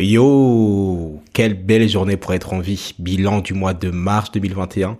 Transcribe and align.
Yo, 0.00 1.22
quelle 1.32 1.54
belle 1.54 1.88
journée 1.88 2.16
pour 2.16 2.34
être 2.34 2.52
en 2.52 2.58
vie. 2.58 2.96
Bilan 2.98 3.42
du 3.42 3.54
mois 3.54 3.74
de 3.74 3.90
mars 3.90 4.32
2021. 4.32 4.98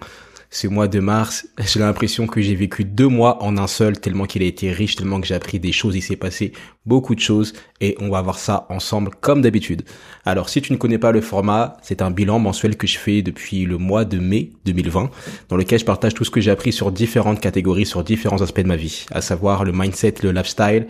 Ce 0.50 0.68
mois 0.68 0.86
de 0.86 1.00
mars, 1.00 1.48
j'ai 1.58 1.80
l'impression 1.80 2.28
que 2.28 2.40
j'ai 2.40 2.54
vécu 2.54 2.84
deux 2.84 3.08
mois 3.08 3.42
en 3.42 3.58
un 3.58 3.66
seul, 3.66 3.98
tellement 3.98 4.26
qu'il 4.26 4.44
a 4.44 4.46
été 4.46 4.70
riche, 4.70 4.94
tellement 4.94 5.20
que 5.20 5.26
j'ai 5.26 5.34
appris 5.34 5.58
des 5.58 5.72
choses, 5.72 5.96
il 5.96 6.00
s'est 6.00 6.14
passé 6.14 6.52
beaucoup 6.86 7.16
de 7.16 7.20
choses, 7.20 7.54
et 7.80 7.96
on 7.98 8.08
va 8.08 8.22
voir 8.22 8.38
ça 8.38 8.68
ensemble 8.70 9.10
comme 9.20 9.42
d'habitude. 9.42 9.82
Alors, 10.24 10.48
si 10.48 10.62
tu 10.62 10.72
ne 10.72 10.78
connais 10.78 10.98
pas 10.98 11.10
le 11.10 11.20
format, 11.20 11.76
c'est 11.82 12.00
un 12.00 12.12
bilan 12.12 12.38
mensuel 12.38 12.76
que 12.76 12.86
je 12.86 12.96
fais 12.96 13.20
depuis 13.20 13.64
le 13.64 13.78
mois 13.78 14.04
de 14.04 14.20
mai 14.20 14.52
2020, 14.64 15.10
dans 15.48 15.56
lequel 15.56 15.80
je 15.80 15.84
partage 15.84 16.14
tout 16.14 16.22
ce 16.22 16.30
que 16.30 16.40
j'ai 16.40 16.52
appris 16.52 16.72
sur 16.72 16.92
différentes 16.92 17.40
catégories, 17.40 17.84
sur 17.84 18.04
différents 18.04 18.42
aspects 18.42 18.60
de 18.60 18.68
ma 18.68 18.76
vie, 18.76 19.06
à 19.10 19.22
savoir 19.22 19.64
le 19.64 19.72
mindset, 19.72 20.14
le 20.22 20.30
lifestyle, 20.30 20.86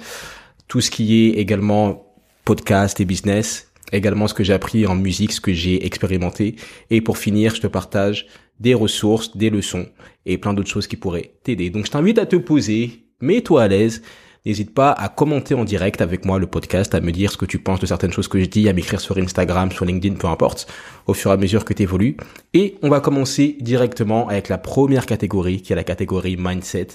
tout 0.69 0.83
ce 0.83 0.91
qui 0.91 1.25
est 1.25 1.39
également 1.39 2.05
podcast 2.45 3.01
et 3.01 3.07
business, 3.07 3.71
également 3.97 4.29
ce 4.29 4.35
que 4.35 4.45
j'ai 4.45 4.53
appris 4.53 4.87
en 4.87 4.95
musique, 4.95 5.33
ce 5.33 5.41
que 5.41 5.53
j'ai 5.53 5.85
expérimenté. 5.87 6.57
Et 6.91 7.01
pour 7.01 7.19
finir, 7.19 7.55
je 7.55 7.61
te 7.61 7.67
partage 7.67 8.27
des 8.61 8.75
ressources, 8.75 9.37
des 9.37 9.51
leçons 9.51 9.87
et 10.27 10.39
plein 10.39 10.55
d'autres 10.55 10.71
choses 10.71 10.87
qui 10.87 10.97
pourraient 10.97 11.35
t'aider. 11.43 11.71
Donc 11.71 11.87
je 11.87 11.91
t'invite 11.91 12.19
à 12.19 12.27
te 12.27 12.37
poser, 12.37 13.07
mets-toi 13.21 13.63
à 13.63 13.69
l'aise. 13.69 14.03
N'hésite 14.47 14.75
pas 14.75 14.93
à 14.93 15.09
commenter 15.09 15.55
en 15.55 15.65
direct 15.65 16.03
avec 16.03 16.27
moi 16.27 16.39
le 16.39 16.47
podcast, 16.47 16.95
à 16.95 17.01
me 17.01 17.13
dire 17.13 17.33
ce 17.33 17.39
que 17.39 17.47
tu 17.47 17.59
penses 17.59 17.81
de 17.81 17.87
certaines 17.87 18.13
choses 18.13 18.29
que 18.29 18.39
je 18.39 18.45
dis, 18.45 18.69
à 18.69 18.75
m'écrire 18.75 19.01
sur 19.01 19.17
Instagram, 19.17 19.73
sur 19.73 19.87
LinkedIn, 19.87 20.17
peu 20.17 20.27
importe, 20.27 20.71
au 21.07 21.15
fur 21.15 21.31
et 21.31 21.35
à 21.35 21.39
mesure 21.39 21.65
que 21.65 21.73
tu 21.73 21.83
évolues. 21.83 22.19
Et 22.53 22.77
on 22.83 22.91
va 22.91 23.01
commencer 23.01 23.57
directement 23.61 24.29
avec 24.29 24.51
la 24.51 24.59
première 24.59 25.07
catégorie, 25.07 25.63
qui 25.63 25.73
est 25.73 25.77
la 25.77 25.83
catégorie 25.83 26.37
mindset 26.39 26.89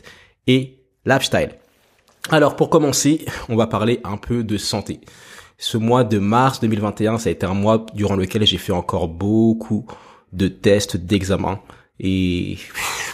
et 0.45 0.77
lifestyle. 1.07 1.49
Alors 2.29 2.55
pour 2.55 2.69
commencer, 2.69 3.25
on 3.49 3.55
va 3.55 3.65
parler 3.65 3.99
un 4.03 4.17
peu 4.17 4.43
de 4.43 4.57
santé. 4.57 4.99
Ce 5.61 5.77
mois 5.77 6.05
de 6.05 6.19
mars 6.19 6.61
2021, 6.61 7.17
ça 7.17 7.27
a 7.27 7.33
été 7.33 7.45
un 7.45 7.53
mois 7.53 7.85
durant 7.93 8.15
lequel 8.15 8.47
j'ai 8.47 8.57
fait 8.57 8.71
encore 8.71 9.09
beaucoup 9.09 9.85
de 10.31 10.47
tests, 10.47 10.95
d'examens. 10.95 11.59
Et 11.99 12.57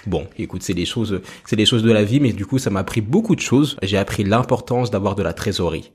bon, 0.06 0.28
écoute, 0.38 0.62
c'est 0.62 0.76
des 0.76 0.86
choses, 0.86 1.22
c'est 1.46 1.56
des 1.56 1.66
choses 1.66 1.82
de 1.82 1.92
la 1.92 2.04
vie, 2.04 2.20
mais 2.20 2.34
du 2.34 2.46
coup, 2.46 2.60
ça 2.60 2.70
m'a 2.70 2.82
appris 2.82 3.02
beaucoup 3.02 3.36
de 3.36 3.42
choses. 3.42 3.78
J'ai 3.82 3.98
appris 3.98 4.24
l'importance 4.24 4.92
d'avoir 4.92 5.16
de 5.16 5.24
la 5.24 5.34
trésorerie. 5.34 5.92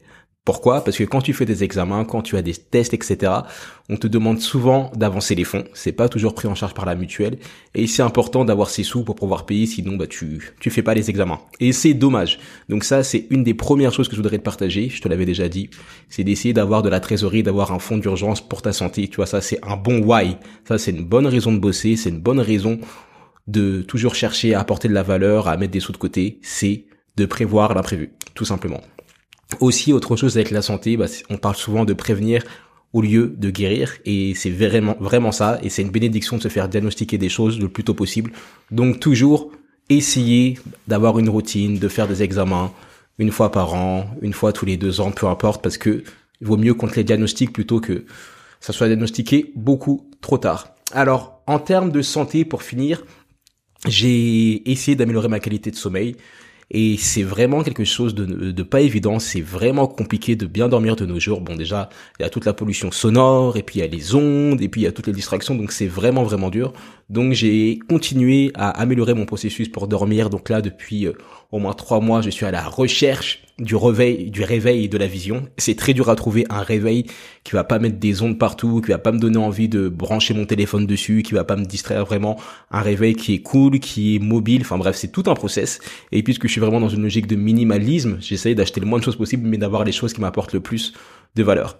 Pourquoi 0.50 0.82
Parce 0.82 0.98
que 0.98 1.04
quand 1.04 1.20
tu 1.20 1.32
fais 1.32 1.46
des 1.46 1.62
examens, 1.62 2.04
quand 2.04 2.22
tu 2.22 2.36
as 2.36 2.42
des 2.42 2.54
tests, 2.54 2.92
etc., 2.92 3.30
on 3.88 3.96
te 3.96 4.08
demande 4.08 4.40
souvent 4.40 4.90
d'avancer 4.96 5.36
les 5.36 5.44
fonds. 5.44 5.62
C'est 5.74 5.92
pas 5.92 6.08
toujours 6.08 6.34
pris 6.34 6.48
en 6.48 6.56
charge 6.56 6.74
par 6.74 6.86
la 6.86 6.96
mutuelle. 6.96 7.38
Et 7.76 7.86
c'est 7.86 8.02
important 8.02 8.44
d'avoir 8.44 8.68
ces 8.68 8.82
sous 8.82 9.04
pour 9.04 9.14
pouvoir 9.14 9.46
payer, 9.46 9.66
sinon 9.66 9.94
bah 9.96 10.08
tu 10.08 10.52
tu 10.58 10.70
fais 10.70 10.82
pas 10.82 10.92
les 10.94 11.08
examens. 11.08 11.38
Et 11.60 11.70
c'est 11.70 11.94
dommage. 11.94 12.40
Donc 12.68 12.82
ça, 12.82 13.04
c'est 13.04 13.28
une 13.30 13.44
des 13.44 13.54
premières 13.54 13.92
choses 13.92 14.08
que 14.08 14.16
je 14.16 14.20
voudrais 14.20 14.38
te 14.38 14.42
partager. 14.42 14.88
Je 14.88 15.00
te 15.00 15.06
l'avais 15.06 15.24
déjà 15.24 15.48
dit. 15.48 15.70
C'est 16.08 16.24
d'essayer 16.24 16.52
d'avoir 16.52 16.82
de 16.82 16.88
la 16.88 16.98
trésorerie, 16.98 17.44
d'avoir 17.44 17.70
un 17.70 17.78
fonds 17.78 17.98
d'urgence 17.98 18.40
pour 18.40 18.60
ta 18.60 18.72
santé. 18.72 19.06
Tu 19.06 19.16
vois, 19.18 19.26
ça 19.26 19.40
c'est 19.40 19.64
un 19.64 19.76
bon 19.76 20.00
why. 20.02 20.36
Ça 20.66 20.78
c'est 20.78 20.90
une 20.90 21.04
bonne 21.04 21.28
raison 21.28 21.52
de 21.52 21.58
bosser. 21.58 21.94
C'est 21.94 22.10
une 22.10 22.20
bonne 22.20 22.40
raison 22.40 22.80
de 23.46 23.82
toujours 23.82 24.16
chercher 24.16 24.54
à 24.54 24.58
apporter 24.58 24.88
de 24.88 24.94
la 24.94 25.04
valeur, 25.04 25.46
à 25.46 25.56
mettre 25.56 25.70
des 25.70 25.78
sous 25.78 25.92
de 25.92 25.96
côté. 25.96 26.40
C'est 26.42 26.86
de 27.16 27.24
prévoir 27.24 27.72
l'imprévu, 27.72 28.10
tout 28.34 28.44
simplement. 28.44 28.80
Aussi, 29.58 29.92
autre 29.92 30.16
chose 30.16 30.36
avec 30.36 30.50
la 30.50 30.62
santé, 30.62 30.96
bah, 30.96 31.06
on 31.28 31.36
parle 31.36 31.56
souvent 31.56 31.84
de 31.84 31.92
prévenir 31.92 32.44
au 32.92 33.02
lieu 33.02 33.34
de 33.36 33.50
guérir 33.50 33.96
et 34.04 34.34
c'est 34.34 34.50
vraiment 34.50 34.96
vraiment 34.98 35.32
ça 35.32 35.60
et 35.62 35.68
c'est 35.68 35.82
une 35.82 35.90
bénédiction 35.90 36.38
de 36.38 36.42
se 36.42 36.48
faire 36.48 36.68
diagnostiquer 36.68 37.18
des 37.18 37.28
choses 37.28 37.60
le 37.60 37.68
plus 37.68 37.84
tôt 37.84 37.94
possible. 37.94 38.32
Donc 38.70 39.00
toujours 39.00 39.52
essayer 39.88 40.58
d'avoir 40.88 41.18
une 41.18 41.28
routine, 41.28 41.78
de 41.78 41.88
faire 41.88 42.08
des 42.08 42.22
examens 42.22 42.72
une 43.18 43.30
fois 43.30 43.52
par 43.52 43.74
an, 43.74 44.10
une 44.22 44.32
fois 44.32 44.52
tous 44.52 44.66
les 44.66 44.76
deux 44.76 45.00
ans, 45.00 45.10
peu 45.10 45.26
importe 45.26 45.62
parce 45.62 45.78
que 45.78 46.02
il 46.40 46.46
vaut 46.46 46.56
mieux 46.56 46.74
contre 46.74 46.94
les 46.96 47.04
diagnostics 47.04 47.52
plutôt 47.52 47.80
que 47.80 48.04
ça 48.60 48.72
soit 48.72 48.86
diagnostiqué 48.88 49.52
beaucoup 49.56 50.10
trop 50.20 50.38
tard. 50.38 50.74
Alors, 50.92 51.42
en 51.46 51.58
termes 51.58 51.92
de 51.92 52.02
santé, 52.02 52.44
pour 52.44 52.62
finir, 52.62 53.04
j'ai 53.86 54.70
essayé 54.70 54.96
d'améliorer 54.96 55.28
ma 55.28 55.40
qualité 55.40 55.70
de 55.70 55.76
sommeil. 55.76 56.16
Et 56.72 56.96
c'est 56.98 57.24
vraiment 57.24 57.62
quelque 57.62 57.84
chose 57.84 58.14
de, 58.14 58.24
de 58.24 58.62
pas 58.62 58.80
évident, 58.80 59.18
c'est 59.18 59.40
vraiment 59.40 59.88
compliqué 59.88 60.36
de 60.36 60.46
bien 60.46 60.68
dormir 60.68 60.94
de 60.94 61.04
nos 61.04 61.18
jours. 61.18 61.40
Bon 61.40 61.56
déjà, 61.56 61.88
il 62.18 62.22
y 62.22 62.26
a 62.26 62.30
toute 62.30 62.44
la 62.44 62.52
pollution 62.52 62.92
sonore, 62.92 63.56
et 63.56 63.62
puis 63.62 63.80
il 63.80 63.82
y 63.82 63.84
a 63.84 63.88
les 63.88 64.14
ondes, 64.14 64.62
et 64.62 64.68
puis 64.68 64.82
il 64.82 64.84
y 64.84 64.86
a 64.86 64.92
toutes 64.92 65.08
les 65.08 65.12
distractions, 65.12 65.56
donc 65.56 65.72
c'est 65.72 65.88
vraiment 65.88 66.22
vraiment 66.22 66.48
dur. 66.48 66.72
Donc 67.10 67.32
j'ai 67.32 67.80
continué 67.88 68.52
à 68.54 68.70
améliorer 68.70 69.14
mon 69.14 69.26
processus 69.26 69.68
pour 69.68 69.88
dormir. 69.88 70.30
Donc 70.30 70.48
là, 70.48 70.62
depuis 70.62 71.06
euh, 71.06 71.12
au 71.50 71.58
moins 71.58 71.72
trois 71.72 72.00
mois, 72.00 72.22
je 72.22 72.30
suis 72.30 72.46
à 72.46 72.52
la 72.52 72.62
recherche 72.62 73.42
du 73.58 73.74
réveil, 73.74 74.30
du 74.30 74.44
réveil 74.44 74.88
de 74.88 74.96
la 74.96 75.08
vision. 75.08 75.48
C'est 75.58 75.74
très 75.74 75.92
dur 75.92 76.08
à 76.08 76.14
trouver 76.14 76.46
un 76.50 76.62
réveil 76.62 77.06
qui 77.42 77.52
va 77.52 77.64
pas 77.64 77.80
mettre 77.80 77.98
des 77.98 78.22
ondes 78.22 78.38
partout, 78.38 78.80
qui 78.80 78.92
va 78.92 78.98
pas 78.98 79.10
me 79.10 79.18
donner 79.18 79.38
envie 79.38 79.68
de 79.68 79.88
brancher 79.88 80.34
mon 80.34 80.46
téléphone 80.46 80.86
dessus, 80.86 81.24
qui 81.24 81.34
va 81.34 81.42
pas 81.42 81.56
me 81.56 81.64
distraire 81.64 82.06
vraiment. 82.06 82.38
Un 82.70 82.80
réveil 82.80 83.16
qui 83.16 83.34
est 83.34 83.42
cool, 83.42 83.80
qui 83.80 84.14
est 84.14 84.18
mobile. 84.20 84.62
Enfin 84.62 84.78
bref, 84.78 84.94
c'est 84.94 85.10
tout 85.10 85.24
un 85.26 85.34
process. 85.34 85.80
Et 86.12 86.22
puisque 86.22 86.46
je 86.46 86.52
suis 86.52 86.60
vraiment 86.60 86.80
dans 86.80 86.88
une 86.88 87.02
logique 87.02 87.26
de 87.26 87.34
minimalisme, 87.34 88.18
j'essaye 88.20 88.54
d'acheter 88.54 88.78
le 88.78 88.86
moins 88.86 89.00
de 89.00 89.04
choses 89.04 89.16
possible, 89.16 89.48
mais 89.48 89.58
d'avoir 89.58 89.82
les 89.82 89.92
choses 89.92 90.12
qui 90.12 90.20
m'apportent 90.20 90.52
le 90.52 90.60
plus 90.60 90.92
de 91.34 91.42
valeur. 91.42 91.76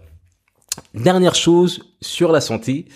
Dernière 0.95 1.37
chose 1.37 1.95
sur 2.01 2.33
la 2.33 2.41
santé, 2.41 2.87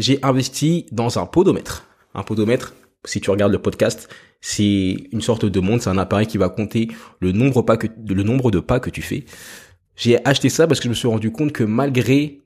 j'ai 0.00 0.18
investi 0.22 0.86
dans 0.90 1.18
un 1.18 1.26
podomètre. 1.26 1.86
Un 2.14 2.22
podomètre, 2.22 2.74
si 3.04 3.20
tu 3.20 3.30
regardes 3.30 3.52
le 3.52 3.60
podcast, 3.60 4.08
c'est 4.40 4.96
une 5.12 5.20
sorte 5.20 5.44
de 5.44 5.60
montre, 5.60 5.84
c'est 5.84 5.90
un 5.90 5.98
appareil 5.98 6.26
qui 6.26 6.38
va 6.38 6.48
compter 6.48 6.88
le 7.20 7.32
nombre, 7.32 7.60
de 8.50 8.60
pas 8.60 8.80
que 8.80 8.90
tu 8.90 9.02
fais. 9.02 9.24
J'ai 9.96 10.26
acheté 10.26 10.48
ça 10.48 10.66
parce 10.66 10.80
que 10.80 10.84
je 10.84 10.88
me 10.88 10.94
suis 10.94 11.08
rendu 11.08 11.30
compte 11.30 11.52
que 11.52 11.62
malgré 11.62 12.40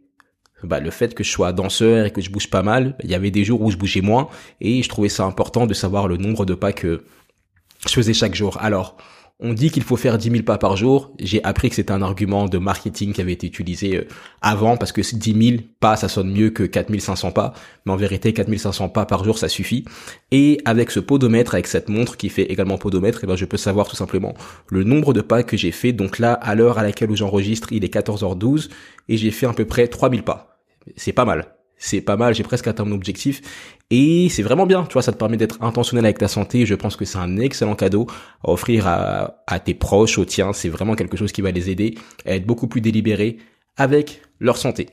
bah, 0.64 0.80
le 0.80 0.90
fait 0.90 1.14
que 1.14 1.22
je 1.22 1.30
sois 1.30 1.52
danseur 1.52 2.06
et 2.06 2.10
que 2.10 2.20
je 2.20 2.30
bouge 2.30 2.50
pas 2.50 2.62
mal, 2.62 2.96
il 3.04 3.10
y 3.10 3.14
avait 3.14 3.30
des 3.30 3.44
jours 3.44 3.62
où 3.62 3.70
je 3.70 3.76
bougeais 3.76 4.00
moins 4.00 4.28
et 4.60 4.82
je 4.82 4.88
trouvais 4.88 5.08
ça 5.08 5.24
important 5.24 5.66
de 5.66 5.74
savoir 5.74 6.08
le 6.08 6.16
nombre 6.16 6.44
de 6.44 6.54
pas 6.54 6.72
que 6.72 7.04
je 7.86 7.92
faisais 7.92 8.14
chaque 8.14 8.34
jour. 8.34 8.56
Alors, 8.60 8.96
on 9.40 9.52
dit 9.52 9.70
qu'il 9.70 9.82
faut 9.82 9.96
faire 9.96 10.16
10 10.16 10.30
000 10.30 10.42
pas 10.44 10.58
par 10.58 10.76
jour. 10.76 11.12
J'ai 11.18 11.42
appris 11.42 11.68
que 11.68 11.74
c'était 11.74 11.92
un 11.92 12.02
argument 12.02 12.46
de 12.46 12.58
marketing 12.58 13.12
qui 13.12 13.20
avait 13.20 13.32
été 13.32 13.48
utilisé 13.48 13.96
euh, 13.96 14.08
avant 14.42 14.76
parce 14.76 14.92
que 14.92 15.00
10 15.00 15.48
000 15.48 15.62
pas, 15.80 15.96
ça 15.96 16.08
sonne 16.08 16.32
mieux 16.32 16.50
que 16.50 16.62
4 16.62 16.96
500 16.96 17.32
pas. 17.32 17.52
Mais 17.84 17.92
en 17.92 17.96
vérité, 17.96 18.32
4 18.32 18.56
500 18.56 18.90
pas 18.90 19.06
par 19.06 19.24
jour, 19.24 19.36
ça 19.36 19.48
suffit. 19.48 19.84
Et 20.30 20.60
avec 20.64 20.90
ce 20.92 21.00
podomètre, 21.00 21.54
avec 21.54 21.66
cette 21.66 21.88
montre 21.88 22.16
qui 22.16 22.28
fait 22.28 22.44
également 22.44 22.78
podomètre, 22.78 23.18
et 23.18 23.20
eh 23.24 23.26
ben, 23.26 23.36
je 23.36 23.44
peux 23.44 23.56
savoir 23.56 23.88
tout 23.88 23.96
simplement 23.96 24.34
le 24.68 24.84
nombre 24.84 25.12
de 25.12 25.20
pas 25.20 25.42
que 25.42 25.56
j'ai 25.56 25.72
fait. 25.72 25.92
Donc 25.92 26.20
là, 26.20 26.34
à 26.34 26.54
l'heure 26.54 26.78
à 26.78 26.84
laquelle 26.84 27.14
j'enregistre, 27.16 27.72
il 27.72 27.84
est 27.84 27.92
14h12 27.92 28.70
et 29.08 29.16
j'ai 29.16 29.32
fait 29.32 29.46
à 29.46 29.52
peu 29.52 29.64
près 29.64 29.88
3000 29.88 30.22
pas. 30.22 30.60
C'est 30.96 31.12
pas 31.12 31.24
mal 31.24 31.53
c'est 31.84 32.00
pas 32.00 32.16
mal, 32.16 32.34
j'ai 32.34 32.42
presque 32.42 32.66
atteint 32.66 32.86
mon 32.86 32.94
objectif 32.94 33.42
et 33.90 34.30
c'est 34.30 34.42
vraiment 34.42 34.64
bien, 34.64 34.84
tu 34.84 34.94
vois, 34.94 35.02
ça 35.02 35.12
te 35.12 35.18
permet 35.18 35.36
d'être 35.36 35.62
intentionnel 35.62 36.06
avec 36.06 36.16
ta 36.16 36.28
santé, 36.28 36.64
je 36.64 36.74
pense 36.74 36.96
que 36.96 37.04
c'est 37.04 37.18
un 37.18 37.36
excellent 37.36 37.74
cadeau 37.74 38.06
à 38.42 38.50
offrir 38.52 38.86
à, 38.86 39.60
tes 39.62 39.74
proches, 39.74 40.16
aux 40.16 40.24
tiens, 40.24 40.54
c'est 40.54 40.70
vraiment 40.70 40.94
quelque 40.94 41.18
chose 41.18 41.30
qui 41.30 41.42
va 41.42 41.50
les 41.50 41.68
aider 41.68 41.96
à 42.24 42.36
être 42.36 42.46
beaucoup 42.46 42.68
plus 42.68 42.80
délibérés 42.80 43.36
avec 43.76 44.22
leur 44.40 44.56
santé. 44.56 44.88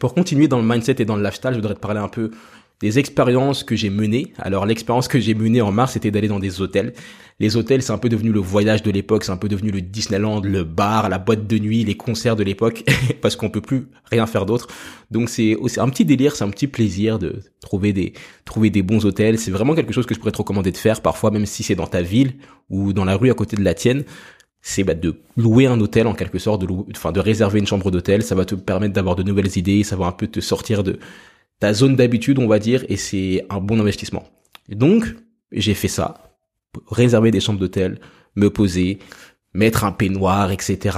Pour 0.00 0.12
continuer 0.14 0.48
dans 0.48 0.58
le 0.58 0.66
mindset 0.66 0.96
et 0.98 1.04
dans 1.04 1.14
le 1.14 1.22
lifestyle, 1.22 1.52
je 1.52 1.56
voudrais 1.56 1.74
te 1.74 1.80
parler 1.80 2.00
un 2.00 2.08
peu 2.08 2.32
des 2.80 2.98
expériences 2.98 3.62
que 3.62 3.76
j'ai 3.76 3.90
menées. 3.90 4.32
Alors 4.38 4.64
l'expérience 4.64 5.06
que 5.06 5.20
j'ai 5.20 5.34
menée 5.34 5.60
en 5.60 5.70
mars, 5.70 5.92
c'était 5.92 6.10
d'aller 6.10 6.28
dans 6.28 6.38
des 6.38 6.60
hôtels. 6.60 6.94
Les 7.38 7.56
hôtels, 7.56 7.82
c'est 7.82 7.92
un 7.92 7.98
peu 7.98 8.08
devenu 8.08 8.32
le 8.32 8.40
voyage 8.40 8.82
de 8.82 8.90
l'époque, 8.90 9.24
c'est 9.24 9.32
un 9.32 9.36
peu 9.36 9.48
devenu 9.48 9.70
le 9.70 9.80
Disneyland, 9.80 10.40
le 10.40 10.64
bar, 10.64 11.08
la 11.08 11.18
boîte 11.18 11.46
de 11.46 11.58
nuit, 11.58 11.84
les 11.84 11.96
concerts 11.96 12.36
de 12.36 12.42
l'époque, 12.42 12.84
parce 13.22 13.36
qu'on 13.36 13.48
peut 13.48 13.60
plus 13.60 13.86
rien 14.10 14.26
faire 14.26 14.46
d'autre. 14.46 14.68
Donc 15.10 15.28
c'est 15.28 15.56
un 15.78 15.88
petit 15.88 16.04
délire, 16.04 16.36
c'est 16.36 16.44
un 16.44 16.50
petit 16.50 16.66
plaisir 16.66 17.18
de 17.18 17.40
trouver 17.60 17.92
des 17.92 18.14
trouver 18.44 18.70
des 18.70 18.82
bons 18.82 19.04
hôtels. 19.04 19.38
C'est 19.38 19.50
vraiment 19.50 19.74
quelque 19.74 19.92
chose 19.92 20.06
que 20.06 20.14
je 20.14 20.18
pourrais 20.18 20.32
te 20.32 20.38
recommander 20.38 20.72
de 20.72 20.76
faire, 20.76 21.00
parfois 21.02 21.30
même 21.30 21.46
si 21.46 21.62
c'est 21.62 21.74
dans 21.74 21.86
ta 21.86 22.02
ville 22.02 22.34
ou 22.70 22.92
dans 22.92 23.04
la 23.04 23.16
rue 23.16 23.30
à 23.30 23.34
côté 23.34 23.56
de 23.56 23.62
la 23.62 23.74
tienne 23.74 24.04
c'est 24.62 24.84
bah, 24.84 24.92
de 24.92 25.16
louer 25.38 25.66
un 25.66 25.80
hôtel 25.80 26.06
en 26.06 26.12
quelque 26.12 26.38
sorte, 26.38 26.60
de, 26.60 26.68
enfin, 26.90 27.12
de 27.12 27.20
réserver 27.20 27.60
une 27.60 27.66
chambre 27.66 27.90
d'hôtel. 27.90 28.22
Ça 28.22 28.34
va 28.34 28.44
te 28.44 28.54
permettre 28.54 28.92
d'avoir 28.92 29.16
de 29.16 29.22
nouvelles 29.22 29.56
idées, 29.56 29.84
ça 29.84 29.96
va 29.96 30.04
un 30.04 30.12
peu 30.12 30.26
te 30.26 30.40
sortir 30.40 30.84
de 30.84 30.98
ta 31.60 31.72
zone 31.74 31.94
d'habitude, 31.94 32.38
on 32.38 32.48
va 32.48 32.58
dire, 32.58 32.84
et 32.88 32.96
c'est 32.96 33.44
un 33.50 33.60
bon 33.60 33.78
investissement. 33.80 34.24
donc, 34.68 35.04
j'ai 35.52 35.74
fait 35.74 35.88
ça, 35.88 36.36
réserver 36.88 37.30
des 37.32 37.40
chambres 37.40 37.58
d'hôtel, 37.58 38.00
me 38.36 38.50
poser, 38.50 39.00
mettre 39.52 39.84
un 39.84 39.92
peignoir, 39.92 40.52
etc. 40.52 40.96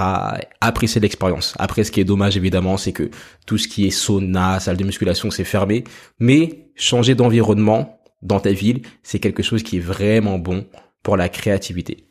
Apprécier 0.61 1.01
l'expérience. 1.01 1.55
Après, 1.59 1.85
ce 1.85 1.91
qui 1.91 2.01
est 2.01 2.05
dommage, 2.05 2.37
évidemment, 2.37 2.77
c'est 2.77 2.93
que 2.93 3.11
tout 3.47 3.59
ce 3.59 3.69
qui 3.69 3.87
est 3.87 3.91
sauna, 3.91 4.61
salle 4.61 4.77
de 4.77 4.85
musculation, 4.85 5.31
c'est 5.31 5.45
fermé. 5.45 5.85
Mais 6.19 6.71
changer 6.75 7.15
d'environnement 7.15 7.99
dans 8.21 8.41
ta 8.41 8.53
ville, 8.53 8.83
c'est 9.03 9.19
quelque 9.19 9.43
chose 9.43 9.63
qui 9.63 9.79
est 9.79 9.81
vraiment 9.81 10.39
bon 10.39 10.67
pour 11.03 11.17
la 11.17 11.29
créativité. 11.29 12.09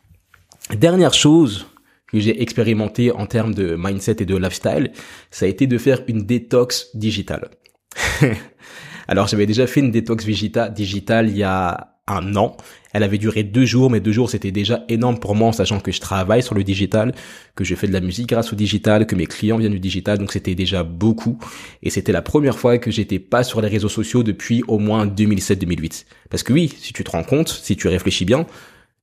Dernière 0.75 1.13
chose 1.13 1.67
que 2.07 2.19
j'ai 2.19 2.41
expérimenté 2.41 3.11
en 3.11 3.25
termes 3.25 3.53
de 3.53 3.75
mindset 3.77 4.17
et 4.19 4.25
de 4.25 4.35
lifestyle, 4.35 4.91
ça 5.29 5.45
a 5.45 5.47
été 5.47 5.67
de 5.67 5.77
faire 5.77 6.01
une 6.07 6.25
détox 6.25 6.89
digitale. 6.95 7.49
Alors 9.07 9.27
j'avais 9.27 9.45
déjà 9.45 9.67
fait 9.67 9.81
une 9.81 9.91
détox 9.91 10.25
digitale 10.25 11.29
il 11.29 11.37
y 11.37 11.43
a 11.43 11.91
un 12.07 12.35
an. 12.35 12.57
Elle 12.93 13.03
avait 13.03 13.17
duré 13.17 13.43
deux 13.43 13.65
jours, 13.65 13.89
mais 13.89 13.99
deux 13.99 14.11
jours 14.11 14.29
c'était 14.29 14.51
déjà 14.51 14.83
énorme 14.89 15.19
pour 15.19 15.35
moi 15.35 15.49
en 15.49 15.51
sachant 15.51 15.79
que 15.79 15.91
je 15.91 16.01
travaille 16.01 16.43
sur 16.43 16.55
le 16.55 16.63
digital, 16.63 17.13
que 17.55 17.63
je 17.63 17.75
fais 17.75 17.87
de 17.87 17.93
la 17.93 18.01
musique 18.01 18.27
grâce 18.27 18.51
au 18.51 18.55
digital, 18.55 19.07
que 19.07 19.15
mes 19.15 19.27
clients 19.27 19.57
viennent 19.57 19.71
du 19.71 19.79
digital, 19.79 20.17
donc 20.17 20.31
c'était 20.31 20.55
déjà 20.55 20.83
beaucoup. 20.83 21.37
Et 21.83 21.89
c'était 21.89 22.11
la 22.11 22.21
première 22.21 22.57
fois 22.57 22.77
que 22.77 22.91
j'étais 22.91 23.19
pas 23.19 23.43
sur 23.43 23.61
les 23.61 23.69
réseaux 23.69 23.89
sociaux 23.89 24.23
depuis 24.23 24.63
au 24.67 24.77
moins 24.77 25.05
2007-2008. 25.05 26.05
Parce 26.29 26.43
que 26.43 26.53
oui, 26.53 26.73
si 26.77 26.91
tu 26.91 27.03
te 27.03 27.11
rends 27.11 27.23
compte, 27.23 27.49
si 27.49 27.75
tu 27.75 27.87
réfléchis 27.87 28.25
bien, 28.25 28.45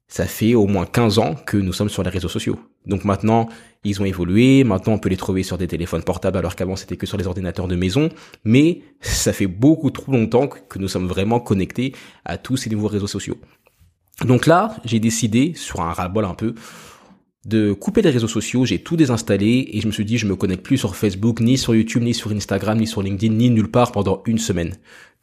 ça 0.09 0.25
fait 0.25 0.55
au 0.55 0.67
moins 0.67 0.87
15 0.87 1.19
ans 1.19 1.35
que 1.35 1.59
nous 1.59 1.75
sommes 1.75 1.91
sur 1.91 2.03
les 2.03 2.09
réseaux 2.09 2.29
sociaux. 2.29 2.59
Donc 2.87 3.05
maintenant, 3.05 3.49
ils 3.85 4.01
ont 4.01 4.07
évolué, 4.07 4.65
maintenant 4.65 4.95
on 4.95 4.99
peut 4.99 5.11
les 5.11 5.19
trouver 5.19 5.43
sur 5.43 5.59
des 5.59 5.69
téléphones 5.69 6.03
portables 6.03 6.39
alors 6.39 6.57
qu'avant 6.57 6.77
c'était 6.77 6.97
que 6.97 7.07
sur 7.07 7.19
les 7.19 7.27
ordinateurs 7.27 7.69
de 7.69 7.77
maison, 7.77 8.09
mais 8.45 8.81
ça 9.01 9.35
fait 9.35 9.47
beaucoup 9.47 9.91
trop 9.91 10.11
longtemps 10.11 10.49
que 10.49 10.79
nous 10.79 10.89
sommes 10.89 11.07
vraiment 11.07 11.41
connectés 11.41 11.95
à 12.25 12.39
tous 12.39 12.57
ces 12.57 12.71
nouveaux 12.71 12.89
réseaux 12.89 13.07
sociaux. 13.07 13.37
Donc 14.25 14.47
là, 14.47 14.77
j'ai 14.85 14.99
décidé, 14.99 15.53
sur 15.55 15.81
un 15.81 15.93
ras-bol 15.93 16.25
un 16.25 16.35
peu, 16.35 16.55
de 17.45 17.73
couper 17.73 18.03
les 18.03 18.11
réseaux 18.11 18.29
sociaux, 18.29 18.65
j'ai 18.65 18.81
tout 18.81 18.97
désinstallé 18.97 19.69
et 19.73 19.81
je 19.81 19.87
me 19.87 19.93
suis 19.93 20.05
dit 20.05 20.19
je 20.19 20.27
me 20.27 20.37
connecte 20.37 20.65
plus 20.65 20.77
sur 20.77 20.97
Facebook, 20.97 21.41
ni 21.41 21.57
sur 21.57 21.75
YouTube, 21.75 22.03
ni 22.03 22.15
sur 22.15 22.33
Instagram, 22.33 22.79
ni 22.79 22.87
sur 22.87 23.03
LinkedIn, 23.03 23.35
ni 23.35 23.51
nulle 23.51 23.71
part 23.71 23.93
pendant 23.93 24.23
une 24.27 24.39
semaine 24.39 24.75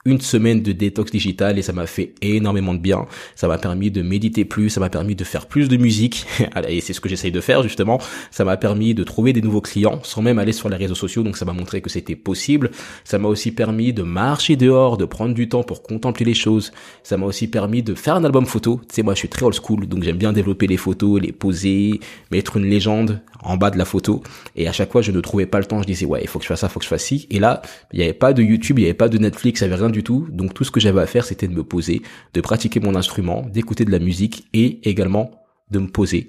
une 0.06 0.22
semaine 0.22 0.62
de 0.62 0.72
détox 0.72 1.12
digital 1.12 1.58
et 1.58 1.64
ça 1.64 1.74
m'a 1.74 1.88
fait 1.88 2.14
énormément 2.22 2.76
de 2.76 2.80
bien. 2.80 3.08
Ça 3.36 3.48
m'a 3.48 3.58
permis 3.58 3.90
de 3.90 4.04
méditer 4.04 4.46
plus, 4.46 4.70
ça 4.70 4.80
m'a 4.80 4.90
permis 4.90 5.16
de 5.16 5.24
faire 5.24 5.48
plus 5.48 5.68
de 5.68 5.78
musique 5.78 6.28
et 6.68 6.80
c'est 6.80 6.94
ce 6.94 7.02
que 7.02 7.10
j'essaye 7.10 7.32
de 7.32 7.42
faire 7.42 7.64
justement. 7.64 8.00
Ça 8.30 8.46
m'a 8.46 8.56
permis 8.56 8.94
de 8.94 9.04
trouver 9.04 9.34
des 9.34 9.42
nouveaux 9.42 9.62
clients 9.62 10.00
sans 10.04 10.22
même 10.22 10.38
aller 10.38 10.52
sur 10.52 10.70
les 10.70 10.78
réseaux 10.78 10.96
sociaux 10.96 11.24
donc 11.24 11.38
ça 11.38 11.46
m'a 11.46 11.54
montré 11.54 11.82
que 11.82 11.90
c'était 11.90 12.16
possible. 12.16 12.70
Ça 13.04 13.18
m'a 13.18 13.28
aussi 13.28 13.52
permis 13.52 13.94
de 13.94 14.04
marcher 14.04 14.56
dehors, 14.56 14.98
de 14.98 15.06
prendre 15.06 15.34
du 15.34 15.50
temps 15.50 15.64
pour 15.64 15.82
contempler 15.82 16.26
les 16.26 16.36
choses. 16.36 16.72
Ça 17.02 17.18
m'a 17.18 17.26
aussi 17.26 17.48
permis 17.48 17.82
de 17.82 17.96
faire 17.96 18.16
un 18.16 18.24
album 18.24 18.46
photo. 18.46 18.80
Tu 18.88 18.96
sais 18.96 19.04
moi 19.04 19.16
je 19.16 19.20
suis 19.20 19.30
très 19.30 19.44
old 19.44 19.56
school 19.56 19.88
donc 19.88 20.04
j'aime 20.04 20.18
bien 20.18 20.34
développer 20.34 20.68
les 20.68 20.78
photos, 20.78 21.20
les 21.20 21.32
poser, 21.32 22.00
mettre 22.32 22.58
une 22.58 22.66
légende 22.66 23.22
en 23.42 23.58
bas 23.58 23.72
de 23.72 23.78
la 23.78 23.86
photo 23.86 24.22
et 24.56 24.68
à 24.68 24.72
chaque 24.72 24.92
fois 24.92 25.02
je 25.02 25.12
ne 25.12 25.20
trouvais 25.20 25.46
pas 25.48 25.60
le 25.60 25.66
temps, 25.66 25.82
je 25.82 25.88
disais 25.88 26.06
ouais, 26.06 26.22
il 26.22 26.28
faut 26.28 26.38
que 26.38 26.44
je 26.44 26.50
fasse 26.50 26.60
ça, 26.60 26.68
il 26.68 26.70
faut 26.70 26.80
que 26.80 26.86
je 26.86 26.90
fasse 26.90 27.06
ci 27.06 27.28
et 27.32 27.40
là, 27.40 27.62
il 27.92 27.98
n'y 28.00 28.04
avait 28.04 28.14
pas 28.14 28.34
de 28.34 28.44
YouTube, 28.44 28.78
il 28.78 28.84
n'y 28.84 28.88
avait 28.88 28.94
pas 28.94 29.10
de 29.10 29.18
Netflix, 29.18 29.62
il 29.62 29.68
n'y 29.68 29.74
avait 29.74 29.82
rien 29.82 29.95
du 29.96 30.04
tout. 30.04 30.28
Donc 30.30 30.54
tout 30.54 30.64
ce 30.64 30.72
que 30.72 30.80
j'avais 30.80 31.02
à 31.02 31.08
faire, 31.08 31.26
c'était 31.26 31.48
de 31.48 31.54
me 31.54 31.64
poser, 31.64 32.02
de 32.34 32.42
pratiquer 32.42 32.80
mon 32.80 32.96
instrument, 32.96 33.46
d'écouter 33.52 33.86
de 33.86 33.92
la 33.92 34.00
musique 34.00 34.48
et 34.54 34.88
également 34.88 35.32
de 35.72 35.80
me 35.80 35.88
poser 35.88 36.28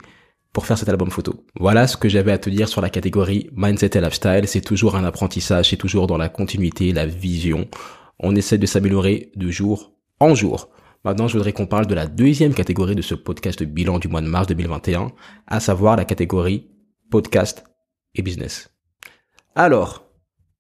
pour 0.53 0.65
faire 0.65 0.79
cet 0.79 0.89
album 0.89 1.11
photo. 1.11 1.45
Voilà 1.61 1.87
ce 1.87 1.99
que 1.99 2.09
j'avais 2.09 2.33
à 2.33 2.39
te 2.39 2.49
dire 2.49 2.69
sur 2.69 2.81
la 2.81 2.89
catégorie 2.89 3.51
mindset 3.55 3.91
et 3.99 4.01
lifestyle. 4.01 4.45
C'est 4.47 4.63
toujours 4.63 4.97
un 4.97 5.05
apprentissage, 5.05 5.69
c'est 5.69 5.77
toujours 5.77 6.07
dans 6.07 6.17
la 6.17 6.31
continuité, 6.31 6.93
la 6.93 7.05
vision. 7.05 7.69
On 8.21 8.35
essaie 8.35 8.57
de 8.57 8.65
s'améliorer 8.65 9.33
de 9.37 9.51
jour 9.51 9.93
en 10.19 10.35
jour. 10.35 10.71
Maintenant, 11.05 11.29
je 11.29 11.35
voudrais 11.35 11.53
qu'on 11.53 11.67
parle 11.67 11.87
de 11.87 11.95
la 11.95 12.07
deuxième 12.07 12.55
catégorie 12.55 12.97
de 12.97 13.03
ce 13.03 13.15
podcast 13.15 13.63
bilan 13.63 13.99
du 13.99 14.09
mois 14.09 14.23
de 14.23 14.29
mars 14.29 14.47
2021, 14.47 15.13
à 15.47 15.61
savoir 15.61 15.97
la 15.97 16.05
catégorie 16.05 16.69
podcast 17.11 17.65
et 18.15 18.23
business. 18.23 18.71
Alors, 19.55 20.07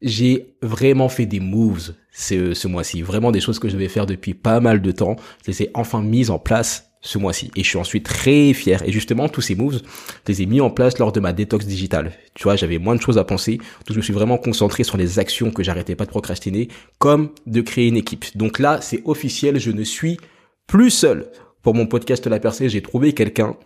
j'ai 0.02 0.56
vraiment 0.62 1.08
fait 1.08 1.26
des 1.26 1.40
moves 1.40 1.94
ce, 2.16 2.54
ce 2.54 2.66
mois-ci, 2.66 3.02
vraiment 3.02 3.30
des 3.30 3.40
choses 3.40 3.58
que 3.58 3.68
je 3.68 3.74
devais 3.74 3.88
faire 3.88 4.06
depuis 4.06 4.34
pas 4.34 4.60
mal 4.60 4.80
de 4.80 4.90
temps. 4.90 5.16
Je 5.44 5.50
les 5.50 5.62
ai 5.64 5.70
enfin 5.74 6.02
mises 6.02 6.30
en 6.30 6.38
place 6.38 6.90
ce 7.02 7.18
mois-ci 7.18 7.50
et 7.54 7.62
je 7.62 7.68
suis 7.68 7.78
ensuite 7.78 8.04
très 8.04 8.52
fier. 8.54 8.82
Et 8.86 8.92
justement, 8.92 9.28
tous 9.28 9.42
ces 9.42 9.54
moves, 9.54 9.80
je 10.26 10.32
les 10.32 10.42
ai 10.42 10.46
mis 10.46 10.60
en 10.60 10.70
place 10.70 10.98
lors 10.98 11.12
de 11.12 11.20
ma 11.20 11.32
détox 11.32 11.66
digitale. 11.66 12.12
Tu 12.34 12.44
vois, 12.44 12.56
j'avais 12.56 12.78
moins 12.78 12.96
de 12.96 13.02
choses 13.02 13.18
à 13.18 13.24
penser, 13.24 13.58
donc 13.58 13.92
je 13.92 13.96
me 13.96 14.02
suis 14.02 14.14
vraiment 14.14 14.38
concentré 14.38 14.82
sur 14.82 14.96
les 14.96 15.18
actions 15.18 15.50
que 15.50 15.62
j'arrêtais 15.62 15.94
pas 15.94 16.04
de 16.04 16.10
procrastiner, 16.10 16.68
comme 16.98 17.30
de 17.46 17.60
créer 17.60 17.88
une 17.88 17.96
équipe. 17.96 18.24
Donc 18.36 18.58
là, 18.58 18.80
c'est 18.80 19.02
officiel, 19.04 19.60
je 19.60 19.70
ne 19.70 19.84
suis 19.84 20.18
plus 20.66 20.90
seul. 20.90 21.30
Pour 21.62 21.74
mon 21.74 21.86
podcast 21.86 22.26
La 22.26 22.40
Percée, 22.40 22.68
j'ai 22.68 22.80
trouvé 22.80 23.12
quelqu'un 23.12 23.56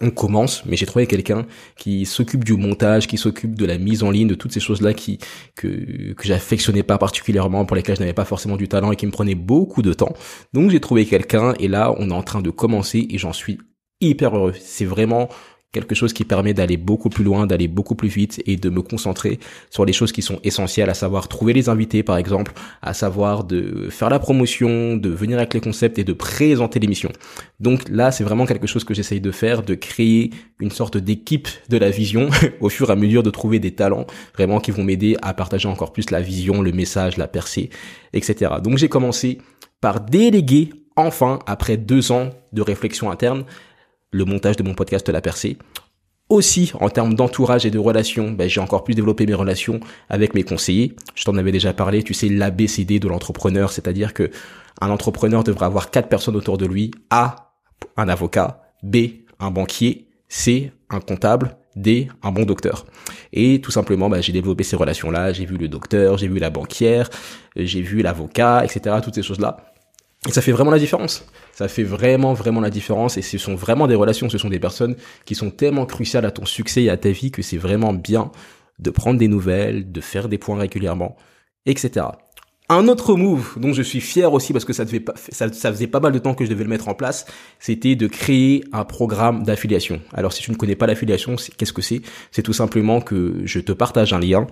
on 0.00 0.10
commence, 0.10 0.64
mais 0.66 0.76
j'ai 0.76 0.86
trouvé 0.86 1.06
quelqu'un 1.06 1.46
qui 1.76 2.06
s'occupe 2.06 2.44
du 2.44 2.54
montage, 2.54 3.06
qui 3.06 3.16
s'occupe 3.16 3.54
de 3.54 3.64
la 3.64 3.78
mise 3.78 4.02
en 4.02 4.10
ligne, 4.10 4.28
de 4.28 4.34
toutes 4.34 4.52
ces 4.52 4.60
choses-là 4.60 4.94
qui 4.94 5.18
que 5.54 6.12
que 6.12 6.26
j'affectionnais 6.26 6.82
pas 6.82 6.98
particulièrement, 6.98 7.64
pour 7.64 7.76
lesquelles 7.76 7.96
je 7.96 8.00
n'avais 8.00 8.12
pas 8.12 8.24
forcément 8.24 8.56
du 8.56 8.68
talent 8.68 8.92
et 8.92 8.96
qui 8.96 9.06
me 9.06 9.12
prenaient 9.12 9.34
beaucoup 9.34 9.82
de 9.82 9.92
temps. 9.92 10.14
Donc 10.52 10.70
j'ai 10.70 10.80
trouvé 10.80 11.06
quelqu'un 11.06 11.54
et 11.58 11.68
là 11.68 11.94
on 11.98 12.10
est 12.10 12.14
en 12.14 12.22
train 12.22 12.42
de 12.42 12.50
commencer 12.50 13.06
et 13.10 13.18
j'en 13.18 13.32
suis 13.32 13.58
hyper 14.00 14.36
heureux. 14.36 14.54
C'est 14.58 14.84
vraiment 14.84 15.28
quelque 15.74 15.94
chose 15.94 16.14
qui 16.14 16.24
permet 16.24 16.54
d'aller 16.54 16.78
beaucoup 16.78 17.10
plus 17.10 17.24
loin, 17.24 17.46
d'aller 17.46 17.68
beaucoup 17.68 17.94
plus 17.94 18.08
vite 18.08 18.42
et 18.46 18.56
de 18.56 18.70
me 18.70 18.80
concentrer 18.80 19.38
sur 19.68 19.84
les 19.84 19.92
choses 19.92 20.12
qui 20.12 20.22
sont 20.22 20.38
essentielles, 20.44 20.88
à 20.88 20.94
savoir 20.94 21.28
trouver 21.28 21.52
les 21.52 21.68
invités 21.68 22.02
par 22.02 22.16
exemple, 22.16 22.52
à 22.80 22.94
savoir 22.94 23.44
de 23.44 23.88
faire 23.90 24.08
la 24.08 24.18
promotion, 24.18 24.96
de 24.96 25.10
venir 25.10 25.36
avec 25.36 25.52
les 25.52 25.60
concepts 25.60 25.98
et 25.98 26.04
de 26.04 26.12
présenter 26.12 26.80
l'émission. 26.80 27.10
Donc 27.60 27.82
là, 27.90 28.10
c'est 28.10 28.24
vraiment 28.24 28.46
quelque 28.46 28.66
chose 28.66 28.84
que 28.84 28.94
j'essaye 28.94 29.20
de 29.20 29.30
faire, 29.30 29.62
de 29.62 29.74
créer 29.74 30.30
une 30.60 30.70
sorte 30.70 30.96
d'équipe 30.96 31.48
de 31.68 31.76
la 31.76 31.90
vision 31.90 32.30
au 32.60 32.68
fur 32.68 32.88
et 32.88 32.92
à 32.92 32.96
mesure 32.96 33.22
de 33.22 33.30
trouver 33.30 33.58
des 33.58 33.72
talents 33.72 34.06
vraiment 34.34 34.60
qui 34.60 34.70
vont 34.70 34.84
m'aider 34.84 35.16
à 35.20 35.34
partager 35.34 35.68
encore 35.68 35.92
plus 35.92 36.10
la 36.10 36.20
vision, 36.20 36.62
le 36.62 36.72
message, 36.72 37.16
la 37.16 37.28
percée, 37.28 37.70
etc. 38.12 38.52
Donc 38.62 38.78
j'ai 38.78 38.88
commencé 38.88 39.38
par 39.80 40.00
déléguer 40.00 40.70
enfin, 40.96 41.40
après 41.46 41.76
deux 41.76 42.12
ans 42.12 42.30
de 42.52 42.62
réflexion 42.62 43.10
interne, 43.10 43.44
le 44.14 44.24
montage 44.24 44.56
de 44.56 44.62
mon 44.62 44.74
podcast 44.74 45.08
La 45.08 45.20
Percée. 45.20 45.58
Aussi, 46.28 46.72
en 46.80 46.88
termes 46.88 47.14
d'entourage 47.14 47.66
et 47.66 47.70
de 47.70 47.78
relations, 47.78 48.30
ben, 48.30 48.48
j'ai 48.48 48.60
encore 48.60 48.84
plus 48.84 48.94
développé 48.94 49.26
mes 49.26 49.34
relations 49.34 49.80
avec 50.08 50.34
mes 50.34 50.44
conseillers. 50.44 50.94
Je 51.16 51.24
t'en 51.24 51.36
avais 51.36 51.52
déjà 51.52 51.72
parlé, 51.74 52.02
tu 52.02 52.14
sais, 52.14 52.28
l'ABCD 52.28 53.00
de 53.00 53.08
l'entrepreneur, 53.08 53.72
c'est-à-dire 53.72 54.14
que 54.14 54.30
un 54.80 54.90
entrepreneur 54.90 55.42
devrait 55.42 55.66
avoir 55.66 55.90
quatre 55.90 56.08
personnes 56.08 56.36
autour 56.36 56.58
de 56.58 56.64
lui. 56.64 56.92
A, 57.10 57.52
un 57.96 58.08
avocat. 58.08 58.62
B, 58.82 58.96
un 59.40 59.50
banquier. 59.50 60.08
C, 60.28 60.72
un 60.90 61.00
comptable. 61.00 61.56
D, 61.74 62.08
un 62.22 62.30
bon 62.30 62.44
docteur. 62.44 62.86
Et 63.32 63.60
tout 63.60 63.72
simplement, 63.72 64.08
ben, 64.08 64.22
j'ai 64.22 64.32
développé 64.32 64.62
ces 64.62 64.76
relations-là. 64.76 65.32
J'ai 65.32 65.44
vu 65.44 65.56
le 65.56 65.66
docteur, 65.66 66.18
j'ai 66.18 66.28
vu 66.28 66.38
la 66.38 66.50
banquière, 66.50 67.10
j'ai 67.56 67.82
vu 67.82 68.00
l'avocat, 68.00 68.64
etc. 68.64 68.96
Toutes 69.02 69.16
ces 69.16 69.22
choses-là. 69.22 69.73
Et 70.28 70.32
ça 70.32 70.40
fait 70.40 70.52
vraiment 70.52 70.70
la 70.70 70.78
différence. 70.78 71.26
Ça 71.52 71.68
fait 71.68 71.82
vraiment, 71.82 72.32
vraiment 72.32 72.60
la 72.60 72.70
différence. 72.70 73.16
Et 73.18 73.22
ce 73.22 73.38
sont 73.38 73.54
vraiment 73.54 73.86
des 73.86 73.94
relations, 73.94 74.28
ce 74.28 74.38
sont 74.38 74.48
des 74.48 74.58
personnes 74.58 74.96
qui 75.24 75.34
sont 75.34 75.50
tellement 75.50 75.86
cruciales 75.86 76.24
à 76.24 76.30
ton 76.30 76.46
succès 76.46 76.84
et 76.84 76.90
à 76.90 76.96
ta 76.96 77.10
vie 77.10 77.30
que 77.30 77.42
c'est 77.42 77.58
vraiment 77.58 77.92
bien 77.92 78.30
de 78.78 78.90
prendre 78.90 79.18
des 79.18 79.28
nouvelles, 79.28 79.92
de 79.92 80.00
faire 80.00 80.28
des 80.28 80.38
points 80.38 80.58
régulièrement, 80.58 81.16
etc. 81.66 82.06
Un 82.70 82.88
autre 82.88 83.14
move 83.14 83.58
dont 83.58 83.74
je 83.74 83.82
suis 83.82 84.00
fier 84.00 84.32
aussi 84.32 84.54
parce 84.54 84.64
que 84.64 84.72
ça, 84.72 84.86
devait 84.86 84.98
pas, 84.98 85.12
ça, 85.16 85.52
ça, 85.52 85.70
faisait 85.70 85.86
pas 85.86 86.00
mal 86.00 86.12
de 86.12 86.18
temps 86.18 86.34
que 86.34 86.46
je 86.46 86.50
devais 86.50 86.64
le 86.64 86.70
mettre 86.70 86.88
en 86.88 86.94
place, 86.94 87.26
c'était 87.58 87.94
de 87.94 88.06
créer 88.06 88.64
un 88.72 88.86
programme 88.86 89.42
d'affiliation. 89.42 90.00
Alors 90.14 90.32
si 90.32 90.42
tu 90.42 90.50
ne 90.50 90.56
connais 90.56 90.74
pas 90.74 90.86
l'affiliation, 90.86 91.36
qu'est-ce 91.58 91.74
que 91.74 91.82
c'est? 91.82 92.00
C'est 92.32 92.42
tout 92.42 92.54
simplement 92.54 93.02
que 93.02 93.42
je 93.44 93.60
te 93.60 93.72
partage 93.72 94.14
un 94.14 94.18
lien 94.18 94.46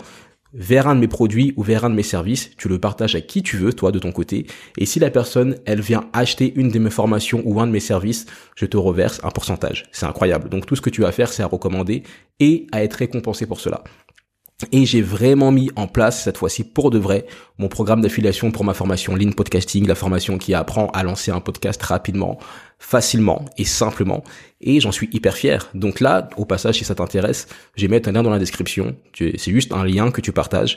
vers 0.54 0.86
un 0.86 0.94
de 0.94 1.00
mes 1.00 1.08
produits 1.08 1.54
ou 1.56 1.62
vers 1.62 1.84
un 1.84 1.90
de 1.90 1.94
mes 1.94 2.02
services, 2.02 2.50
tu 2.56 2.68
le 2.68 2.78
partages 2.78 3.14
à 3.14 3.20
qui 3.20 3.42
tu 3.42 3.56
veux, 3.56 3.72
toi, 3.72 3.92
de 3.92 3.98
ton 3.98 4.12
côté. 4.12 4.46
Et 4.78 4.86
si 4.86 4.98
la 4.98 5.10
personne, 5.10 5.56
elle 5.64 5.80
vient 5.80 6.04
acheter 6.12 6.52
une 6.56 6.70
de 6.70 6.78
mes 6.78 6.90
formations 6.90 7.42
ou 7.44 7.60
un 7.60 7.66
de 7.66 7.72
mes 7.72 7.80
services, 7.80 8.26
je 8.54 8.66
te 8.66 8.76
reverse 8.76 9.20
un 9.24 9.30
pourcentage. 9.30 9.84
C'est 9.92 10.06
incroyable. 10.06 10.48
Donc 10.48 10.66
tout 10.66 10.76
ce 10.76 10.80
que 10.80 10.90
tu 10.90 11.02
vas 11.02 11.12
faire, 11.12 11.32
c'est 11.32 11.42
à 11.42 11.46
recommander 11.46 12.02
et 12.40 12.66
à 12.72 12.82
être 12.82 12.94
récompensé 12.94 13.46
pour 13.46 13.60
cela. 13.60 13.82
Et 14.70 14.86
j'ai 14.86 15.02
vraiment 15.02 15.50
mis 15.50 15.70
en 15.76 15.86
place 15.86 16.22
cette 16.22 16.38
fois-ci 16.38 16.64
pour 16.64 16.90
de 16.90 16.98
vrai 16.98 17.26
mon 17.58 17.68
programme 17.68 18.00
d'affiliation 18.00 18.50
pour 18.50 18.64
ma 18.64 18.74
formation 18.74 19.16
Lean 19.16 19.32
Podcasting, 19.32 19.86
la 19.86 19.94
formation 19.94 20.38
qui 20.38 20.54
apprend 20.54 20.88
à 20.88 21.02
lancer 21.02 21.30
un 21.30 21.40
podcast 21.40 21.82
rapidement, 21.82 22.38
facilement 22.78 23.44
et 23.58 23.64
simplement. 23.64 24.22
Et 24.60 24.80
j'en 24.80 24.92
suis 24.92 25.08
hyper 25.12 25.34
fier. 25.36 25.68
Donc 25.74 26.00
là, 26.00 26.28
au 26.36 26.44
passage, 26.44 26.78
si 26.78 26.84
ça 26.84 26.94
t'intéresse, 26.94 27.48
je 27.76 27.82
vais 27.82 27.88
mettre 27.88 28.08
un 28.08 28.12
lien 28.12 28.22
dans 28.22 28.30
la 28.30 28.38
description. 28.38 28.94
C'est 29.16 29.52
juste 29.52 29.72
un 29.72 29.84
lien 29.84 30.10
que 30.10 30.20
tu 30.20 30.32
partages. 30.32 30.76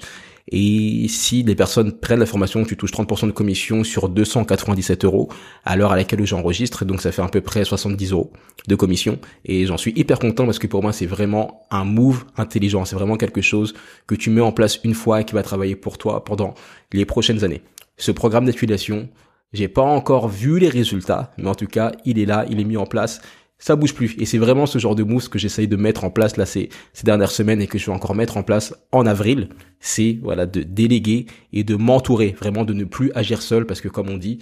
Et 0.51 1.07
si 1.09 1.41
les 1.41 1.55
personnes 1.55 1.91
prennent 1.91 2.19
la 2.19 2.27
formation, 2.27 2.63
tu 2.65 2.77
touches 2.77 2.91
30% 2.91 3.27
de 3.27 3.31
commission 3.31 3.83
sur 3.83 4.09
297 4.09 5.03
euros 5.03 5.29
à 5.63 5.75
l'heure 5.75 5.91
à 5.91 5.95
laquelle 5.95 6.23
j'enregistre. 6.25 6.85
Donc 6.85 7.01
ça 7.01 7.11
fait 7.11 7.23
à 7.23 7.27
peu 7.27 7.41
près 7.41 7.65
70 7.65 8.11
euros 8.11 8.31
de 8.67 8.75
commission. 8.75 9.17
Et 9.43 9.65
j'en 9.65 9.77
suis 9.77 9.91
hyper 9.95 10.19
content 10.19 10.45
parce 10.45 10.59
que 10.59 10.67
pour 10.67 10.83
moi, 10.83 10.93
c'est 10.93 11.07
vraiment 11.07 11.65
un 11.71 11.83
move 11.83 12.25
intelligent. 12.37 12.85
C'est 12.85 12.95
vraiment 12.95 13.17
quelque 13.17 13.41
chose 13.41 13.73
que 14.05 14.13
tu 14.13 14.29
mets 14.29 14.41
en 14.41 14.51
place 14.51 14.79
une 14.83 14.93
fois 14.93 15.21
et 15.21 15.25
qui 15.25 15.33
va 15.33 15.41
travailler 15.41 15.75
pour 15.75 15.97
toi 15.97 16.23
pendant 16.23 16.53
les 16.93 17.05
prochaines 17.05 17.43
années. 17.43 17.61
Ce 17.97 18.11
programme 18.11 18.45
d'affiliation, 18.45 19.09
j'ai 19.53 19.67
pas 19.67 19.81
encore 19.81 20.27
vu 20.27 20.59
les 20.59 20.69
résultats, 20.69 21.31
mais 21.37 21.47
en 21.47 21.55
tout 21.55 21.67
cas, 21.67 21.93
il 22.03 22.19
est 22.19 22.25
là, 22.25 22.45
il 22.49 22.59
est 22.59 22.65
mis 22.65 22.77
en 22.77 22.85
place 22.85 23.21
ça 23.65 23.75
bouge 23.75 23.95
plus. 23.95 24.15
Et 24.19 24.25
c'est 24.25 24.37
vraiment 24.37 24.67
ce 24.67 24.77
genre 24.77 24.93
de 24.93 25.01
mousse 25.01 25.27
que 25.27 25.39
j'essaye 25.39 25.67
de 25.67 25.75
mettre 25.75 26.03
en 26.03 26.11
place 26.11 26.37
là 26.37 26.45
ces, 26.45 26.69
ces 26.93 27.03
dernières 27.03 27.31
semaines 27.31 27.63
et 27.63 27.65
que 27.65 27.79
je 27.79 27.87
vais 27.87 27.91
encore 27.91 28.13
mettre 28.13 28.37
en 28.37 28.43
place 28.43 28.75
en 28.91 29.07
avril. 29.07 29.49
C'est 29.79 30.19
voilà 30.21 30.45
de 30.45 30.61
déléguer 30.61 31.25
et 31.51 31.63
de 31.63 31.75
m'entourer, 31.75 32.35
vraiment 32.39 32.63
de 32.63 32.73
ne 32.73 32.83
plus 32.83 33.11
agir 33.15 33.41
seul 33.41 33.65
parce 33.65 33.81
que 33.81 33.87
comme 33.87 34.07
on 34.09 34.17
dit, 34.17 34.37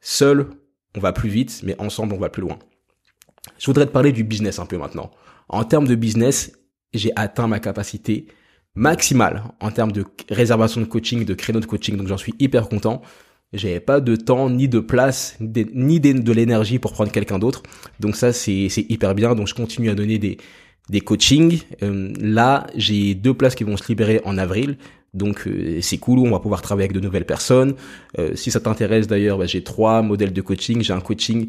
seul 0.00 0.48
on 0.96 1.00
va 1.00 1.12
plus 1.12 1.28
vite, 1.28 1.60
mais 1.62 1.78
ensemble 1.78 2.14
on 2.14 2.18
va 2.18 2.30
plus 2.30 2.40
loin. 2.40 2.58
Je 3.58 3.66
voudrais 3.66 3.84
te 3.84 3.90
parler 3.90 4.12
du 4.12 4.24
business 4.24 4.58
un 4.58 4.64
peu 4.64 4.78
maintenant. 4.78 5.10
En 5.50 5.64
termes 5.64 5.86
de 5.86 5.94
business, 5.94 6.52
j'ai 6.94 7.12
atteint 7.16 7.46
ma 7.46 7.60
capacité 7.60 8.28
maximale 8.74 9.42
en 9.60 9.72
termes 9.72 9.92
de 9.92 10.06
réservation 10.30 10.80
de 10.80 10.86
coaching, 10.86 11.26
de 11.26 11.34
créneau 11.34 11.60
de 11.60 11.66
coaching, 11.66 11.98
donc 11.98 12.08
j'en 12.08 12.16
suis 12.16 12.34
hyper 12.38 12.70
content. 12.70 13.02
J'avais 13.52 13.80
pas 13.80 14.00
de 14.00 14.16
temps 14.16 14.50
ni 14.50 14.68
de 14.68 14.80
place 14.80 15.36
ni 15.40 16.00
de 16.00 16.32
l'énergie 16.32 16.78
pour 16.78 16.92
prendre 16.92 17.12
quelqu'un 17.12 17.38
d'autre. 17.38 17.62
Donc 18.00 18.16
ça 18.16 18.32
c'est 18.32 18.68
hyper 18.88 19.14
bien. 19.14 19.34
Donc 19.34 19.46
je 19.46 19.54
continue 19.54 19.90
à 19.90 19.94
donner 19.94 20.18
des 20.18 20.38
des 20.90 21.00
coachings. 21.00 21.62
Euh, 21.82 22.12
là, 22.20 22.66
j'ai 22.74 23.14
deux 23.14 23.34
places 23.34 23.54
qui 23.54 23.64
vont 23.64 23.76
se 23.76 23.86
libérer 23.88 24.20
en 24.24 24.38
avril. 24.38 24.76
Donc 25.14 25.46
euh, 25.46 25.78
c'est 25.80 25.98
cool, 25.98 26.18
on 26.18 26.30
va 26.30 26.40
pouvoir 26.40 26.60
travailler 26.60 26.84
avec 26.84 26.96
de 26.96 27.00
nouvelles 27.00 27.26
personnes. 27.26 27.74
Euh, 28.18 28.34
si 28.34 28.50
ça 28.50 28.60
t'intéresse 28.60 29.06
d'ailleurs, 29.06 29.38
bah, 29.38 29.46
j'ai 29.46 29.62
trois 29.62 30.02
modèles 30.02 30.32
de 30.32 30.40
coaching. 30.40 30.82
J'ai 30.82 30.92
un 30.92 31.00
coaching 31.00 31.48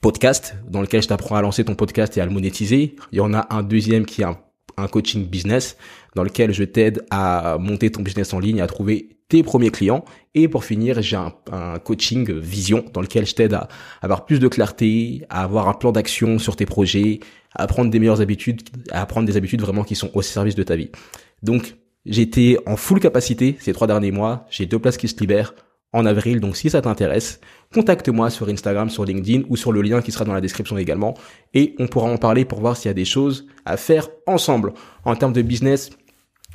podcast 0.00 0.54
dans 0.68 0.82
lequel 0.82 1.02
je 1.02 1.08
t'apprends 1.08 1.36
à 1.36 1.42
lancer 1.42 1.64
ton 1.64 1.74
podcast 1.74 2.16
et 2.16 2.20
à 2.20 2.26
le 2.26 2.32
monétiser. 2.32 2.96
Il 3.10 3.18
y 3.18 3.20
en 3.20 3.32
a 3.32 3.46
un 3.50 3.62
deuxième 3.62 4.04
qui 4.04 4.20
est 4.20 4.26
un, 4.26 4.38
un 4.76 4.88
coaching 4.88 5.26
business 5.26 5.76
dans 6.14 6.22
lequel 6.22 6.52
je 6.52 6.64
t'aide 6.64 7.04
à 7.10 7.56
monter 7.58 7.90
ton 7.90 8.02
business 8.02 8.32
en 8.32 8.38
ligne, 8.38 8.60
à 8.60 8.66
trouver 8.66 9.16
tes 9.28 9.42
premiers 9.42 9.70
clients. 9.70 10.04
Et 10.34 10.48
pour 10.48 10.64
finir, 10.64 11.00
j'ai 11.00 11.16
un, 11.16 11.32
coaching 11.78 12.30
vision 12.32 12.84
dans 12.92 13.00
lequel 13.00 13.26
je 13.26 13.34
t'aide 13.34 13.54
à 13.54 13.68
avoir 14.02 14.26
plus 14.26 14.40
de 14.40 14.48
clarté, 14.48 15.24
à 15.30 15.42
avoir 15.42 15.68
un 15.68 15.74
plan 15.74 15.92
d'action 15.92 16.38
sur 16.38 16.56
tes 16.56 16.66
projets, 16.66 17.20
à 17.54 17.66
prendre 17.66 17.90
des 17.90 17.98
meilleures 17.98 18.20
habitudes, 18.20 18.62
à 18.90 19.06
prendre 19.06 19.26
des 19.26 19.36
habitudes 19.36 19.60
vraiment 19.60 19.84
qui 19.84 19.94
sont 19.94 20.10
au 20.14 20.22
service 20.22 20.54
de 20.54 20.62
ta 20.62 20.76
vie. 20.76 20.90
Donc, 21.42 21.76
j'étais 22.04 22.58
en 22.66 22.76
full 22.76 23.00
capacité 23.00 23.56
ces 23.58 23.72
trois 23.72 23.86
derniers 23.86 24.12
mois. 24.12 24.46
J'ai 24.50 24.66
deux 24.66 24.78
places 24.78 24.96
qui 24.96 25.08
se 25.08 25.18
libèrent 25.18 25.54
en 25.92 26.06
avril. 26.06 26.40
Donc, 26.40 26.56
si 26.56 26.70
ça 26.70 26.80
t'intéresse, 26.82 27.40
contacte-moi 27.74 28.30
sur 28.30 28.48
Instagram, 28.48 28.90
sur 28.90 29.04
LinkedIn 29.04 29.42
ou 29.48 29.56
sur 29.56 29.72
le 29.72 29.82
lien 29.82 30.00
qui 30.02 30.12
sera 30.12 30.24
dans 30.24 30.34
la 30.34 30.40
description 30.40 30.78
également. 30.78 31.14
Et 31.54 31.74
on 31.78 31.86
pourra 31.86 32.10
en 32.10 32.16
parler 32.16 32.44
pour 32.44 32.60
voir 32.60 32.76
s'il 32.76 32.88
y 32.88 32.90
a 32.90 32.94
des 32.94 33.04
choses 33.04 33.46
à 33.64 33.76
faire 33.76 34.08
ensemble. 34.26 34.72
En 35.04 35.16
termes 35.16 35.32
de 35.32 35.42
business, 35.42 35.90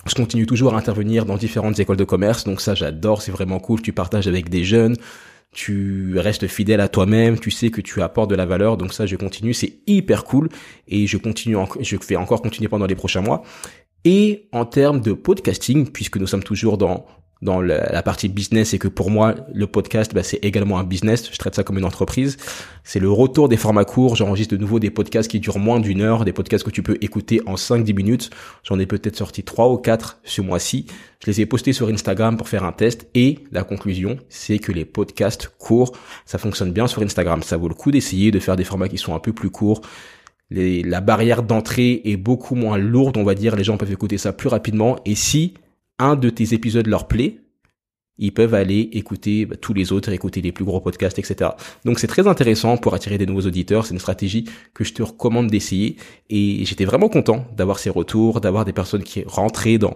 je 0.06 0.15
continue 0.15 0.46
toujours 0.46 0.74
à 0.74 0.77
intervenir 0.77 1.25
dans 1.25 1.38
différentes 1.38 1.79
écoles 1.79 1.98
de 1.98 2.03
commerce. 2.03 2.44
Donc 2.44 2.62
ça, 2.62 2.75
j'adore. 2.75 3.22
C'est 3.22 3.32
vraiment 3.32 3.60
cool. 3.60 3.82
Tu 3.82 3.94
partages 3.94 4.27
avec 4.27 4.50
des 4.50 4.63
jeunes 4.63 4.96
tu 5.51 6.20
restes 6.20 6.48
fidèle 6.48 6.82
à 6.82 6.88
toi-même, 6.88 7.39
tu 7.39 7.51
sais 7.51 7.72
que 7.72 7.82
tu 7.82 8.01
apportes 8.01 8.29
de 8.29 8.36
la 8.36 8.46
valeur, 8.46 8.77
donc 8.77 8.94
ça 8.94 9.06
je 9.06 9.15
continue, 9.15 9.53
c'est 9.53 9.79
hyper 9.88 10.24
cool 10.24 10.50
et 10.88 11.08
je 11.08 11.17
continue, 11.17 11.58
je 11.79 11.98
vais 12.08 12.15
encore 12.15 12.41
continuer 12.41 12.67
pendant 12.67 12.86
les 12.86 12.96
prochains 12.96 13.22
mois. 13.22 13.44
Et 14.03 14.48
en 14.51 14.65
termes 14.65 15.01
de 15.01 15.13
podcasting, 15.13 15.89
puisque 15.91 16.17
nous 16.17 16.27
sommes 16.27 16.44
toujours 16.44 16.77
dans 16.77 17.06
dans 17.41 17.62
la, 17.62 18.01
partie 18.03 18.29
business 18.29 18.74
et 18.74 18.79
que 18.79 18.88
pour 18.88 19.12
moi 19.12 19.36
le 19.53 19.67
podcast 19.67 20.13
bah, 20.13 20.24
c'est 20.24 20.44
également 20.44 20.79
un 20.79 20.84
business. 20.84 21.29
Je 21.32 21.38
traite 21.38 21.56
ça 21.56 21.63
comme 21.63 21.77
une 21.77 21.86
entreprise. 21.86 22.38
C'est 22.84 23.00
le 23.00 23.12
retour 23.12 23.50
des 23.50 23.58
formats 23.58 23.86
courts. 23.86 24.15
J'enregistre 24.15 24.56
de 24.56 24.60
nouveau 24.60 24.79
des 24.79 24.89
podcasts 24.89 25.29
qui 25.29 25.39
durent 25.39 25.60
moins 25.60 25.79
d'une 25.79 26.01
heure 26.01 26.25
des 26.25 26.34
podcasts 26.34 26.63
que 26.63 26.72
tu 26.72 26.84
peux 26.84 26.98
écouter 27.01 27.41
en 27.46 27.56
5-10 27.56 27.96
minutes. 27.96 28.29
J'en 28.63 28.79
ai 28.79 28.86
peut-être 28.86 29.15
sorti 29.15 29.44
3 29.44 29.70
ou 29.70 29.77
4 29.77 30.20
ce 30.24 30.41
mois-ci. 30.41 30.88
Je 31.24 31.32
les 31.32 31.41
ai 31.41 31.46
postés 31.46 31.74
sur 31.74 31.89
Instagram 31.89 32.38
pour 32.38 32.50
faire 32.50 32.63
un 32.63 32.72
test. 32.72 33.08
Et 33.13 33.39
la 33.51 33.63
conclusion 33.63 34.17
c'est 34.29 34.60
que 34.60 34.72
les 34.72 34.86
podcasts 34.86 35.51
courts 35.58 35.94
ça 36.25 36.38
fonctionne 36.38 36.72
bien 36.72 36.88
sur 36.88 37.01
Instagram. 37.01 37.44
Ça 37.44 37.58
vaut 37.58 37.70
le 37.70 37.75
coup 37.75 37.91
d'essayer 37.91 38.32
de 38.32 38.39
faire 38.39 38.56
des 38.56 38.63
formats 38.63 38.89
qui 38.89 38.98
sont 38.98 39.15
un 39.15 39.20
peu 39.20 39.34
plus 39.34 39.50
courts. 39.50 39.82
Les, 40.50 40.82
la 40.82 41.01
barrière 41.01 41.44
d'entrée 41.44 42.01
est 42.06 42.15
beaucoup 42.15 42.56
moins 42.56 42.77
lourde 42.77 43.17
on 43.17 43.24
va 43.24 43.36
dire. 43.36 43.56
Les 43.56 43.63
gens 43.63 43.77
peuvent 43.77 43.91
écouter 43.91 44.17
ça 44.17 44.34
plus 44.34 44.50
rapidement. 44.50 44.98
Et 45.06 45.13
si 45.13 45.53
un 46.00 46.16
de 46.16 46.30
tes 46.30 46.54
épisodes 46.54 46.88
leur 46.88 47.08
plaît, 47.08 47.42
ils 48.20 48.34
peuvent 48.34 48.54
aller 48.54 48.89
écouter 48.94 49.46
bah, 49.46 49.56
tous 49.58 49.74
les 49.74 49.92
autres, 49.92 50.10
écouter 50.10 50.42
les 50.42 50.51
plus 50.51 50.66
gros 50.66 50.82
podcasts, 50.82 51.20
etc. 51.20 51.51
Donc 51.86 52.00
c'est 52.00 52.08
très 52.08 52.27
intéressant 52.27 52.77
pour 52.77 52.94
attirer 52.94 53.18
des 53.18 53.25
nouveaux 53.25 53.46
auditeurs. 53.48 53.86
C'est 53.86 53.94
une 53.94 54.00
stratégie 54.00 54.46
que 54.74 54.84
je 54.84 54.94
te 54.94 55.04
recommande 55.04 55.48
d'essayer. 55.48 55.98
Et 56.30 56.66
j'étais 56.66 56.86
vraiment 56.86 57.10
content 57.10 57.46
d'avoir 57.56 57.77
ces 57.80 57.89
retours, 57.89 58.42
d'avoir 58.42 58.66
des 58.66 58.74
personnes 58.74 59.04
qui 59.04 59.24
rentraient 59.25 59.77
dans 59.77 59.94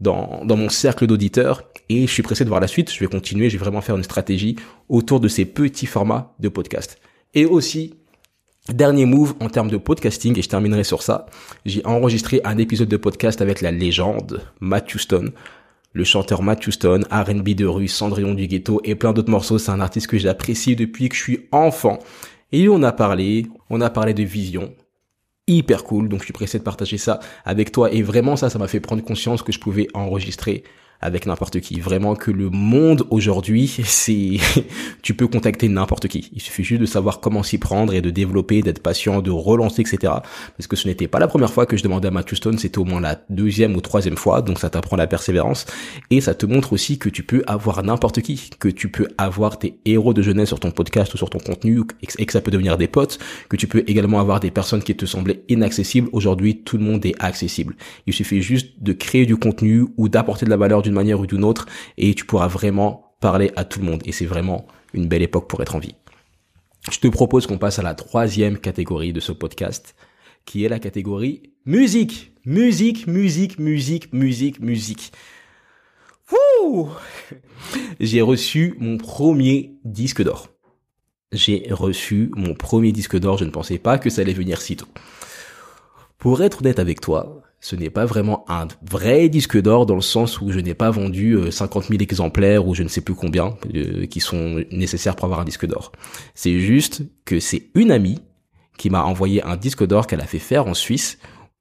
dans, 0.00 0.56
mon 0.56 0.68
cercle 0.68 1.06
d'auditeurs. 1.06 1.62
Et 1.88 2.06
je 2.06 2.12
suis 2.12 2.22
pressé 2.22 2.44
de 2.44 2.48
voir 2.48 2.60
la 2.60 2.66
suite. 2.66 2.92
Je 2.92 2.98
vais 2.98 3.06
continuer. 3.06 3.48
Je 3.48 3.56
vais 3.56 3.64
vraiment 3.64 3.80
faire 3.80 3.96
une 3.96 4.02
stratégie 4.02 4.56
autour 4.88 5.20
de 5.20 5.28
ces 5.28 5.44
petits 5.44 5.86
formats 5.86 6.34
de 6.40 6.48
podcast. 6.48 6.98
Et 7.34 7.46
aussi, 7.46 7.94
Dernier 8.68 9.06
move 9.06 9.34
en 9.40 9.48
termes 9.48 9.70
de 9.70 9.76
podcasting, 9.76 10.38
et 10.38 10.42
je 10.42 10.48
terminerai 10.48 10.84
sur 10.84 11.02
ça. 11.02 11.26
J'ai 11.66 11.84
enregistré 11.84 12.40
un 12.44 12.58
épisode 12.58 12.86
de 12.86 12.96
podcast 12.96 13.40
avec 13.40 13.60
la 13.60 13.72
légende 13.72 14.40
Matt 14.60 14.94
Houston, 14.94 15.32
le 15.92 16.04
chanteur 16.04 16.42
Matt 16.42 16.64
Houston, 16.64 17.00
R&B 17.10 17.56
de 17.56 17.66
rue, 17.66 17.88
Cendrillon 17.88 18.34
du 18.34 18.46
ghetto 18.46 18.80
et 18.84 18.94
plein 18.94 19.12
d'autres 19.12 19.32
morceaux. 19.32 19.58
C'est 19.58 19.72
un 19.72 19.80
artiste 19.80 20.06
que 20.06 20.16
j'apprécie 20.16 20.76
depuis 20.76 21.08
que 21.08 21.16
je 21.16 21.22
suis 21.22 21.48
enfant. 21.50 21.98
Et 22.52 22.68
on 22.68 22.84
a 22.84 22.92
parlé, 22.92 23.46
on 23.68 23.80
a 23.80 23.90
parlé 23.90 24.14
de 24.14 24.22
vision. 24.22 24.72
Hyper 25.48 25.82
cool, 25.82 26.08
donc 26.08 26.20
je 26.20 26.26
suis 26.26 26.32
pressé 26.32 26.60
de 26.60 26.62
partager 26.62 26.98
ça 26.98 27.18
avec 27.44 27.72
toi. 27.72 27.92
Et 27.92 28.02
vraiment 28.02 28.36
ça, 28.36 28.48
ça 28.48 28.60
m'a 28.60 28.68
fait 28.68 28.78
prendre 28.78 29.02
conscience 29.02 29.42
que 29.42 29.50
je 29.50 29.58
pouvais 29.58 29.88
enregistrer 29.92 30.62
avec 31.02 31.26
n'importe 31.26 31.60
qui. 31.60 31.80
Vraiment 31.80 32.14
que 32.14 32.30
le 32.30 32.48
monde 32.48 33.06
aujourd'hui, 33.10 33.66
c'est, 33.84 34.38
tu 35.02 35.14
peux 35.14 35.26
contacter 35.26 35.68
n'importe 35.68 36.08
qui. 36.08 36.30
Il 36.32 36.40
suffit 36.40 36.64
juste 36.64 36.80
de 36.80 36.86
savoir 36.86 37.20
comment 37.20 37.42
s'y 37.42 37.58
prendre 37.58 37.92
et 37.92 38.00
de 38.00 38.10
développer, 38.10 38.62
d'être 38.62 38.80
patient, 38.80 39.20
de 39.20 39.30
relancer, 39.30 39.82
etc. 39.82 40.14
Parce 40.56 40.66
que 40.68 40.76
ce 40.76 40.88
n'était 40.88 41.08
pas 41.08 41.18
la 41.18 41.28
première 41.28 41.52
fois 41.52 41.66
que 41.66 41.76
je 41.76 41.82
demandais 41.82 42.08
à 42.08 42.10
Matthew 42.10 42.36
Stone, 42.36 42.58
c'était 42.58 42.78
au 42.78 42.84
moins 42.84 43.00
la 43.00 43.20
deuxième 43.28 43.76
ou 43.76 43.80
troisième 43.80 44.16
fois. 44.16 44.42
Donc 44.42 44.58
ça 44.58 44.70
t'apprend 44.70 44.96
la 44.96 45.06
persévérance 45.06 45.66
et 46.10 46.20
ça 46.20 46.34
te 46.34 46.46
montre 46.46 46.72
aussi 46.72 46.98
que 46.98 47.08
tu 47.08 47.22
peux 47.22 47.42
avoir 47.46 47.82
n'importe 47.82 48.22
qui, 48.22 48.50
que 48.58 48.68
tu 48.68 48.88
peux 48.88 49.08
avoir 49.18 49.58
tes 49.58 49.78
héros 49.84 50.14
de 50.14 50.22
jeunesse 50.22 50.48
sur 50.48 50.60
ton 50.60 50.70
podcast 50.70 51.12
ou 51.14 51.16
sur 51.16 51.28
ton 51.28 51.38
contenu 51.38 51.82
et 52.18 52.26
que 52.26 52.32
ça 52.32 52.40
peut 52.40 52.50
devenir 52.50 52.76
des 52.76 52.88
potes, 52.88 53.18
que 53.48 53.56
tu 53.56 53.66
peux 53.66 53.82
également 53.86 54.20
avoir 54.20 54.40
des 54.40 54.50
personnes 54.50 54.82
qui 54.82 54.94
te 54.94 55.06
semblaient 55.06 55.42
inaccessibles. 55.48 56.08
Aujourd'hui, 56.12 56.58
tout 56.58 56.78
le 56.78 56.84
monde 56.84 57.04
est 57.04 57.14
accessible. 57.18 57.74
Il 58.06 58.12
suffit 58.12 58.42
juste 58.42 58.68
de 58.80 58.92
créer 58.92 59.26
du 59.26 59.36
contenu 59.36 59.86
ou 59.96 60.08
d'apporter 60.08 60.44
de 60.44 60.50
la 60.50 60.56
valeur 60.56 60.82
d'une 60.82 60.91
manière 60.94 61.20
ou 61.20 61.26
d'une 61.26 61.44
autre 61.44 61.66
et 61.96 62.14
tu 62.14 62.24
pourras 62.24 62.48
vraiment 62.48 63.14
parler 63.20 63.52
à 63.56 63.64
tout 63.64 63.80
le 63.80 63.86
monde 63.86 64.02
et 64.04 64.12
c'est 64.12 64.26
vraiment 64.26 64.66
une 64.94 65.06
belle 65.06 65.22
époque 65.22 65.48
pour 65.48 65.62
être 65.62 65.76
en 65.76 65.78
vie. 65.78 65.94
Je 66.90 66.98
te 66.98 67.08
propose 67.08 67.46
qu'on 67.46 67.58
passe 67.58 67.78
à 67.78 67.82
la 67.82 67.94
troisième 67.94 68.58
catégorie 68.58 69.12
de 69.12 69.20
ce 69.20 69.32
podcast 69.32 69.94
qui 70.44 70.64
est 70.64 70.68
la 70.68 70.80
catégorie 70.80 71.52
musique. 71.64 72.32
Musique, 72.44 73.06
musique, 73.06 73.58
musique, 73.58 74.12
musique, 74.12 74.60
musique. 74.60 75.12
J'ai 78.00 78.20
reçu 78.20 78.74
mon 78.78 78.98
premier 78.98 79.76
disque 79.84 80.22
d'or. 80.22 80.48
J'ai 81.32 81.68
reçu 81.70 82.30
mon 82.36 82.54
premier 82.54 82.92
disque 82.92 83.18
d'or, 83.18 83.38
je 83.38 83.44
ne 83.44 83.50
pensais 83.50 83.78
pas 83.78 83.98
que 83.98 84.10
ça 84.10 84.20
allait 84.20 84.32
venir 84.32 84.60
si 84.60 84.76
tôt. 84.76 84.88
Pour 86.18 86.42
être 86.42 86.60
honnête 86.60 86.78
avec 86.78 87.00
toi, 87.00 87.42
ce 87.62 87.76
n'est 87.76 87.90
pas 87.90 88.04
vraiment 88.04 88.44
un 88.48 88.66
vrai 88.82 89.28
disque 89.28 89.58
d'or 89.62 89.86
dans 89.86 89.94
le 89.94 90.00
sens 90.00 90.40
où 90.40 90.50
je 90.50 90.58
n'ai 90.58 90.74
pas 90.74 90.90
vendu 90.90 91.38
50 91.48 91.84
euh, 91.84 91.88
000 91.90 92.02
exemplaires 92.02 92.66
ou 92.66 92.74
je 92.74 92.82
ne 92.82 92.88
sais 92.88 93.00
plus 93.00 93.14
combien 93.14 93.56
euh, 93.72 94.06
qui 94.06 94.18
sont 94.18 94.64
nécessaires 94.72 95.14
pour 95.14 95.26
avoir 95.26 95.40
un 95.40 95.44
disque 95.44 95.66
d'or. 95.66 95.92
C'est 96.34 96.58
juste 96.58 97.04
que 97.24 97.38
c'est 97.38 97.70
une 97.76 97.92
amie 97.92 98.18
qui 98.78 98.90
m'a 98.90 99.04
envoyé 99.04 99.44
un 99.44 99.56
disque 99.56 99.86
d'or 99.86 100.08
qu'elle 100.08 100.20
a 100.20 100.26
fait 100.26 100.40
faire 100.40 100.66
en 100.66 100.74
Suisse 100.74 101.18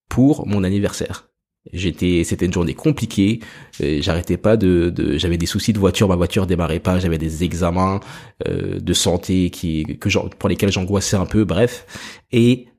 pour 0.09 0.47
mon 0.47 0.63
anniversaire. 0.63 1.29
J'étais, 1.71 2.23
c'était 2.23 2.47
une 2.47 2.53
journée 2.53 2.73
compliquée. 2.73 3.39
Euh, 3.81 3.99
j'arrêtais 4.01 4.37
pas 4.37 4.57
de, 4.57 4.89
de 4.89 5.19
j'avais 5.19 5.37
des 5.37 5.45
soucis 5.45 5.71
de 5.71 5.77
voiture, 5.77 6.07
ma 6.07 6.15
voiture 6.15 6.47
démarrait 6.47 6.79
pas, 6.79 6.97
j'avais 6.97 7.19
des 7.19 7.43
examens 7.43 7.99
de 8.47 8.93
santé 8.93 9.51
qui 9.51 9.85
que 9.99 10.09
pour 10.29 10.49
lesquels 10.49 10.71
j'angoissais 10.71 11.15
un 11.15 11.27
peu. 11.27 11.45
Bref, 11.45 11.85
et 12.31 12.69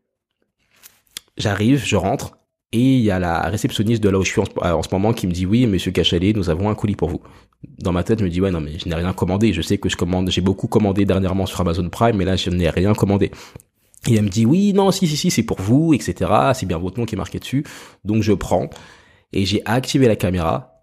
j'arrive, 1.37 1.85
je 1.87 1.95
rentre 1.95 2.42
et 2.73 2.97
il 2.97 3.03
y 3.03 3.11
a 3.11 3.19
la 3.19 3.43
réceptionniste 3.43 4.03
de 4.03 4.09
là 4.09 4.19
où 4.19 4.25
je 4.25 4.31
suis 4.31 4.41
en, 4.41 4.83
ce 4.83 4.89
moment 4.93 5.13
qui 5.13 5.27
me 5.27 5.33
dit 5.33 5.45
oui, 5.45 5.67
monsieur 5.67 5.93
Cachalet, 5.93 6.33
nous 6.33 6.49
avons 6.49 6.71
un 6.71 6.75
colis 6.75 6.97
pour 6.97 7.11
vous. 7.11 7.21
Dans 7.79 7.93
ma 7.93 8.03
tête, 8.03 8.19
je 8.19 8.25
me 8.25 8.31
dis 8.31 8.41
ouais, 8.41 8.51
non, 8.51 8.61
mais 8.61 8.79
je 8.79 8.89
n'ai 8.89 8.95
rien 8.95 9.13
commandé. 9.13 9.53
Je 9.53 9.61
sais 9.61 9.77
que 9.77 9.89
je 9.89 9.97
commande, 9.97 10.31
j'ai 10.31 10.41
beaucoup 10.41 10.69
commandé 10.69 11.05
dernièrement 11.05 11.45
sur 11.45 11.61
Amazon 11.61 11.89
Prime, 11.91 12.17
mais 12.17 12.25
là, 12.25 12.37
je 12.37 12.49
n'ai 12.49 12.71
rien 12.71 12.95
commandé. 12.95 13.31
Et 14.09 14.15
elle 14.15 14.25
me 14.25 14.29
dit 14.29 14.47
oui, 14.47 14.73
non, 14.73 14.91
si, 14.91 15.07
si, 15.07 15.17
si, 15.17 15.31
c'est 15.31 15.43
pour 15.43 15.61
vous, 15.61 15.93
etc. 15.93 16.31
C'est 16.55 16.67
bien 16.67 16.79
votre 16.79 16.99
nom 16.99 17.05
qui 17.05 17.15
est 17.15 17.19
marqué 17.19 17.39
dessus. 17.39 17.65
Donc 18.05 18.23
je 18.23 18.33
prends 18.33 18.71
et 19.33 19.45
j'ai 19.45 19.63
activé 19.67 20.09
la 20.09 20.17
caméra 20.17 20.81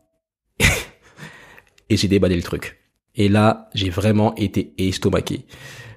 et 1.89 1.97
j'ai 1.97 2.07
déballé 2.07 2.35
le 2.35 2.43
truc. 2.43 2.77
Et 3.15 3.29
là, 3.29 3.69
j'ai 3.73 3.89
vraiment 3.89 4.35
été 4.35 4.73
estomaqué. 4.77 5.45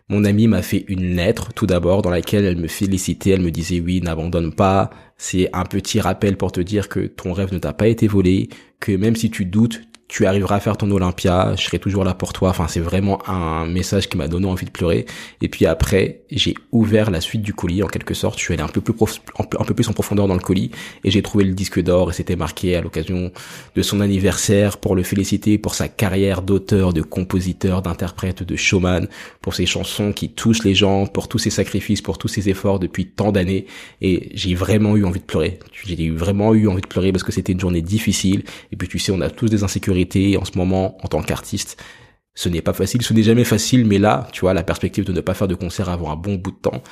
Mon 0.09 0.25
amie 0.25 0.49
m'a 0.49 0.63
fait 0.63 0.85
une 0.89 1.15
lettre 1.15 1.53
tout 1.55 1.67
d'abord 1.67 2.03
dans 2.03 2.11
laquelle 2.11 2.45
elle 2.45 2.59
me 2.59 2.69
félicitait, 2.69 3.31
elle 3.31 3.41
me 3.41 3.51
disait 3.51 3.81
oui, 3.81 4.01
n'abandonne 4.01 4.53
pas, 4.53 4.91
c'est 5.17 5.49
un 5.53 5.65
petit 5.65 6.01
rappel 6.01 6.37
pour 6.37 6.53
te 6.53 6.61
dire 6.61 6.89
que 6.89 7.07
ton 7.07 7.33
rêve 7.33 7.53
ne 7.53 7.59
t'a 7.59 7.73
pas 7.73 7.87
été 7.87 8.07
volé, 8.09 8.49
que 8.81 8.93
même 8.93 9.17
si 9.17 9.31
tu 9.31 9.45
doutes, 9.45 9.83
tu 10.13 10.27
arriveras 10.27 10.57
à 10.57 10.61
faire 10.61 10.77
ton 10.77 10.91
Olympia, 10.91 11.55
je 11.57 11.63
serai 11.63 11.79
toujours 11.79 12.05
là 12.05 12.13
pour 12.13 12.35
toi. 12.35 12.51
Enfin, 12.51 12.69
c'est 12.69 12.81
vraiment 12.81 13.27
un 13.31 13.65
message 13.65 14.11
qui 14.11 14.19
m'a 14.19 14.29
donné 14.29 14.47
envie 14.47 14.67
de 14.67 14.71
pleurer. 14.71 15.07
Et 15.41 15.49
puis 15.49 15.65
après, 15.65 16.21
j'ai 16.31 16.55
ouvert 16.71 17.11
la 17.11 17.23
suite 17.23 17.41
du 17.41 17.55
colis 17.55 17.83
en 17.83 17.87
quelque 17.87 18.13
sorte. 18.13 18.39
Je 18.39 18.45
suis 18.45 18.53
allé 18.53 18.63
un 18.63 18.69
peu 18.69 18.83
plus 18.83 18.93
un 19.39 19.65
peu 19.65 19.73
plus 19.73 19.89
en 19.89 19.95
profondeur 19.95 20.29
dans 20.29 20.35
le 20.35 20.41
colis 20.41 20.71
et 21.03 21.11
j'ai 21.11 21.23
trouvé 21.23 21.45
le 21.45 21.55
disque 21.55 21.81
d'or 21.81 22.11
et 22.11 22.13
c'était 22.13 22.37
marqué 22.37 22.77
à 22.77 22.83
l'occasion 22.83 23.33
de 23.75 23.83
son 23.83 24.03
anniversaire 24.03 24.77
pour 24.77 24.97
le 24.97 25.03
féliciter 25.03 25.57
pour 25.57 25.75
sa 25.75 25.89
carrière 25.89 26.43
d'auteur, 26.43 26.93
de 26.93 27.01
compositeur, 27.01 27.81
d'interprète, 27.81 28.43
de 28.43 28.55
showman, 28.55 29.09
pour 29.41 29.55
ses 29.55 29.65
chansons 29.65 30.13
qui 30.13 30.29
touchent 30.29 30.65
les 30.65 30.75
gens, 30.75 31.07
pour 31.07 31.27
tous 31.27 31.39
ses 31.39 31.49
sacrifices, 31.49 32.03
pour 32.03 32.19
tous 32.19 32.29
ses 32.29 32.51
efforts 32.51 32.81
depuis 32.81 33.07
tant 33.07 33.33
d'années. 33.33 33.65
Et 34.03 34.29
j'ai 34.35 34.55
vraiment 34.55 34.95
eu 34.95 35.07
envie 35.07 35.21
de 35.21 35.25
pleurer. 35.25 35.59
J'ai 35.87 36.11
vraiment 36.11 36.53
eu 36.53 36.69
envie 36.69 36.83
de 36.83 36.87
pleurer 36.87 37.13
parce 37.13 37.25
que 37.25 37.33
c'était 37.33 37.55
une 37.55 37.61
journée 37.61 37.81
difficile. 37.81 38.45
Et 38.73 38.77
puis 38.77 38.89
tu 38.89 38.99
sais, 38.99 39.11
on 39.11 39.23
a 39.23 39.31
tous 39.31 39.49
des 39.49 39.65
insécurités 39.65 40.02
en 40.39 40.45
ce 40.45 40.57
moment 40.57 40.97
en 41.05 41.09
tant 41.09 41.23
qu'artiste. 41.23 41.83
Ce 42.35 42.49
n'est 42.49 42.63
pas 42.63 42.73
facile, 42.73 43.03
ce 43.03 43.13
n'est 43.13 43.23
jamais 43.23 43.45
facile, 43.45 43.85
mais 43.87 43.99
là, 43.99 44.27
tu 44.33 44.41
vois, 44.41 44.55
la 44.55 44.63
perspective 44.63 45.05
de 45.05 45.13
ne 45.13 45.21
pas 45.21 45.35
faire 45.35 45.49
de 45.49 45.55
concert 45.55 45.91
avant 45.91 46.11
un 46.11 46.17
bon 46.17 46.37
bout 46.37 46.53
de 46.53 46.57
temps, 46.57 46.83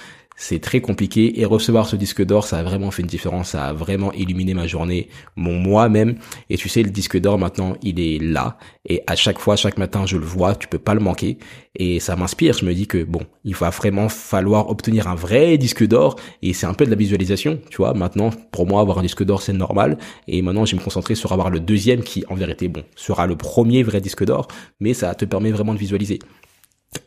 c'est 0.41 0.59
très 0.59 0.81
compliqué 0.81 1.39
et 1.39 1.45
recevoir 1.45 1.87
ce 1.87 1.97
disque 1.97 2.25
d'or, 2.25 2.47
ça 2.47 2.59
a 2.59 2.63
vraiment 2.63 2.91
fait 2.91 3.03
une 3.03 3.09
différence, 3.09 3.51
ça 3.51 3.67
a 3.67 3.73
vraiment 3.75 4.11
illuminé 4.15 4.55
ma 4.55 4.67
journée, 4.67 5.11
mon 5.37 5.53
moi 5.53 5.91
même. 5.91 6.15
Et 6.49 6.57
tu 6.57 6.71
sais, 6.71 6.83
le 6.83 6.89
disque 6.89 7.21
d'or 7.21 7.39
maintenant, 7.39 7.77
il 7.83 8.01
est 8.01 8.19
là 8.19 8.57
et 8.89 9.03
à 9.07 9.17
chaque 9.17 9.39
fois, 9.39 9.55
chaque 9.57 9.77
matin, 9.77 10.07
je 10.07 10.17
le 10.17 10.25
vois, 10.25 10.55
tu 10.55 10.67
peux 10.67 10.79
pas 10.79 10.95
le 10.95 11.01
manquer 11.01 11.37
et 11.77 12.01
ça 12.01 12.17
m'inspire. 12.17 12.55
Je 12.55 12.65
me 12.65 12.73
dis 12.73 12.87
que 12.87 13.05
bon, 13.05 13.21
il 13.45 13.55
va 13.55 13.69
vraiment 13.69 14.09
falloir 14.09 14.71
obtenir 14.71 15.09
un 15.09 15.15
vrai 15.15 15.59
disque 15.59 15.87
d'or 15.87 16.17
et 16.41 16.55
c'est 16.55 16.67
un 16.67 16.75
peu 16.75 16.87
de 16.87 16.91
la 16.91 16.97
visualisation, 16.97 17.61
tu 17.69 17.77
vois. 17.77 17.93
Maintenant, 17.93 18.31
pour 18.51 18.67
moi, 18.67 18.81
avoir 18.81 18.99
un 18.99 19.03
disque 19.03 19.23
d'or, 19.23 19.43
c'est 19.43 19.53
normal 19.53 19.99
et 20.27 20.41
maintenant, 20.41 20.65
je 20.65 20.73
vais 20.73 20.79
me 20.79 20.85
concentrer 20.85 21.17
sur 21.17 21.33
avoir 21.33 21.51
le 21.51 21.61
deuxième 21.61 22.03
qui, 22.03 22.25
en 22.31 22.35
vérité, 22.35 22.69
bon, 22.69 22.83
sera 22.97 23.27
le 23.27 23.37
premier 23.37 23.83
vrai 23.83 24.01
disque 24.01 24.25
d'or, 24.25 24.49
mais 24.81 24.95
ça 24.95 25.15
te 25.15 25.27
permet 25.27 25.51
vraiment 25.51 25.75
de 25.75 25.79
visualiser. 25.79 26.19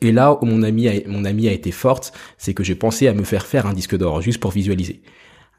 Et 0.01 0.11
là 0.11 0.37
où 0.41 0.45
mon 0.45 0.63
ami 0.63 0.87
a, 0.87 0.93
mon 1.07 1.25
ami 1.25 1.47
a 1.47 1.51
été 1.51 1.71
forte, 1.71 2.13
c'est 2.37 2.53
que 2.53 2.63
je 2.63 2.73
pensais 2.73 3.07
à 3.07 3.13
me 3.13 3.23
faire 3.23 3.45
faire 3.45 3.65
un 3.65 3.73
disque 3.73 3.97
d'or 3.97 4.21
juste 4.21 4.39
pour 4.39 4.51
visualiser. 4.51 5.01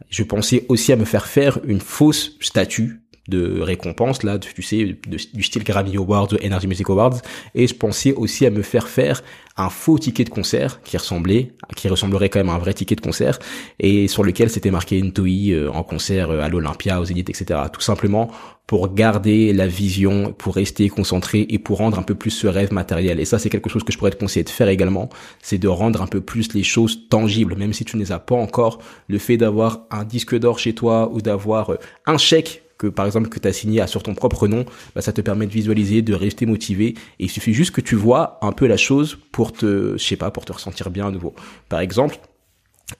Je 0.08 0.22
pensais 0.22 0.64
aussi 0.68 0.92
à 0.92 0.96
me 0.96 1.04
faire 1.04 1.26
faire 1.26 1.60
une 1.64 1.80
fausse 1.80 2.36
statue 2.40 3.03
de 3.28 3.60
récompense 3.60 4.22
là, 4.22 4.38
tu 4.38 4.62
sais, 4.62 4.96
du 5.06 5.42
style 5.42 5.64
Grammy 5.64 5.96
Awards 5.96 6.28
Energy 6.44 6.66
Music 6.66 6.88
Awards, 6.90 7.20
et 7.54 7.66
je 7.66 7.74
pensais 7.74 8.12
aussi 8.12 8.46
à 8.46 8.50
me 8.50 8.62
faire 8.62 8.88
faire 8.88 9.22
un 9.56 9.70
faux 9.70 9.98
ticket 9.98 10.24
de 10.24 10.30
concert 10.30 10.82
qui 10.82 10.96
ressemblait, 10.96 11.52
qui 11.76 11.88
ressemblerait 11.88 12.28
quand 12.28 12.40
même 12.40 12.48
à 12.48 12.54
un 12.54 12.58
vrai 12.58 12.74
ticket 12.74 12.96
de 12.96 13.00
concert, 13.00 13.38
et 13.78 14.08
sur 14.08 14.24
lequel 14.24 14.50
c'était 14.50 14.70
marqué 14.70 15.00
Ntoi 15.00 15.28
euh, 15.50 15.70
en 15.70 15.84
concert 15.84 16.30
euh, 16.30 16.40
à 16.40 16.48
l'Olympia, 16.48 17.00
aux 17.00 17.04
Zénith, 17.04 17.30
etc. 17.30 17.60
Tout 17.72 17.80
simplement 17.80 18.30
pour 18.66 18.94
garder 18.94 19.52
la 19.52 19.66
vision, 19.66 20.32
pour 20.32 20.54
rester 20.54 20.88
concentré 20.88 21.46
et 21.50 21.58
pour 21.58 21.78
rendre 21.78 21.98
un 21.98 22.02
peu 22.02 22.14
plus 22.14 22.30
ce 22.30 22.46
rêve 22.46 22.72
matériel. 22.72 23.20
Et 23.20 23.26
ça, 23.26 23.38
c'est 23.38 23.50
quelque 23.50 23.68
chose 23.68 23.84
que 23.84 23.92
je 23.92 23.98
pourrais 23.98 24.10
te 24.10 24.16
conseiller 24.16 24.42
de 24.42 24.50
faire 24.50 24.68
également, 24.68 25.10
c'est 25.42 25.58
de 25.58 25.68
rendre 25.68 26.00
un 26.00 26.06
peu 26.06 26.22
plus 26.22 26.54
les 26.54 26.62
choses 26.62 27.08
tangibles, 27.08 27.56
même 27.56 27.74
si 27.74 27.84
tu 27.84 27.96
ne 27.96 28.02
les 28.02 28.10
as 28.10 28.18
pas 28.18 28.36
encore. 28.36 28.80
Le 29.08 29.18
fait 29.18 29.36
d'avoir 29.36 29.82
un 29.90 30.04
disque 30.04 30.36
d'or 30.38 30.58
chez 30.58 30.74
toi 30.74 31.10
ou 31.12 31.20
d'avoir 31.20 31.70
euh, 31.70 31.78
un 32.06 32.16
chèque 32.16 32.63
par 32.90 33.06
exemple 33.06 33.28
que 33.28 33.38
tu 33.38 33.48
as 33.48 33.52
signé 33.52 33.86
sur 33.86 34.02
ton 34.02 34.14
propre 34.14 34.48
nom, 34.48 34.64
bah, 34.94 35.02
ça 35.02 35.12
te 35.12 35.20
permet 35.20 35.46
de 35.46 35.52
visualiser, 35.52 36.02
de 36.02 36.14
rester 36.14 36.46
motivé 36.46 36.88
et 37.18 37.24
il 37.24 37.30
suffit 37.30 37.54
juste 37.54 37.72
que 37.72 37.80
tu 37.80 37.94
vois 37.94 38.38
un 38.42 38.52
peu 38.52 38.66
la 38.66 38.76
chose 38.76 39.18
pour 39.32 39.52
te 39.52 39.96
je 39.96 40.04
sais 40.04 40.16
pas 40.16 40.30
pour 40.30 40.44
te 40.44 40.52
ressentir 40.52 40.90
bien 40.90 41.06
à 41.06 41.10
nouveau. 41.10 41.34
Par 41.68 41.80
exemple, 41.80 42.18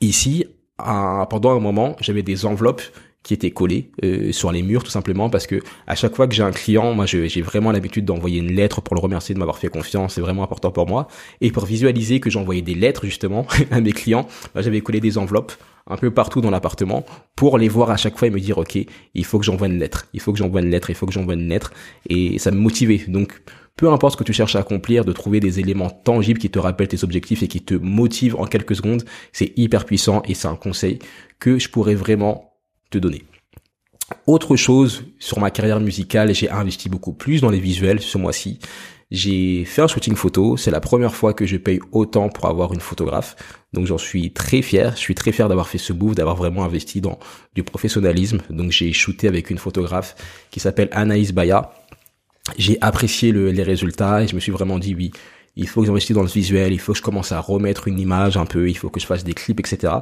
ici 0.00 0.46
pendant 0.76 1.56
un 1.56 1.60
moment, 1.60 1.96
j'avais 2.00 2.22
des 2.22 2.46
enveloppes 2.46 2.82
qui 3.24 3.34
étaient 3.34 3.50
collées 3.50 3.90
euh, 4.04 4.30
sur 4.30 4.52
les 4.52 4.62
murs 4.62 4.84
tout 4.84 4.90
simplement 4.90 5.28
parce 5.30 5.48
que 5.48 5.60
à 5.88 5.96
chaque 5.96 6.14
fois 6.14 6.28
que 6.28 6.34
j'ai 6.34 6.44
un 6.44 6.52
client, 6.52 6.94
moi 6.94 7.06
j'ai 7.06 7.42
vraiment 7.42 7.72
l'habitude 7.72 8.04
d'envoyer 8.04 8.38
une 8.38 8.52
lettre 8.52 8.80
pour 8.80 8.94
le 8.94 9.00
remercier 9.00 9.34
de 9.34 9.40
m'avoir 9.40 9.58
fait 9.58 9.68
confiance, 9.68 10.14
c'est 10.14 10.20
vraiment 10.20 10.44
important 10.44 10.70
pour 10.70 10.86
moi. 10.86 11.08
Et 11.40 11.50
pour 11.50 11.64
visualiser 11.64 12.20
que 12.20 12.30
j'envoyais 12.30 12.62
des 12.62 12.74
lettres 12.74 13.06
justement 13.06 13.46
à 13.72 13.80
mes 13.80 13.92
clients, 13.92 14.28
bah, 14.54 14.62
j'avais 14.62 14.82
collé 14.82 15.00
des 15.00 15.18
enveloppes 15.18 15.52
un 15.86 15.96
peu 15.96 16.10
partout 16.10 16.40
dans 16.40 16.50
l'appartement 16.50 17.04
pour 17.34 17.58
les 17.58 17.68
voir 17.68 17.90
à 17.90 17.96
chaque 17.96 18.16
fois 18.16 18.28
et 18.28 18.30
me 18.30 18.40
dire 18.40 18.56
ok 18.56 18.78
il 19.14 19.24
faut 19.24 19.38
que 19.38 19.44
j'envoie 19.44 19.66
une 19.66 19.78
lettre. 19.78 20.06
Il 20.12 20.20
faut 20.20 20.32
que 20.32 20.38
j'envoie 20.38 20.60
une 20.60 20.70
lettre. 20.70 20.90
Il 20.90 20.96
faut 20.96 21.06
que 21.06 21.12
j'envoie 21.12 21.34
une 21.34 21.48
lettre. 21.48 21.72
Et 22.08 22.38
ça 22.38 22.50
me 22.50 22.58
motivait. 22.58 23.02
Donc 23.08 23.40
peu 23.76 23.90
importe 23.90 24.12
ce 24.12 24.18
que 24.18 24.24
tu 24.24 24.32
cherches 24.32 24.54
à 24.54 24.60
accomplir 24.60 25.04
de 25.04 25.12
trouver 25.12 25.40
des 25.40 25.60
éléments 25.60 25.90
tangibles 25.90 26.38
qui 26.38 26.50
te 26.50 26.58
rappellent 26.58 26.88
tes 26.88 27.04
objectifs 27.04 27.42
et 27.42 27.48
qui 27.48 27.62
te 27.62 27.74
motivent 27.74 28.36
en 28.36 28.46
quelques 28.46 28.76
secondes 28.76 29.04
c'est 29.32 29.52
hyper 29.56 29.84
puissant 29.84 30.22
et 30.26 30.34
c'est 30.34 30.46
un 30.46 30.54
conseil 30.54 31.00
que 31.40 31.58
je 31.58 31.68
pourrais 31.68 31.96
vraiment 31.96 32.53
te 32.94 32.98
donner 32.98 33.24
autre 34.26 34.56
chose 34.56 35.04
sur 35.18 35.38
ma 35.38 35.50
carrière 35.50 35.80
musicale 35.80 36.34
j'ai 36.34 36.50
investi 36.50 36.88
beaucoup 36.88 37.12
plus 37.12 37.40
dans 37.40 37.50
les 37.50 37.60
visuels 37.60 38.00
ce 38.00 38.18
mois-ci 38.18 38.58
j'ai 39.14 39.64
fait 39.64 39.80
un 39.82 39.86
shooting 39.86 40.16
photo. 40.16 40.56
C'est 40.56 40.72
la 40.72 40.80
première 40.80 41.14
fois 41.14 41.34
que 41.34 41.46
je 41.46 41.56
paye 41.56 41.78
autant 41.92 42.28
pour 42.28 42.46
avoir 42.46 42.72
une 42.72 42.80
photographe. 42.80 43.36
Donc 43.72 43.86
j'en 43.86 43.96
suis 43.96 44.32
très 44.32 44.60
fier. 44.60 44.92
Je 44.96 45.00
suis 45.00 45.14
très 45.14 45.30
fier 45.30 45.48
d'avoir 45.48 45.68
fait 45.68 45.78
ce 45.78 45.92
move, 45.92 46.16
d'avoir 46.16 46.34
vraiment 46.34 46.64
investi 46.64 47.00
dans 47.00 47.20
du 47.54 47.62
professionnalisme. 47.62 48.40
Donc 48.50 48.72
j'ai 48.72 48.92
shooté 48.92 49.28
avec 49.28 49.50
une 49.50 49.58
photographe 49.58 50.16
qui 50.50 50.58
s'appelle 50.58 50.88
Anaïs 50.90 51.32
Baya. 51.32 51.70
J'ai 52.58 52.76
apprécié 52.80 53.30
les 53.30 53.62
résultats 53.62 54.24
et 54.24 54.26
je 54.26 54.34
me 54.34 54.40
suis 54.40 54.52
vraiment 54.52 54.80
dit 54.80 54.94
oui, 54.96 55.12
il 55.56 55.68
faut 55.68 55.80
que 55.80 55.86
j'investisse 55.86 56.16
dans 56.16 56.22
le 56.22 56.28
visuel, 56.28 56.72
il 56.72 56.80
faut 56.80 56.92
que 56.92 56.98
je 56.98 57.02
commence 57.02 57.30
à 57.30 57.40
remettre 57.40 57.88
une 57.88 57.98
image 57.98 58.36
un 58.36 58.44
peu, 58.44 58.68
il 58.68 58.76
faut 58.76 58.90
que 58.90 59.00
je 59.00 59.06
fasse 59.06 59.24
des 59.24 59.32
clips, 59.32 59.60
etc. 59.60 59.92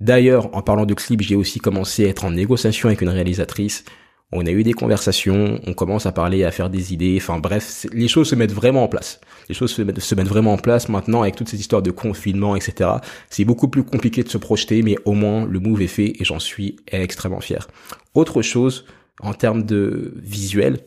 D'ailleurs, 0.00 0.54
en 0.54 0.62
parlant 0.62 0.86
de 0.86 0.94
clips, 0.94 1.20
j'ai 1.20 1.36
aussi 1.36 1.58
commencé 1.58 2.06
à 2.06 2.08
être 2.08 2.24
en 2.24 2.30
négociation 2.30 2.88
avec 2.88 3.00
une 3.02 3.10
réalisatrice 3.10 3.84
on 4.32 4.46
a 4.46 4.50
eu 4.50 4.62
des 4.62 4.74
conversations, 4.74 5.60
on 5.66 5.74
commence 5.74 6.06
à 6.06 6.12
parler, 6.12 6.44
à 6.44 6.52
faire 6.52 6.70
des 6.70 6.92
idées, 6.92 7.18
enfin 7.20 7.38
bref, 7.38 7.86
les 7.92 8.06
choses 8.06 8.28
se 8.28 8.36
mettent 8.36 8.52
vraiment 8.52 8.84
en 8.84 8.88
place. 8.88 9.20
Les 9.48 9.54
choses 9.54 9.72
se 9.72 9.82
mettent, 9.82 10.28
vraiment 10.28 10.52
en 10.52 10.58
place 10.58 10.88
maintenant 10.88 11.22
avec 11.22 11.34
toutes 11.34 11.48
ces 11.48 11.58
histoires 11.58 11.82
de 11.82 11.90
confinement, 11.90 12.54
etc. 12.54 12.90
C'est 13.28 13.44
beaucoup 13.44 13.66
plus 13.66 13.82
compliqué 13.82 14.22
de 14.22 14.28
se 14.28 14.38
projeter, 14.38 14.82
mais 14.82 14.96
au 15.04 15.12
moins 15.12 15.46
le 15.46 15.58
move 15.58 15.82
est 15.82 15.88
fait 15.88 16.12
et 16.20 16.24
j'en 16.24 16.38
suis 16.38 16.76
extrêmement 16.86 17.40
fier. 17.40 17.66
Autre 18.14 18.42
chose, 18.42 18.84
en 19.20 19.34
termes 19.34 19.64
de 19.64 20.14
visuel, 20.16 20.78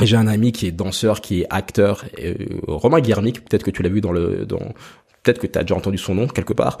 j'ai 0.00 0.16
un 0.16 0.28
ami 0.28 0.52
qui 0.52 0.66
est 0.66 0.72
danseur, 0.72 1.20
qui 1.20 1.40
est 1.40 1.46
acteur, 1.50 2.04
euh, 2.22 2.34
Romain 2.68 3.00
Guermic, 3.00 3.44
peut-être 3.44 3.64
que 3.64 3.72
tu 3.72 3.82
l'as 3.82 3.88
vu 3.88 4.00
dans 4.00 4.12
le, 4.12 4.46
dans, 4.46 4.60
peut-être 5.24 5.40
que 5.40 5.48
tu 5.48 5.58
as 5.58 5.62
déjà 5.62 5.74
entendu 5.74 5.98
son 5.98 6.14
nom 6.14 6.28
quelque 6.28 6.52
part. 6.52 6.78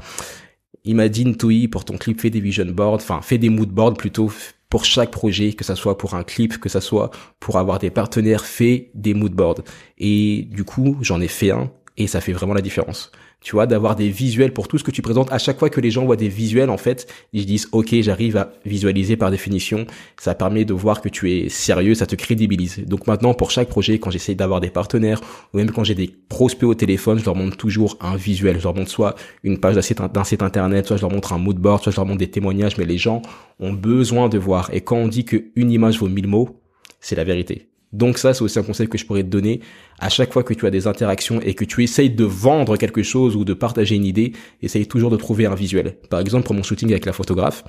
Il 0.84 0.96
m'a 0.96 1.08
dit 1.08 1.24
Ntoi 1.24 1.68
pour 1.70 1.84
ton 1.84 1.98
clip 1.98 2.20
fais 2.20 2.30
des 2.30 2.40
vision 2.40 2.64
boards, 2.66 2.94
enfin 2.94 3.20
fais 3.22 3.38
des 3.38 3.50
mood 3.50 3.68
boards 3.68 3.94
plutôt, 3.94 4.30
pour 4.70 4.84
chaque 4.84 5.10
projet, 5.10 5.52
que 5.52 5.64
ça 5.64 5.74
soit 5.74 5.98
pour 5.98 6.14
un 6.14 6.22
clip, 6.22 6.58
que 6.58 6.68
ça 6.68 6.80
soit 6.80 7.10
pour 7.40 7.58
avoir 7.58 7.80
des 7.80 7.90
partenaires, 7.90 8.46
fait 8.46 8.90
des 8.94 9.14
moodboards. 9.14 9.62
Et 9.98 10.48
du 10.50 10.64
coup, 10.64 10.96
j'en 11.02 11.20
ai 11.20 11.28
fait 11.28 11.50
un 11.50 11.70
et 11.96 12.06
ça 12.06 12.20
fait 12.20 12.32
vraiment 12.32 12.54
la 12.54 12.62
différence 12.62 13.10
tu 13.40 13.52
vois, 13.52 13.66
d'avoir 13.66 13.96
des 13.96 14.10
visuels 14.10 14.52
pour 14.52 14.68
tout 14.68 14.78
ce 14.78 14.84
que 14.84 14.90
tu 14.90 15.02
présentes. 15.02 15.32
À 15.32 15.38
chaque 15.38 15.58
fois 15.58 15.70
que 15.70 15.80
les 15.80 15.90
gens 15.90 16.04
voient 16.04 16.16
des 16.16 16.28
visuels, 16.28 16.68
en 16.68 16.76
fait, 16.76 17.06
ils 17.32 17.46
disent, 17.46 17.68
OK, 17.72 17.94
j'arrive 18.00 18.36
à 18.36 18.52
visualiser 18.66 19.16
par 19.16 19.30
définition. 19.30 19.86
Ça 20.18 20.34
permet 20.34 20.64
de 20.64 20.74
voir 20.74 21.00
que 21.00 21.08
tu 21.08 21.32
es 21.32 21.48
sérieux, 21.48 21.94
ça 21.94 22.06
te 22.06 22.16
crédibilise. 22.16 22.84
Donc 22.86 23.06
maintenant, 23.06 23.32
pour 23.32 23.50
chaque 23.50 23.68
projet, 23.68 23.98
quand 23.98 24.10
j'essaye 24.10 24.36
d'avoir 24.36 24.60
des 24.60 24.70
partenaires, 24.70 25.20
ou 25.52 25.56
même 25.56 25.70
quand 25.70 25.84
j'ai 25.84 25.94
des 25.94 26.14
prospects 26.28 26.68
au 26.68 26.74
téléphone, 26.74 27.18
je 27.18 27.24
leur 27.24 27.34
montre 27.34 27.56
toujours 27.56 27.96
un 28.00 28.16
visuel. 28.16 28.58
Je 28.58 28.64
leur 28.64 28.74
montre 28.74 28.90
soit 28.90 29.14
une 29.42 29.58
page 29.58 29.74
d'un 29.74 29.82
site, 29.82 30.00
site 30.24 30.42
internet, 30.42 30.86
soit 30.86 30.96
je 30.96 31.02
leur 31.02 31.10
montre 31.10 31.32
un 31.32 31.38
mood 31.38 31.56
board, 31.56 31.82
soit 31.82 31.92
je 31.92 31.96
leur 31.96 32.06
montre 32.06 32.18
des 32.18 32.30
témoignages, 32.30 32.76
mais 32.76 32.84
les 32.84 32.98
gens 32.98 33.22
ont 33.58 33.72
besoin 33.72 34.28
de 34.28 34.38
voir. 34.38 34.70
Et 34.74 34.82
quand 34.82 34.96
on 34.96 35.08
dit 35.08 35.24
qu'une 35.24 35.70
image 35.70 35.98
vaut 35.98 36.08
mille 36.08 36.28
mots, 36.28 36.60
c'est 37.00 37.16
la 37.16 37.24
vérité. 37.24 37.69
Donc 37.92 38.18
ça, 38.18 38.34
c'est 38.34 38.42
aussi 38.42 38.58
un 38.58 38.62
conseil 38.62 38.88
que 38.88 38.98
je 38.98 39.04
pourrais 39.04 39.22
te 39.22 39.28
donner. 39.28 39.60
À 39.98 40.08
chaque 40.08 40.32
fois 40.32 40.42
que 40.44 40.54
tu 40.54 40.66
as 40.66 40.70
des 40.70 40.86
interactions 40.86 41.40
et 41.40 41.54
que 41.54 41.64
tu 41.64 41.82
essayes 41.82 42.10
de 42.10 42.24
vendre 42.24 42.76
quelque 42.76 43.02
chose 43.02 43.36
ou 43.36 43.44
de 43.44 43.54
partager 43.54 43.96
une 43.96 44.04
idée, 44.04 44.32
essaye 44.62 44.86
toujours 44.86 45.10
de 45.10 45.16
trouver 45.16 45.46
un 45.46 45.54
visuel. 45.54 45.96
Par 46.08 46.20
exemple, 46.20 46.46
pour 46.46 46.54
mon 46.54 46.62
shooting 46.62 46.90
avec 46.90 47.06
la 47.06 47.12
photographe, 47.12 47.64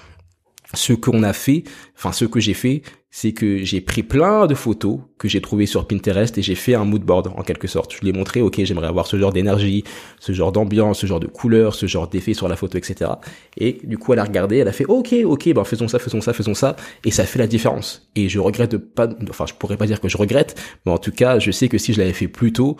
ce 0.74 0.94
qu'on 0.94 1.24
a 1.24 1.34
fait, 1.34 1.64
enfin 1.98 2.12
ce 2.12 2.26
que 2.26 2.40
j'ai 2.40 2.54
fait, 2.54 2.84
c'est 3.14 3.34
que 3.34 3.64
j'ai 3.64 3.82
pris 3.82 4.04
plein 4.04 4.48
de 4.48 4.56
photos 4.56 5.00
que 5.18 5.28
j'ai 5.28 5.42
trouvées 5.42 5.66
sur 5.66 5.86
Pinterest 5.86 6.38
et 6.38 6.42
j'ai 6.42 6.56
fait 6.56 6.76
un 6.76 6.86
mood 6.86 7.04
board 7.04 7.28
en 7.36 7.44
quelque 7.44 7.68
sorte. 7.68 7.94
Je 7.94 8.00
lui 8.00 8.10
ai 8.10 8.14
montré, 8.14 8.42
ok, 8.42 8.64
j'aimerais 8.64 8.88
avoir 8.88 9.06
ce 9.06 9.20
genre 9.20 9.34
d'énergie, 9.34 9.84
ce 10.20 10.32
genre 10.32 10.54
d'ambiance, 10.54 11.00
ce 11.00 11.08
genre 11.08 11.20
de 11.20 11.28
couleur, 11.28 11.76
ce 11.76 11.88
genre 11.88 12.08
d'effet 12.08 12.34
sur 12.34 12.48
la 12.48 12.56
photo, 12.56 12.78
etc. 12.78 13.12
Et 13.58 13.80
du 13.84 13.98
coup, 13.98 14.14
elle 14.14 14.20
a 14.20 14.24
regardé, 14.24 14.58
elle 14.58 14.68
a 14.70 14.72
fait, 14.72 14.86
ok, 14.86 15.14
ok, 15.26 15.54
ben 15.54 15.64
faisons 15.66 15.90
ça, 15.90 16.00
faisons 16.00 16.22
ça, 16.22 16.32
faisons 16.32 16.54
ça, 16.54 16.78
et 17.04 17.12
ça 17.12 17.26
fait 17.26 17.38
la 17.38 17.48
différence. 17.48 18.10
Et 18.16 18.30
je 18.30 18.40
regrette 18.40 18.78
pas, 18.78 19.10
enfin, 19.30 19.46
je 19.46 19.54
pourrais 19.56 19.78
pas 19.78 19.88
dire 19.88 20.00
que 20.00 20.08
je 20.08 20.16
regrette, 20.16 20.60
mais 20.86 20.94
en 20.94 20.98
tout 20.98 21.12
cas, 21.12 21.38
je 21.38 21.52
sais 21.52 21.68
que 21.68 21.78
si 21.78 21.92
je 21.92 22.00
l'avais 22.00 22.14
fait 22.14 22.30
plus 22.30 22.54
tôt, 22.54 22.78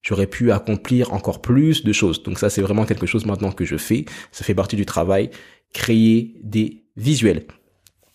j'aurais 0.00 0.26
pu 0.26 0.50
accomplir 0.50 1.12
encore 1.12 1.42
plus 1.42 1.84
de 1.84 1.92
choses. 1.92 2.22
Donc 2.22 2.38
ça, 2.38 2.48
c'est 2.48 2.62
vraiment 2.62 2.86
quelque 2.86 3.06
chose 3.06 3.26
maintenant 3.26 3.52
que 3.52 3.66
je 3.66 3.76
fais. 3.76 4.06
Ça 4.32 4.44
fait 4.44 4.54
partie 4.54 4.76
du 4.76 4.86
travail. 4.86 5.30
Créer 5.74 6.36
des 6.42 6.84
visuels. 6.96 7.46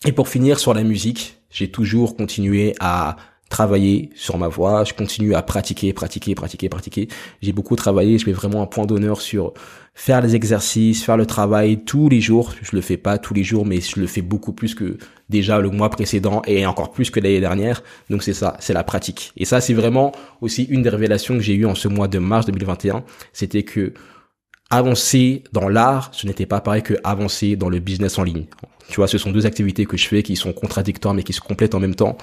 Et 0.06 0.12
pour 0.12 0.28
finir 0.28 0.58
sur 0.58 0.72
la 0.72 0.82
musique, 0.82 1.39
j'ai 1.50 1.70
toujours 1.70 2.16
continué 2.16 2.74
à 2.80 3.16
travailler 3.50 4.10
sur 4.14 4.38
ma 4.38 4.48
voix, 4.48 4.84
je 4.84 4.94
continue 4.94 5.34
à 5.34 5.42
pratiquer, 5.42 5.92
pratiquer, 5.92 6.34
pratiquer, 6.34 6.68
pratiquer. 6.68 7.08
J'ai 7.42 7.52
beaucoup 7.52 7.76
travaillé, 7.76 8.16
je 8.16 8.26
mets 8.26 8.32
vraiment 8.32 8.62
un 8.62 8.66
point 8.66 8.86
d'honneur 8.86 9.20
sur 9.20 9.52
faire 9.92 10.22
les 10.22 10.36
exercices, 10.36 11.04
faire 11.04 11.16
le 11.16 11.26
travail 11.26 11.84
tous 11.84 12.08
les 12.08 12.20
jours. 12.20 12.54
Je 12.62 12.74
le 12.76 12.80
fais 12.80 12.96
pas 12.96 13.18
tous 13.18 13.34
les 13.34 13.42
jours, 13.42 13.66
mais 13.66 13.80
je 13.80 13.98
le 13.98 14.06
fais 14.06 14.22
beaucoup 14.22 14.52
plus 14.52 14.74
que 14.74 14.98
déjà 15.28 15.58
le 15.58 15.68
mois 15.68 15.90
précédent 15.90 16.42
et 16.46 16.64
encore 16.64 16.92
plus 16.92 17.10
que 17.10 17.18
l'année 17.18 17.40
dernière. 17.40 17.82
Donc 18.08 18.22
c'est 18.22 18.32
ça, 18.32 18.56
c'est 18.60 18.72
la 18.72 18.84
pratique. 18.84 19.32
Et 19.36 19.44
ça, 19.44 19.60
c'est 19.60 19.74
vraiment 19.74 20.12
aussi 20.40 20.64
une 20.64 20.82
des 20.82 20.88
révélations 20.88 21.34
que 21.34 21.42
j'ai 21.42 21.54
eues 21.54 21.66
en 21.66 21.74
ce 21.74 21.88
mois 21.88 22.06
de 22.06 22.20
mars 22.20 22.46
2021. 22.46 23.02
C'était 23.32 23.64
que 23.64 23.92
avancer 24.70 25.44
dans 25.52 25.68
l'art, 25.68 26.10
ce 26.12 26.26
n'était 26.26 26.46
pas 26.46 26.60
pareil 26.60 26.82
que 26.82 26.94
avancer 27.04 27.56
dans 27.56 27.68
le 27.68 27.80
business 27.80 28.18
en 28.18 28.22
ligne. 28.22 28.46
Tu 28.88 28.96
vois, 28.96 29.08
ce 29.08 29.18
sont 29.18 29.30
deux 29.30 29.46
activités 29.46 29.84
que 29.84 29.96
je 29.96 30.06
fais 30.06 30.22
qui 30.22 30.36
sont 30.36 30.52
contradictoires 30.52 31.14
mais 31.14 31.22
qui 31.22 31.32
se 31.32 31.40
complètent 31.40 31.74
en 31.74 31.80
même 31.80 31.94
temps. 31.94 32.16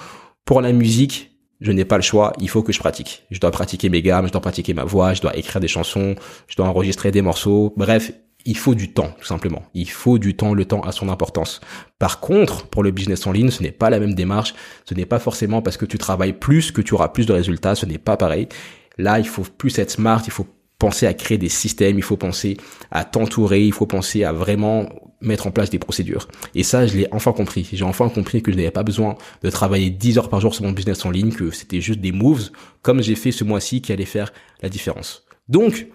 Pour 0.44 0.60
la 0.60 0.72
musique, 0.72 1.30
je 1.60 1.72
n'ai 1.72 1.84
pas 1.84 1.96
le 1.96 2.02
choix, 2.02 2.32
il 2.40 2.48
faut 2.48 2.62
que 2.62 2.72
je 2.72 2.78
pratique. 2.78 3.24
Je 3.30 3.40
dois 3.40 3.50
pratiquer 3.50 3.88
mes 3.88 4.02
gammes, 4.02 4.26
je 4.26 4.32
dois 4.32 4.40
pratiquer 4.40 4.74
ma 4.74 4.84
voix, 4.84 5.14
je 5.14 5.20
dois 5.20 5.36
écrire 5.36 5.60
des 5.60 5.68
chansons, 5.68 6.14
je 6.46 6.56
dois 6.56 6.66
enregistrer 6.66 7.10
des 7.10 7.22
morceaux. 7.22 7.74
Bref, 7.76 8.12
il 8.44 8.56
faut 8.56 8.74
du 8.74 8.92
temps, 8.92 9.14
tout 9.18 9.26
simplement. 9.26 9.62
Il 9.74 9.90
faut 9.90 10.18
du 10.18 10.36
temps, 10.36 10.54
le 10.54 10.64
temps 10.64 10.80
a 10.80 10.92
son 10.92 11.08
importance. 11.08 11.60
Par 11.98 12.20
contre, 12.20 12.66
pour 12.68 12.82
le 12.82 12.92
business 12.92 13.26
en 13.26 13.32
ligne, 13.32 13.50
ce 13.50 13.62
n'est 13.62 13.72
pas 13.72 13.90
la 13.90 13.98
même 13.98 14.14
démarche. 14.14 14.54
Ce 14.84 14.94
n'est 14.94 15.06
pas 15.06 15.18
forcément 15.18 15.60
parce 15.60 15.76
que 15.76 15.84
tu 15.84 15.98
travailles 15.98 16.32
plus 16.32 16.70
que 16.70 16.80
tu 16.80 16.94
auras 16.94 17.08
plus 17.08 17.26
de 17.26 17.32
résultats. 17.32 17.74
Ce 17.74 17.86
n'est 17.86 17.98
pas 17.98 18.16
pareil. 18.16 18.48
Là, 18.96 19.18
il 19.18 19.26
faut 19.26 19.42
plus 19.42 19.78
être 19.78 19.90
smart, 19.90 20.22
il 20.24 20.32
faut 20.32 20.46
penser 20.78 21.06
à 21.06 21.14
créer 21.14 21.38
des 21.38 21.48
systèmes, 21.48 21.98
il 21.98 22.02
faut 22.02 22.16
penser 22.16 22.56
à 22.90 23.04
t'entourer, 23.04 23.64
il 23.64 23.72
faut 23.72 23.86
penser 23.86 24.24
à 24.24 24.32
vraiment 24.32 24.88
mettre 25.20 25.48
en 25.48 25.50
place 25.50 25.70
des 25.70 25.80
procédures. 25.80 26.28
Et 26.54 26.62
ça, 26.62 26.86
je 26.86 26.96
l'ai 26.96 27.08
enfin 27.10 27.32
compris. 27.32 27.68
J'ai 27.72 27.84
enfin 27.84 28.08
compris 28.08 28.42
que 28.42 28.52
je 28.52 28.56
n'avais 28.56 28.70
pas 28.70 28.84
besoin 28.84 29.16
de 29.42 29.50
travailler 29.50 29.90
10 29.90 30.18
heures 30.18 30.28
par 30.28 30.40
jour 30.40 30.54
sur 30.54 30.64
mon 30.64 30.70
business 30.70 31.04
en 31.04 31.10
ligne, 31.10 31.32
que 31.32 31.50
c'était 31.50 31.80
juste 31.80 32.00
des 32.00 32.12
moves, 32.12 32.50
comme 32.82 33.02
j'ai 33.02 33.16
fait 33.16 33.32
ce 33.32 33.42
mois-ci, 33.42 33.82
qui 33.82 33.92
allaient 33.92 34.04
faire 34.04 34.32
la 34.62 34.68
différence. 34.68 35.24
Donc, 35.48 35.88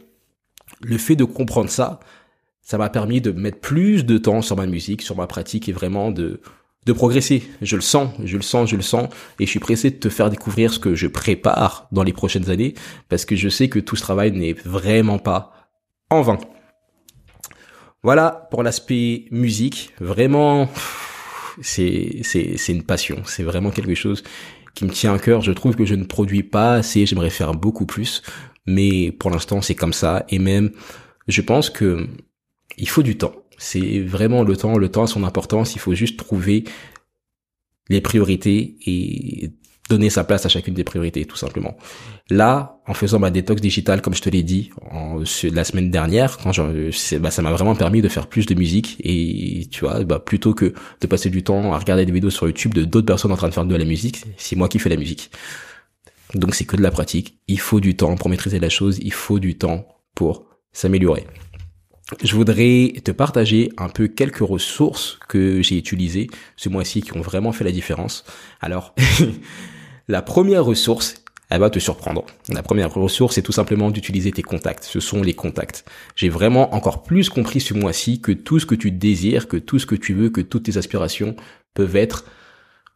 le 0.81 0.97
fait 0.97 1.15
de 1.15 1.23
comprendre 1.23 1.69
ça, 1.69 2.01
ça 2.61 2.77
m'a 2.77 2.89
permis 2.89 3.21
de 3.21 3.31
mettre 3.31 3.59
plus 3.59 4.05
de 4.05 4.17
temps 4.17 4.41
sur 4.41 4.57
ma 4.57 4.65
musique, 4.65 5.01
sur 5.01 5.15
ma 5.15 5.27
pratique 5.27 5.69
et 5.69 5.71
vraiment 5.71 6.11
de 6.11 6.41
de 6.85 6.93
progresser. 6.93 7.43
Je 7.61 7.75
le 7.75 7.81
sens, 7.81 8.09
je 8.23 8.35
le 8.35 8.43
sens, 8.43 8.69
je 8.69 8.75
le 8.75 8.81
sens, 8.81 9.09
et 9.39 9.45
je 9.45 9.49
suis 9.49 9.59
pressé 9.59 9.89
de 9.89 9.95
te 9.95 10.09
faire 10.09 10.29
découvrir 10.29 10.73
ce 10.73 10.79
que 10.79 10.95
je 10.95 11.07
prépare 11.07 11.87
dans 11.91 12.03
les 12.03 12.13
prochaines 12.13 12.49
années, 12.49 12.73
parce 13.09 13.25
que 13.25 13.35
je 13.35 13.49
sais 13.49 13.69
que 13.69 13.79
tout 13.79 13.95
ce 13.95 14.01
travail 14.01 14.31
n'est 14.31 14.53
vraiment 14.53 15.19
pas 15.19 15.69
en 16.09 16.21
vain. 16.21 16.37
Voilà 18.03 18.47
pour 18.51 18.63
l'aspect 18.63 19.25
musique. 19.31 19.93
Vraiment, 20.01 20.69
c'est 21.61 22.21
une 22.67 22.83
passion. 22.83 23.21
C'est 23.25 23.43
vraiment 23.43 23.71
quelque 23.71 23.95
chose 23.95 24.23
qui 24.75 24.83
me 24.83 24.89
tient 24.89 25.13
à 25.13 25.19
cœur. 25.19 25.41
Je 25.41 25.53
trouve 25.53 25.75
que 25.75 25.85
je 25.85 25.95
ne 25.95 26.03
produis 26.03 26.43
pas 26.43 26.73
assez. 26.73 27.05
J'aimerais 27.05 27.29
faire 27.29 27.53
beaucoup 27.53 27.85
plus, 27.85 28.21
mais 28.65 29.11
pour 29.11 29.31
l'instant 29.31 29.61
c'est 29.61 29.75
comme 29.75 29.93
ça. 29.93 30.25
Et 30.27 30.39
même, 30.39 30.71
je 31.29 31.41
pense 31.41 31.69
que 31.69 32.09
il 32.77 32.89
faut 32.89 33.03
du 33.03 33.17
temps. 33.17 33.35
C'est 33.63 34.01
vraiment 34.01 34.43
le 34.43 34.57
temps, 34.57 34.77
le 34.77 34.89
temps 34.89 35.03
a 35.03 35.07
son 35.07 35.23
importance, 35.23 35.73
il 35.73 35.79
faut 35.79 35.95
juste 35.95 36.17
trouver 36.17 36.65
les 37.87 38.01
priorités 38.01 38.75
et 38.85 39.51
donner 39.89 40.09
sa 40.09 40.25
place 40.25 40.45
à 40.45 40.49
chacune 40.49 40.73
des 40.73 40.83
priorités, 40.83 41.23
tout 41.23 41.37
simplement. 41.37 41.77
Là, 42.29 42.81
en 42.87 42.93
faisant 42.93 43.19
ma 43.19 43.31
détox 43.31 43.61
digitale, 43.61 44.01
comme 44.01 44.15
je 44.15 44.21
te 44.21 44.29
l'ai 44.29 44.43
dit 44.43 44.71
en, 44.91 45.23
la 45.43 45.63
semaine 45.63 45.89
dernière, 45.91 46.37
quand 46.39 46.51
bah, 47.21 47.31
ça 47.31 47.41
m'a 47.41 47.51
vraiment 47.53 47.73
permis 47.73 48.01
de 48.01 48.09
faire 48.09 48.27
plus 48.27 48.45
de 48.45 48.53
musique 48.53 48.97
et 48.99 49.69
tu 49.71 49.85
vois, 49.85 50.03
bah, 50.03 50.19
plutôt 50.19 50.53
que 50.53 50.73
de 50.99 51.07
passer 51.07 51.29
du 51.29 51.41
temps 51.41 51.71
à 51.71 51.79
regarder 51.79 52.05
des 52.05 52.11
vidéos 52.11 52.31
sur 52.31 52.45
YouTube 52.47 52.73
de 52.73 52.83
d'autres 52.83 53.07
personnes 53.07 53.31
en 53.31 53.37
train 53.37 53.47
de 53.47 53.53
faire 53.53 53.65
de 53.65 53.75
la 53.77 53.85
musique, 53.85 54.25
c'est 54.35 54.57
moi 54.57 54.67
qui 54.67 54.77
fais 54.77 54.89
la 54.89 54.97
musique. 54.97 55.31
Donc 56.35 56.53
c'est 56.53 56.65
que 56.65 56.75
de 56.75 56.81
la 56.81 56.91
pratique. 56.91 57.39
Il 57.47 57.61
faut 57.61 57.79
du 57.79 57.95
temps 57.95 58.15
pour 58.15 58.27
maîtriser 58.27 58.59
la 58.59 58.69
chose. 58.69 58.99
Il 59.01 59.13
faut 59.13 59.39
du 59.39 59.57
temps 59.57 59.87
pour 60.15 60.47
s'améliorer 60.73 61.25
je 62.21 62.35
voudrais 62.35 62.93
te 63.03 63.11
partager 63.11 63.71
un 63.77 63.89
peu 63.89 64.07
quelques 64.07 64.39
ressources 64.39 65.19
que 65.27 65.61
j'ai 65.61 65.77
utilisées 65.77 66.27
ce 66.57 66.69
mois-ci 66.69 67.01
qui 67.01 67.15
ont 67.15 67.21
vraiment 67.21 67.51
fait 67.51 67.63
la 67.63 67.71
différence. 67.71 68.25
Alors, 68.61 68.93
la 70.07 70.21
première 70.21 70.65
ressource, 70.65 71.23
elle 71.49 71.59
va 71.59 71.69
te 71.69 71.79
surprendre. 71.79 72.25
La 72.49 72.63
première 72.63 72.93
ressource, 72.93 73.35
c'est 73.35 73.41
tout 73.41 73.51
simplement 73.51 73.89
d'utiliser 73.89 74.31
tes 74.31 74.41
contacts. 74.41 74.83
Ce 74.83 74.99
sont 74.99 75.21
les 75.21 75.33
contacts. 75.33 75.85
J'ai 76.15 76.29
vraiment 76.29 76.73
encore 76.75 77.03
plus 77.03 77.29
compris 77.29 77.61
ce 77.61 77.73
mois-ci 77.73 78.21
que 78.21 78.31
tout 78.31 78.59
ce 78.59 78.65
que 78.65 78.75
tu 78.75 78.91
désires, 78.91 79.47
que 79.47 79.57
tout 79.57 79.79
ce 79.79 79.85
que 79.85 79.95
tu 79.95 80.13
veux, 80.13 80.29
que 80.29 80.41
toutes 80.41 80.63
tes 80.63 80.77
aspirations 80.77 81.35
peuvent 81.73 81.95
être 81.95 82.25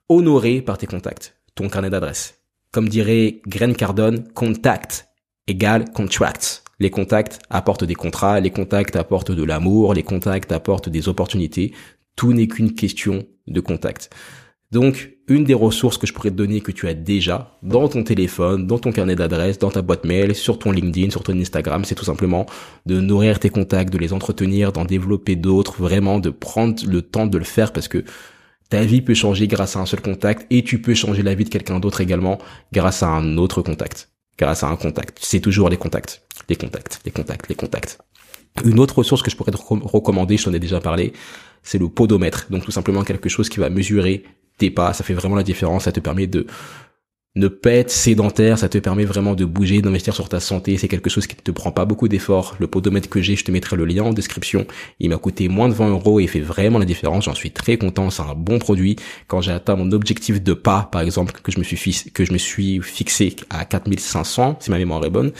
honorées 0.09 0.61
par 0.61 0.77
tes 0.77 0.87
contacts, 0.87 1.35
ton 1.55 1.69
carnet 1.69 1.89
d'adresse. 1.89 2.39
Comme 2.71 2.89
dirait 2.89 3.41
Grant 3.47 3.73
Cardone, 3.73 4.27
contact 4.33 5.07
égale 5.47 5.91
contract. 5.91 6.63
Les 6.79 6.91
contacts 6.91 7.39
apportent 7.49 7.83
des 7.83 7.95
contrats, 7.95 8.39
les 8.39 8.51
contacts 8.51 8.95
apportent 8.95 9.31
de 9.31 9.43
l'amour, 9.43 9.93
les 9.93 10.03
contacts 10.03 10.51
apportent 10.51 10.89
des 10.89 11.09
opportunités. 11.09 11.73
Tout 12.15 12.33
n'est 12.33 12.47
qu'une 12.47 12.73
question 12.73 13.25
de 13.47 13.59
contact. 13.59 14.11
Donc, 14.71 15.13
une 15.29 15.45
des 15.45 15.53
ressources 15.53 15.97
que 15.97 16.05
je 16.05 16.13
pourrais 16.13 16.29
te 16.29 16.35
donner 16.35 16.59
que 16.59 16.73
tu 16.73 16.87
as 16.87 16.93
déjà 16.93 17.57
dans 17.63 17.87
ton 17.87 18.03
téléphone, 18.03 18.67
dans 18.67 18.79
ton 18.79 18.91
carnet 18.91 19.15
d'adresses, 19.15 19.57
dans 19.57 19.71
ta 19.71 19.81
boîte 19.81 20.03
mail, 20.03 20.35
sur 20.35 20.59
ton 20.59 20.71
LinkedIn, 20.71 21.09
sur 21.09 21.23
ton 21.23 21.37
Instagram, 21.39 21.85
c'est 21.85 21.95
tout 21.95 22.05
simplement 22.05 22.45
de 22.85 22.99
nourrir 22.99 23.39
tes 23.39 23.49
contacts, 23.49 23.91
de 23.91 23.97
les 23.97 24.11
entretenir, 24.11 24.73
d'en 24.73 24.83
développer 24.83 25.37
d'autres, 25.37 25.81
vraiment 25.81 26.19
de 26.19 26.29
prendre 26.29 26.75
le 26.85 27.01
temps 27.01 27.27
de 27.27 27.37
le 27.37 27.45
faire 27.45 27.71
parce 27.71 27.87
que 27.87 28.03
ta 28.69 28.83
vie 28.83 29.01
peut 29.01 29.13
changer 29.13 29.47
grâce 29.47 29.77
à 29.77 29.79
un 29.79 29.85
seul 29.85 30.01
contact 30.01 30.45
et 30.49 30.63
tu 30.63 30.81
peux 30.81 30.93
changer 30.93 31.23
la 31.23 31.33
vie 31.33 31.45
de 31.45 31.49
quelqu'un 31.49 31.79
d'autre 31.79 32.01
également 32.01 32.37
grâce 32.73 33.03
à 33.03 33.07
un 33.07 33.37
autre 33.37 33.61
contact 33.61 34.09
grâce 34.37 34.63
à 34.63 34.67
un 34.67 34.75
contact. 34.75 35.19
C'est 35.21 35.39
toujours 35.39 35.69
les 35.69 35.77
contacts, 35.77 36.21
les 36.49 36.55
contacts, 36.55 37.01
les 37.05 37.11
contacts, 37.11 37.49
les 37.49 37.55
contacts. 37.55 37.99
Une 38.65 38.79
autre 38.79 38.97
ressource 38.99 39.21
que 39.21 39.29
je 39.29 39.35
pourrais 39.35 39.51
te 39.51 39.57
recommander, 39.57 40.37
je 40.37 40.45
t'en 40.45 40.53
ai 40.53 40.59
déjà 40.59 40.79
parlé, 40.79 41.13
c'est 41.63 41.77
le 41.77 41.89
podomètre. 41.89 42.47
Donc 42.49 42.65
tout 42.65 42.71
simplement 42.71 43.03
quelque 43.03 43.29
chose 43.29 43.49
qui 43.49 43.59
va 43.59 43.69
mesurer 43.69 44.23
tes 44.57 44.71
pas. 44.71 44.93
Ça 44.93 45.03
fait 45.03 45.13
vraiment 45.13 45.35
la 45.35 45.43
différence. 45.43 45.83
Ça 45.83 45.91
te 45.91 45.99
permet 45.99 46.27
de 46.27 46.47
ne 47.37 47.49
être 47.69 47.91
sédentaire, 47.91 48.57
ça 48.57 48.69
te 48.69 48.77
permet 48.77 49.05
vraiment 49.05 49.35
de 49.35 49.45
bouger, 49.45 49.81
d'investir 49.81 50.15
sur 50.15 50.27
ta 50.27 50.39
santé. 50.39 50.77
C'est 50.77 50.87
quelque 50.87 51.09
chose 51.09 51.27
qui 51.27 51.35
ne 51.35 51.41
te 51.41 51.51
prend 51.51 51.71
pas 51.71 51.85
beaucoup 51.85 52.07
d'efforts. 52.07 52.55
Le 52.59 52.67
podomètre 52.67 53.09
que 53.09 53.21
j'ai, 53.21 53.35
je 53.35 53.45
te 53.45 53.51
mettrai 53.51 53.75
le 53.75 53.85
lien 53.85 54.03
en 54.03 54.13
description. 54.13 54.65
Il 54.99 55.09
m'a 55.09 55.17
coûté 55.17 55.47
moins 55.47 55.69
de 55.69 55.73
20 55.73 55.89
euros 55.89 56.19
et 56.19 56.23
il 56.23 56.29
fait 56.29 56.39
vraiment 56.39 56.79
la 56.79 56.85
différence. 56.85 57.25
J'en 57.25 57.35
suis 57.35 57.51
très 57.51 57.77
content. 57.77 58.09
C'est 58.09 58.23
un 58.23 58.33
bon 58.35 58.59
produit. 58.59 58.95
Quand 59.27 59.41
j'ai 59.41 59.51
atteint 59.51 59.75
mon 59.75 59.91
objectif 59.91 60.41
de 60.41 60.53
pas, 60.53 60.89
par 60.91 61.01
exemple, 61.01 61.33
que 61.41 61.51
je 61.51 61.59
me 61.59 61.63
suis 61.63 61.77
que 62.13 62.25
je 62.25 62.33
me 62.33 62.37
suis 62.37 62.81
fixé 62.81 63.35
à 63.49 63.65
4500, 63.65 64.57
si 64.59 64.71
ma 64.71 64.77
mémoire 64.77 65.05
est 65.05 65.09
bonne, 65.09 65.31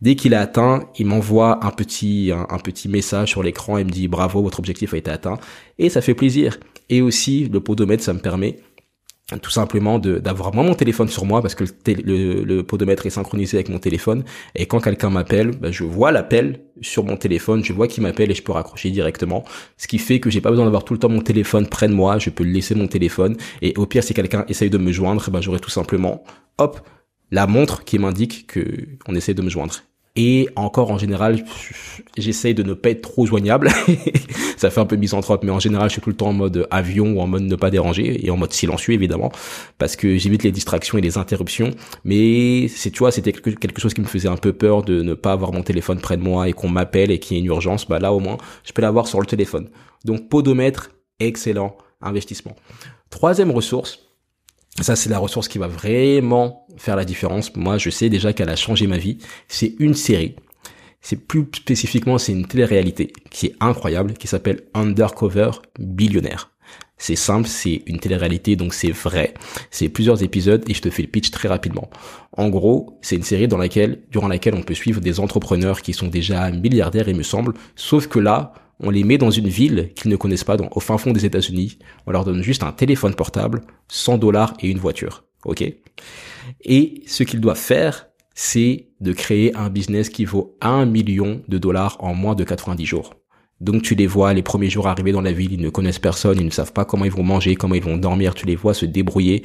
dès 0.00 0.14
qu'il 0.14 0.32
est 0.32 0.36
atteint, 0.36 0.84
il 0.98 1.06
m'envoie 1.06 1.64
un 1.64 1.70
petit, 1.70 2.32
petit 2.62 2.88
message 2.88 3.30
sur 3.30 3.42
l'écran 3.42 3.78
et 3.78 3.84
me 3.84 3.90
dit 3.90 4.08
bravo, 4.08 4.42
votre 4.42 4.58
objectif 4.58 4.94
a 4.94 4.98
été 4.98 5.10
atteint. 5.10 5.38
Et 5.78 5.88
ça 5.88 6.00
fait 6.00 6.14
plaisir. 6.14 6.58
Et 6.90 7.02
aussi, 7.02 7.48
le 7.50 7.60
podomètre, 7.60 8.02
ça 8.02 8.12
me 8.12 8.18
permet 8.18 8.58
tout 9.38 9.50
simplement 9.50 9.98
d'avoir 9.98 10.54
moi 10.54 10.64
mon 10.64 10.74
téléphone 10.74 11.08
sur 11.08 11.24
moi 11.24 11.42
parce 11.42 11.54
que 11.54 11.64
le, 11.86 12.62
podomètre 12.62 13.06
est 13.06 13.10
synchronisé 13.10 13.56
avec 13.56 13.68
mon 13.68 13.78
téléphone. 13.78 14.24
Et 14.54 14.66
quand 14.66 14.80
quelqu'un 14.80 15.10
m'appelle, 15.10 15.50
bah, 15.52 15.70
je 15.70 15.84
vois 15.84 16.12
l'appel 16.12 16.60
sur 16.80 17.04
mon 17.04 17.16
téléphone, 17.16 17.64
je 17.64 17.72
vois 17.72 17.88
qui 17.88 18.00
m'appelle 18.00 18.30
et 18.30 18.34
je 18.34 18.42
peux 18.42 18.52
raccrocher 18.52 18.90
directement, 18.90 19.44
ce 19.76 19.86
qui 19.86 19.98
fait 19.98 20.20
que 20.20 20.30
j'ai 20.30 20.40
pas 20.40 20.50
besoin 20.50 20.64
d'avoir 20.64 20.84
tout 20.84 20.94
le 20.94 20.98
temps 20.98 21.08
mon 21.08 21.22
téléphone 21.22 21.66
près 21.66 21.88
de 21.88 21.94
moi, 21.94 22.18
je 22.18 22.30
peux 22.30 22.44
laisser 22.44 22.74
mon 22.74 22.86
téléphone. 22.86 23.36
Et 23.62 23.74
au 23.76 23.86
pire 23.86 24.02
si 24.02 24.14
quelqu'un 24.14 24.44
essaye 24.48 24.70
de 24.70 24.78
me 24.78 24.92
joindre, 24.92 25.30
bah, 25.30 25.40
j'aurai 25.40 25.60
tout 25.60 25.70
simplement 25.70 26.24
hop 26.58 26.80
la 27.30 27.46
montre 27.46 27.84
qui 27.84 27.98
m'indique 27.98 28.46
que 28.48 28.64
on 29.06 29.14
essaie 29.14 29.34
de 29.34 29.42
me 29.42 29.50
joindre 29.50 29.74
et 30.16 30.48
encore 30.56 30.90
en 30.90 30.98
général, 30.98 31.44
j'essaye 32.18 32.54
de 32.54 32.62
ne 32.62 32.74
pas 32.74 32.90
être 32.90 33.02
trop 33.02 33.26
joignable. 33.26 33.70
ça 34.56 34.70
fait 34.70 34.80
un 34.80 34.86
peu 34.86 34.96
misanthrope, 34.96 35.44
mais 35.44 35.52
en 35.52 35.60
général, 35.60 35.88
je 35.88 35.92
suis 35.92 36.02
tout 36.02 36.10
le 36.10 36.16
temps 36.16 36.28
en 36.28 36.32
mode 36.32 36.66
avion 36.70 37.12
ou 37.12 37.20
en 37.20 37.28
mode 37.28 37.42
ne 37.42 37.56
pas 37.56 37.70
déranger 37.70 38.24
et 38.24 38.30
en 38.30 38.36
mode 38.36 38.52
silencieux 38.52 38.94
évidemment, 38.94 39.30
parce 39.78 39.94
que 39.94 40.18
j'évite 40.18 40.42
les 40.42 40.50
distractions 40.50 40.98
et 40.98 41.00
les 41.00 41.16
interruptions. 41.16 41.70
Mais 42.04 42.66
c'est 42.68 42.90
tu 42.90 42.98
vois, 42.98 43.12
c'était 43.12 43.32
quelque 43.32 43.80
chose 43.80 43.94
qui 43.94 44.00
me 44.00 44.06
faisait 44.06 44.28
un 44.28 44.36
peu 44.36 44.52
peur 44.52 44.82
de 44.82 45.02
ne 45.02 45.14
pas 45.14 45.32
avoir 45.32 45.52
mon 45.52 45.62
téléphone 45.62 46.00
près 46.00 46.16
de 46.16 46.22
moi 46.22 46.48
et 46.48 46.52
qu'on 46.52 46.68
m'appelle 46.68 47.10
et 47.12 47.20
qu'il 47.20 47.36
y 47.36 47.40
ait 47.40 47.42
une 47.42 47.48
urgence. 47.48 47.86
Bah 47.86 48.00
là 48.00 48.12
au 48.12 48.18
moins, 48.18 48.38
je 48.64 48.72
peux 48.72 48.82
l'avoir 48.82 49.06
sur 49.06 49.20
le 49.20 49.26
téléphone. 49.26 49.68
Donc 50.04 50.28
podomètre, 50.28 50.90
excellent 51.20 51.76
investissement. 52.02 52.56
Troisième 53.10 53.50
ressource, 53.50 54.09
ça, 54.78 54.96
c'est 54.96 55.10
la 55.10 55.18
ressource 55.18 55.48
qui 55.48 55.58
va 55.58 55.66
vraiment 55.66 56.66
faire 56.76 56.96
la 56.96 57.04
différence. 57.04 57.54
Moi, 57.56 57.76
je 57.78 57.90
sais 57.90 58.08
déjà 58.08 58.32
qu'elle 58.32 58.48
a 58.48 58.56
changé 58.56 58.86
ma 58.86 58.98
vie. 58.98 59.18
C'est 59.48 59.74
une 59.78 59.94
série. 59.94 60.36
C'est 61.02 61.16
plus 61.16 61.46
spécifiquement, 61.54 62.18
c'est 62.18 62.32
une 62.32 62.46
télé-réalité 62.46 63.12
qui 63.30 63.46
est 63.46 63.56
incroyable, 63.60 64.14
qui 64.14 64.26
s'appelle 64.26 64.62
Undercover 64.74 65.50
Billionnaire. 65.78 66.50
C'est 66.98 67.16
simple, 67.16 67.48
c'est 67.48 67.82
une 67.86 67.98
télé-réalité, 67.98 68.56
donc 68.56 68.74
c'est 68.74 68.90
vrai. 68.90 69.32
C'est 69.70 69.88
plusieurs 69.88 70.22
épisodes 70.22 70.62
et 70.68 70.74
je 70.74 70.82
te 70.82 70.90
fais 70.90 71.02
le 71.02 71.08
pitch 71.08 71.30
très 71.30 71.48
rapidement. 71.48 71.88
En 72.32 72.50
gros, 72.50 72.98
c'est 73.00 73.16
une 73.16 73.22
série 73.22 73.48
dans 73.48 73.56
laquelle, 73.56 74.02
durant 74.10 74.28
laquelle 74.28 74.54
on 74.54 74.62
peut 74.62 74.74
suivre 74.74 75.00
des 75.00 75.18
entrepreneurs 75.18 75.80
qui 75.80 75.94
sont 75.94 76.08
déjà 76.08 76.50
milliardaires, 76.50 77.08
il 77.08 77.16
me 77.16 77.22
semble. 77.22 77.54
Sauf 77.74 78.06
que 78.06 78.18
là, 78.18 78.52
on 78.80 78.90
les 78.90 79.04
met 79.04 79.18
dans 79.18 79.30
une 79.30 79.48
ville 79.48 79.90
qu'ils 79.94 80.10
ne 80.10 80.16
connaissent 80.16 80.44
pas, 80.44 80.56
au 80.56 80.80
fin 80.80 80.98
fond 80.98 81.12
des 81.12 81.26
États-Unis. 81.26 81.78
On 82.06 82.12
leur 82.12 82.24
donne 82.24 82.42
juste 82.42 82.62
un 82.62 82.72
téléphone 82.72 83.14
portable, 83.14 83.62
100 83.88 84.18
dollars 84.18 84.54
et 84.60 84.68
une 84.68 84.78
voiture. 84.78 85.24
Ok 85.44 85.62
Et 86.64 87.02
ce 87.06 87.22
qu'ils 87.22 87.40
doivent 87.40 87.58
faire, 87.58 88.08
c'est 88.34 88.88
de 89.00 89.12
créer 89.12 89.54
un 89.54 89.68
business 89.68 90.08
qui 90.08 90.24
vaut 90.24 90.56
1 90.60 90.86
million 90.86 91.42
de 91.48 91.58
dollars 91.58 91.96
en 92.00 92.14
moins 92.14 92.34
de 92.34 92.44
90 92.44 92.86
jours. 92.86 93.14
Donc 93.60 93.82
tu 93.82 93.94
les 93.94 94.06
vois 94.06 94.32
les 94.32 94.42
premiers 94.42 94.70
jours 94.70 94.88
arriver 94.88 95.12
dans 95.12 95.20
la 95.20 95.32
ville, 95.32 95.52
ils 95.52 95.60
ne 95.60 95.68
connaissent 95.68 95.98
personne, 95.98 96.38
ils 96.38 96.46
ne 96.46 96.50
savent 96.50 96.72
pas 96.72 96.86
comment 96.86 97.04
ils 97.04 97.10
vont 97.10 97.22
manger, 97.22 97.56
comment 97.56 97.74
ils 97.74 97.82
vont 97.82 97.98
dormir, 97.98 98.34
tu 98.34 98.46
les 98.46 98.56
vois 98.56 98.72
se 98.72 98.86
débrouiller 98.86 99.42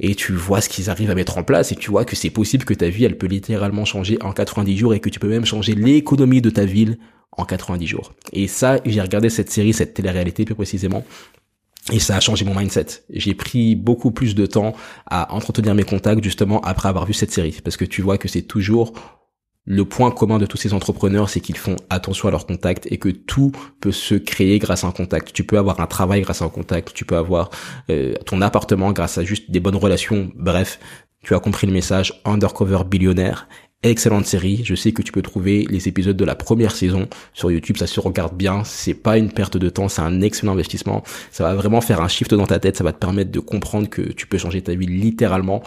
et 0.00 0.14
tu 0.14 0.32
vois 0.32 0.60
ce 0.60 0.68
qu'ils 0.68 0.90
arrivent 0.90 1.10
à 1.10 1.14
mettre 1.14 1.38
en 1.38 1.42
place 1.42 1.72
et 1.72 1.74
tu 1.74 1.90
vois 1.90 2.04
que 2.04 2.14
c'est 2.14 2.30
possible 2.30 2.64
que 2.64 2.74
ta 2.74 2.88
vie 2.88 3.04
elle 3.04 3.18
peut 3.18 3.26
littéralement 3.26 3.84
changer 3.84 4.18
en 4.22 4.32
90 4.32 4.76
jours 4.76 4.94
et 4.94 5.00
que 5.00 5.08
tu 5.08 5.18
peux 5.18 5.28
même 5.28 5.46
changer 5.46 5.74
l'économie 5.74 6.42
de 6.42 6.50
ta 6.50 6.66
ville 6.66 6.98
en 7.36 7.44
90 7.44 7.86
jours. 7.86 8.12
Et 8.32 8.48
ça, 8.48 8.80
j'ai 8.84 9.00
regardé 9.00 9.30
cette 9.30 9.50
série, 9.50 9.72
cette 9.72 9.94
télé-réalité 9.94 10.44
plus 10.44 10.54
précisément, 10.54 11.04
et 11.92 12.00
ça 12.00 12.16
a 12.16 12.20
changé 12.20 12.44
mon 12.44 12.54
mindset. 12.54 12.86
J'ai 13.10 13.34
pris 13.34 13.74
beaucoup 13.74 14.10
plus 14.10 14.34
de 14.34 14.46
temps 14.46 14.74
à 15.06 15.34
entretenir 15.34 15.74
mes 15.74 15.84
contacts 15.84 16.22
justement 16.22 16.60
après 16.60 16.88
avoir 16.88 17.06
vu 17.06 17.14
cette 17.14 17.32
série. 17.32 17.58
Parce 17.64 17.76
que 17.76 17.84
tu 17.84 18.02
vois 18.02 18.18
que 18.18 18.28
c'est 18.28 18.42
toujours 18.42 18.92
le 19.64 19.84
point 19.84 20.10
commun 20.10 20.38
de 20.38 20.46
tous 20.46 20.56
ces 20.56 20.72
entrepreneurs, 20.72 21.28
c'est 21.28 21.40
qu'ils 21.40 21.58
font 21.58 21.76
attention 21.90 22.28
à 22.28 22.30
leurs 22.30 22.46
contacts 22.46 22.90
et 22.90 22.96
que 22.96 23.10
tout 23.10 23.52
peut 23.80 23.92
se 23.92 24.14
créer 24.14 24.58
grâce 24.58 24.84
à 24.84 24.86
un 24.86 24.92
contact. 24.92 25.32
Tu 25.32 25.44
peux 25.44 25.58
avoir 25.58 25.80
un 25.80 25.86
travail 25.86 26.22
grâce 26.22 26.40
à 26.40 26.46
un 26.46 26.48
contact, 26.48 26.94
tu 26.94 27.04
peux 27.04 27.16
avoir 27.16 27.50
euh, 27.90 28.14
ton 28.24 28.40
appartement 28.40 28.92
grâce 28.92 29.18
à 29.18 29.24
juste 29.24 29.50
des 29.50 29.60
bonnes 29.60 29.76
relations. 29.76 30.30
Bref, 30.36 30.80
tu 31.22 31.34
as 31.34 31.38
compris 31.40 31.66
le 31.66 31.72
message. 31.74 32.18
Undercover 32.24 32.84
billionnaire, 32.86 33.46
Excellente 33.84 34.26
série. 34.26 34.62
Je 34.64 34.74
sais 34.74 34.90
que 34.90 35.02
tu 35.02 35.12
peux 35.12 35.22
trouver 35.22 35.64
les 35.70 35.86
épisodes 35.86 36.16
de 36.16 36.24
la 36.24 36.34
première 36.34 36.74
saison 36.74 37.08
sur 37.32 37.52
YouTube. 37.52 37.76
Ça 37.76 37.86
se 37.86 38.00
regarde 38.00 38.36
bien. 38.36 38.64
C'est 38.64 38.94
pas 38.94 39.18
une 39.18 39.30
perte 39.30 39.56
de 39.56 39.70
temps. 39.70 39.88
C'est 39.88 40.02
un 40.02 40.20
excellent 40.20 40.54
investissement. 40.54 41.04
Ça 41.30 41.44
va 41.44 41.54
vraiment 41.54 41.80
faire 41.80 42.00
un 42.00 42.08
shift 42.08 42.34
dans 42.34 42.46
ta 42.46 42.58
tête. 42.58 42.76
Ça 42.76 42.82
va 42.82 42.92
te 42.92 42.98
permettre 42.98 43.30
de 43.30 43.38
comprendre 43.38 43.88
que 43.88 44.02
tu 44.02 44.26
peux 44.26 44.36
changer 44.36 44.62
ta 44.62 44.74
vie 44.74 44.86
littéralement 44.86 45.62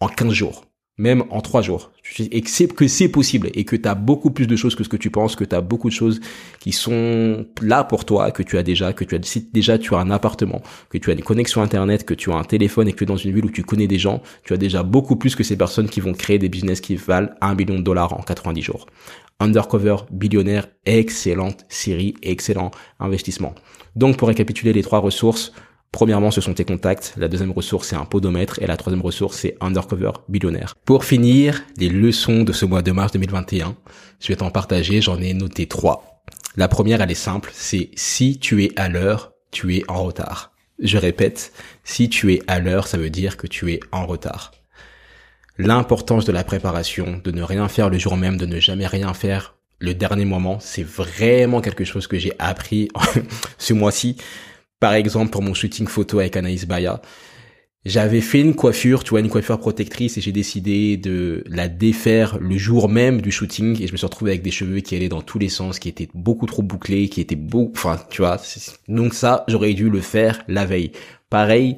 en 0.00 0.08
15 0.08 0.32
jours 0.32 0.67
même 0.98 1.22
en 1.30 1.40
trois 1.40 1.62
jours. 1.62 1.92
Et 2.18 2.42
que 2.42 2.50
c'est, 2.88 3.08
possible 3.08 3.50
et 3.54 3.64
que 3.64 3.76
tu 3.76 3.88
as 3.88 3.94
beaucoup 3.94 4.30
plus 4.30 4.46
de 4.46 4.56
choses 4.56 4.74
que 4.74 4.82
ce 4.82 4.88
que 4.88 4.96
tu 4.96 5.10
penses, 5.10 5.36
que 5.36 5.44
tu 5.44 5.54
as 5.54 5.60
beaucoup 5.60 5.88
de 5.88 5.94
choses 5.94 6.20
qui 6.58 6.72
sont 6.72 7.46
là 7.62 7.84
pour 7.84 8.04
toi, 8.04 8.30
que 8.32 8.42
tu 8.42 8.58
as 8.58 8.62
déjà, 8.62 8.92
que 8.92 9.04
tu 9.04 9.14
as 9.14 9.18
si 9.22 9.48
déjà 9.52 9.78
tu 9.78 9.94
as 9.94 9.98
un 9.98 10.10
appartement, 10.10 10.60
que 10.90 10.98
tu 10.98 11.10
as 11.10 11.14
une 11.14 11.22
connexion 11.22 11.62
internet, 11.62 12.04
que 12.04 12.14
tu 12.14 12.32
as 12.32 12.34
un 12.34 12.44
téléphone 12.44 12.88
et 12.88 12.92
que 12.92 12.98
tu 12.98 13.04
es 13.04 13.06
dans 13.06 13.16
une 13.16 13.32
ville 13.32 13.44
où 13.44 13.50
tu 13.50 13.62
connais 13.62 13.86
des 13.86 13.98
gens, 13.98 14.20
tu 14.44 14.52
as 14.52 14.56
déjà 14.56 14.82
beaucoup 14.82 15.16
plus 15.16 15.36
que 15.36 15.44
ces 15.44 15.56
personnes 15.56 15.88
qui 15.88 16.00
vont 16.00 16.12
créer 16.12 16.38
des 16.38 16.48
business 16.48 16.80
qui 16.80 16.96
valent 16.96 17.30
un 17.40 17.54
million 17.54 17.76
de 17.76 17.82
dollars 17.82 18.12
en 18.12 18.22
90 18.22 18.62
jours. 18.62 18.86
Undercover, 19.38 19.96
billionnaire, 20.10 20.66
excellente 20.84 21.64
série, 21.68 22.14
excellent 22.22 22.72
investissement. 22.98 23.54
Donc 23.94 24.16
pour 24.16 24.28
récapituler 24.28 24.72
les 24.72 24.82
trois 24.82 24.98
ressources, 24.98 25.52
Premièrement, 25.92 26.30
ce 26.30 26.40
sont 26.40 26.54
tes 26.54 26.64
contacts. 26.64 27.14
La 27.16 27.28
deuxième 27.28 27.50
ressource, 27.50 27.88
c'est 27.88 27.96
un 27.96 28.04
podomètre. 28.04 28.60
Et 28.62 28.66
la 28.66 28.76
troisième 28.76 29.02
ressource, 29.02 29.38
c'est 29.38 29.56
Undercover 29.60 30.12
Billionnaire. 30.28 30.74
Pour 30.84 31.04
finir, 31.04 31.62
les 31.78 31.88
leçons 31.88 32.42
de 32.42 32.52
ce 32.52 32.66
mois 32.66 32.82
de 32.82 32.92
mars 32.92 33.12
2021, 33.12 33.76
je 34.20 34.28
vais 34.28 34.36
t'en 34.36 34.50
partager. 34.50 35.00
J'en 35.00 35.20
ai 35.20 35.32
noté 35.34 35.66
trois. 35.66 36.22
La 36.56 36.68
première, 36.68 37.00
elle 37.00 37.10
est 37.10 37.14
simple. 37.14 37.50
C'est 37.54 37.90
si 37.94 38.38
tu 38.38 38.64
es 38.64 38.72
à 38.76 38.88
l'heure, 38.88 39.32
tu 39.50 39.76
es 39.76 39.84
en 39.88 40.02
retard. 40.02 40.52
Je 40.78 40.98
répète, 40.98 41.52
si 41.84 42.08
tu 42.08 42.34
es 42.34 42.42
à 42.46 42.60
l'heure, 42.60 42.86
ça 42.86 42.98
veut 42.98 43.10
dire 43.10 43.36
que 43.36 43.46
tu 43.46 43.72
es 43.72 43.80
en 43.90 44.06
retard. 44.06 44.52
L'importance 45.56 46.24
de 46.24 46.32
la 46.32 46.44
préparation, 46.44 47.20
de 47.24 47.30
ne 47.32 47.42
rien 47.42 47.66
faire 47.68 47.90
le 47.90 47.98
jour 47.98 48.16
même, 48.16 48.36
de 48.36 48.46
ne 48.46 48.60
jamais 48.60 48.86
rien 48.86 49.12
faire 49.14 49.58
le 49.80 49.94
dernier 49.94 50.24
moment, 50.24 50.58
c'est 50.60 50.82
vraiment 50.82 51.60
quelque 51.60 51.84
chose 51.84 52.06
que 52.06 52.18
j'ai 52.18 52.32
appris 52.38 52.88
ce 53.58 53.72
mois-ci. 53.72 54.16
Par 54.80 54.94
exemple, 54.94 55.30
pour 55.30 55.42
mon 55.42 55.54
shooting 55.54 55.86
photo 55.86 56.20
avec 56.20 56.36
Anaïs 56.36 56.66
Baya, 56.66 57.00
j'avais 57.84 58.20
fait 58.20 58.40
une 58.40 58.54
coiffure, 58.54 59.02
tu 59.02 59.10
vois, 59.10 59.20
une 59.20 59.28
coiffure 59.28 59.58
protectrice 59.58 60.18
et 60.18 60.20
j'ai 60.20 60.32
décidé 60.32 60.96
de 60.96 61.42
la 61.46 61.68
défaire 61.68 62.38
le 62.38 62.58
jour 62.58 62.88
même 62.88 63.20
du 63.22 63.30
shooting 63.30 63.80
et 63.80 63.86
je 63.86 63.92
me 63.92 63.96
suis 63.96 64.06
retrouvé 64.06 64.32
avec 64.32 64.42
des 64.42 64.50
cheveux 64.50 64.80
qui 64.80 64.94
allaient 64.94 65.08
dans 65.08 65.22
tous 65.22 65.38
les 65.38 65.48
sens, 65.48 65.78
qui 65.78 65.88
étaient 65.88 66.08
beaucoup 66.14 66.46
trop 66.46 66.62
bouclés, 66.62 67.08
qui 67.08 67.20
étaient 67.20 67.36
beau, 67.36 67.72
enfin, 67.74 67.98
tu 68.10 68.22
vois. 68.22 68.40
Donc 68.88 69.14
ça, 69.14 69.44
j'aurais 69.48 69.74
dû 69.74 69.90
le 69.90 70.00
faire 70.00 70.42
la 70.48 70.66
veille. 70.66 70.92
Pareil, 71.30 71.76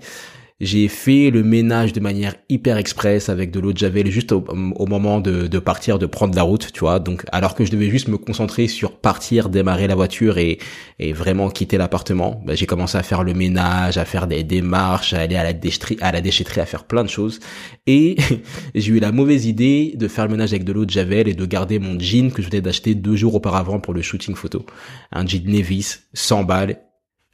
j'ai 0.60 0.88
fait 0.88 1.30
le 1.30 1.42
ménage 1.42 1.92
de 1.92 2.00
manière 2.00 2.34
hyper 2.48 2.76
express 2.76 3.28
avec 3.28 3.50
de 3.50 3.60
l'eau 3.60 3.72
de 3.72 3.78
javel 3.78 4.10
juste 4.10 4.32
au, 4.32 4.44
moment 4.86 5.20
de, 5.20 5.46
de, 5.46 5.58
partir, 5.58 5.98
de 5.98 6.06
prendre 6.06 6.34
la 6.34 6.42
route, 6.42 6.70
tu 6.72 6.80
vois. 6.80 6.98
Donc, 6.98 7.24
alors 7.32 7.54
que 7.54 7.64
je 7.64 7.70
devais 7.70 7.88
juste 7.88 8.08
me 8.08 8.18
concentrer 8.18 8.68
sur 8.68 8.98
partir, 8.98 9.48
démarrer 9.48 9.86
la 9.86 9.94
voiture 9.94 10.38
et, 10.38 10.58
et 10.98 11.12
vraiment 11.12 11.48
quitter 11.48 11.78
l'appartement, 11.78 12.42
bah, 12.44 12.54
j'ai 12.54 12.66
commencé 12.66 12.98
à 12.98 13.02
faire 13.02 13.24
le 13.24 13.32
ménage, 13.32 13.96
à 13.96 14.04
faire 14.04 14.26
des 14.26 14.44
démarches, 14.44 15.14
à 15.14 15.20
aller 15.20 15.36
à 15.36 15.44
la 15.44 15.54
déchetterie, 15.54 15.96
à 16.00 16.12
la 16.12 16.20
déchetterie, 16.20 16.60
à 16.60 16.66
faire 16.66 16.84
plein 16.84 17.04
de 17.04 17.08
choses. 17.08 17.40
Et 17.86 18.16
j'ai 18.74 18.92
eu 18.92 19.00
la 19.00 19.12
mauvaise 19.12 19.46
idée 19.46 19.94
de 19.96 20.08
faire 20.08 20.26
le 20.26 20.32
ménage 20.32 20.52
avec 20.52 20.64
de 20.64 20.72
l'eau 20.72 20.84
de 20.84 20.90
javel 20.90 21.26
et 21.26 21.34
de 21.34 21.46
garder 21.46 21.78
mon 21.78 21.98
jean 21.98 22.30
que 22.32 22.42
je 22.42 22.48
venais 22.48 22.60
d'acheter 22.60 22.94
deux 22.94 23.16
jours 23.16 23.34
auparavant 23.34 23.80
pour 23.80 23.94
le 23.94 24.02
shooting 24.02 24.34
photo. 24.34 24.66
Un 25.10 25.26
jean 25.26 25.46
Nevis, 25.46 26.00
100 26.12 26.44
balles, 26.44 26.80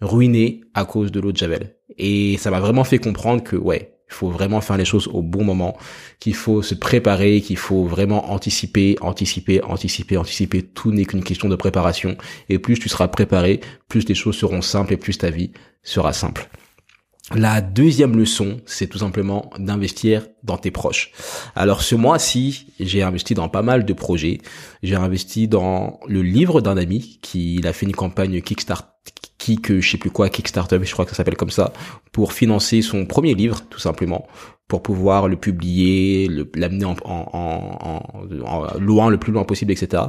ruiné 0.00 0.60
à 0.74 0.84
cause 0.84 1.10
de 1.10 1.20
l'eau 1.20 1.32
de 1.32 1.36
Javel. 1.36 1.75
Et 1.98 2.36
ça 2.38 2.50
m'a 2.50 2.60
vraiment 2.60 2.84
fait 2.84 2.98
comprendre 2.98 3.42
que 3.42 3.56
ouais, 3.56 3.96
il 4.08 4.14
faut 4.14 4.28
vraiment 4.28 4.60
faire 4.60 4.76
les 4.76 4.84
choses 4.84 5.08
au 5.08 5.22
bon 5.22 5.44
moment, 5.44 5.76
qu'il 6.20 6.34
faut 6.34 6.62
se 6.62 6.74
préparer, 6.74 7.40
qu'il 7.40 7.56
faut 7.56 7.84
vraiment 7.84 8.30
anticiper, 8.30 8.96
anticiper, 9.00 9.62
anticiper, 9.62 10.16
anticiper. 10.16 10.62
Tout 10.62 10.92
n'est 10.92 11.04
qu'une 11.04 11.24
question 11.24 11.48
de 11.48 11.56
préparation. 11.56 12.16
Et 12.48 12.58
plus 12.58 12.78
tu 12.78 12.88
seras 12.88 13.08
préparé, 13.08 13.60
plus 13.88 14.08
les 14.08 14.14
choses 14.14 14.36
seront 14.36 14.62
simples 14.62 14.92
et 14.92 14.96
plus 14.96 15.18
ta 15.18 15.30
vie 15.30 15.50
sera 15.82 16.12
simple. 16.12 16.48
La 17.34 17.60
deuxième 17.60 18.16
leçon, 18.16 18.60
c'est 18.66 18.86
tout 18.86 18.98
simplement 18.98 19.50
d'investir 19.58 20.28
dans 20.44 20.58
tes 20.58 20.70
proches. 20.70 21.10
Alors 21.56 21.82
ce 21.82 21.96
mois-ci, 21.96 22.72
j'ai 22.78 23.02
investi 23.02 23.34
dans 23.34 23.48
pas 23.48 23.62
mal 23.62 23.84
de 23.84 23.92
projets. 23.92 24.38
J'ai 24.84 24.94
investi 24.94 25.48
dans 25.48 25.98
le 26.06 26.22
livre 26.22 26.60
d'un 26.60 26.76
ami 26.76 27.18
qui 27.22 27.60
a 27.64 27.72
fait 27.72 27.86
une 27.86 27.96
campagne 27.96 28.40
Kickstarter 28.40 28.86
que 29.54 29.80
je 29.80 29.88
sais 29.88 29.98
plus 29.98 30.10
quoi, 30.10 30.28
Kickstarter, 30.28 30.78
je 30.82 30.92
crois 30.92 31.04
que 31.04 31.12
ça 31.12 31.18
s'appelle 31.18 31.36
comme 31.36 31.50
ça, 31.50 31.72
pour 32.10 32.32
financer 32.32 32.82
son 32.82 33.06
premier 33.06 33.34
livre, 33.34 33.62
tout 33.70 33.78
simplement, 33.78 34.26
pour 34.66 34.82
pouvoir 34.82 35.28
le 35.28 35.36
publier, 35.36 36.28
l'amener 36.54 36.84
en, 36.84 36.96
en, 37.04 38.02
en, 38.42 38.78
loin, 38.80 39.08
le 39.10 39.18
plus 39.18 39.32
loin 39.32 39.44
possible, 39.44 39.70
etc. 39.70 40.02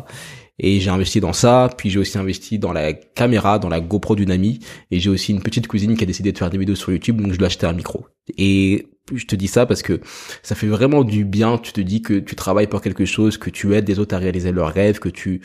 Et 0.60 0.80
j'ai 0.80 0.90
investi 0.90 1.20
dans 1.20 1.34
ça, 1.34 1.70
puis 1.78 1.90
j'ai 1.90 2.00
aussi 2.00 2.18
investi 2.18 2.58
dans 2.58 2.74
la 2.74 2.94
caméra, 2.94 3.60
dans 3.60 3.70
la 3.70 3.80
GoPro 3.80 4.16
d'une 4.16 4.32
amie, 4.32 4.60
et 4.90 5.00
j'ai 5.00 5.10
aussi 5.10 5.32
une 5.32 5.42
petite 5.42 5.68
cousine 5.68 5.96
qui 5.96 6.04
a 6.04 6.08
décidé 6.08 6.32
de 6.32 6.38
faire 6.38 6.50
des 6.50 6.58
vidéos 6.58 6.76
sur 6.76 6.92
YouTube, 6.92 7.22
donc 7.22 7.32
je 7.32 7.38
lui 7.38 7.44
ai 7.44 7.48
acheté 7.48 7.68
un 7.68 7.74
micro. 7.74 8.06
Et 8.38 8.88
je 9.14 9.26
te 9.26 9.36
dis 9.36 9.48
ça 9.48 9.66
parce 9.66 9.82
que 9.82 10.02
ça 10.42 10.56
fait 10.56 10.68
vraiment 10.68 11.04
du 11.04 11.26
bien, 11.26 11.58
tu 11.58 11.72
te 11.74 11.82
dis 11.82 12.02
que 12.02 12.16
tu 12.16 12.36
travailles 12.36 12.68
pour 12.68 12.82
quelque 12.82 13.06
chose, 13.06 13.38
que 13.38 13.50
tu 13.50 13.76
aides 13.76 13.86
des 13.86 14.00
autres 14.00 14.16
à 14.16 14.18
réaliser 14.18 14.52
leurs 14.52 14.74
rêves, 14.74 15.00
que 15.00 15.10
tu 15.10 15.42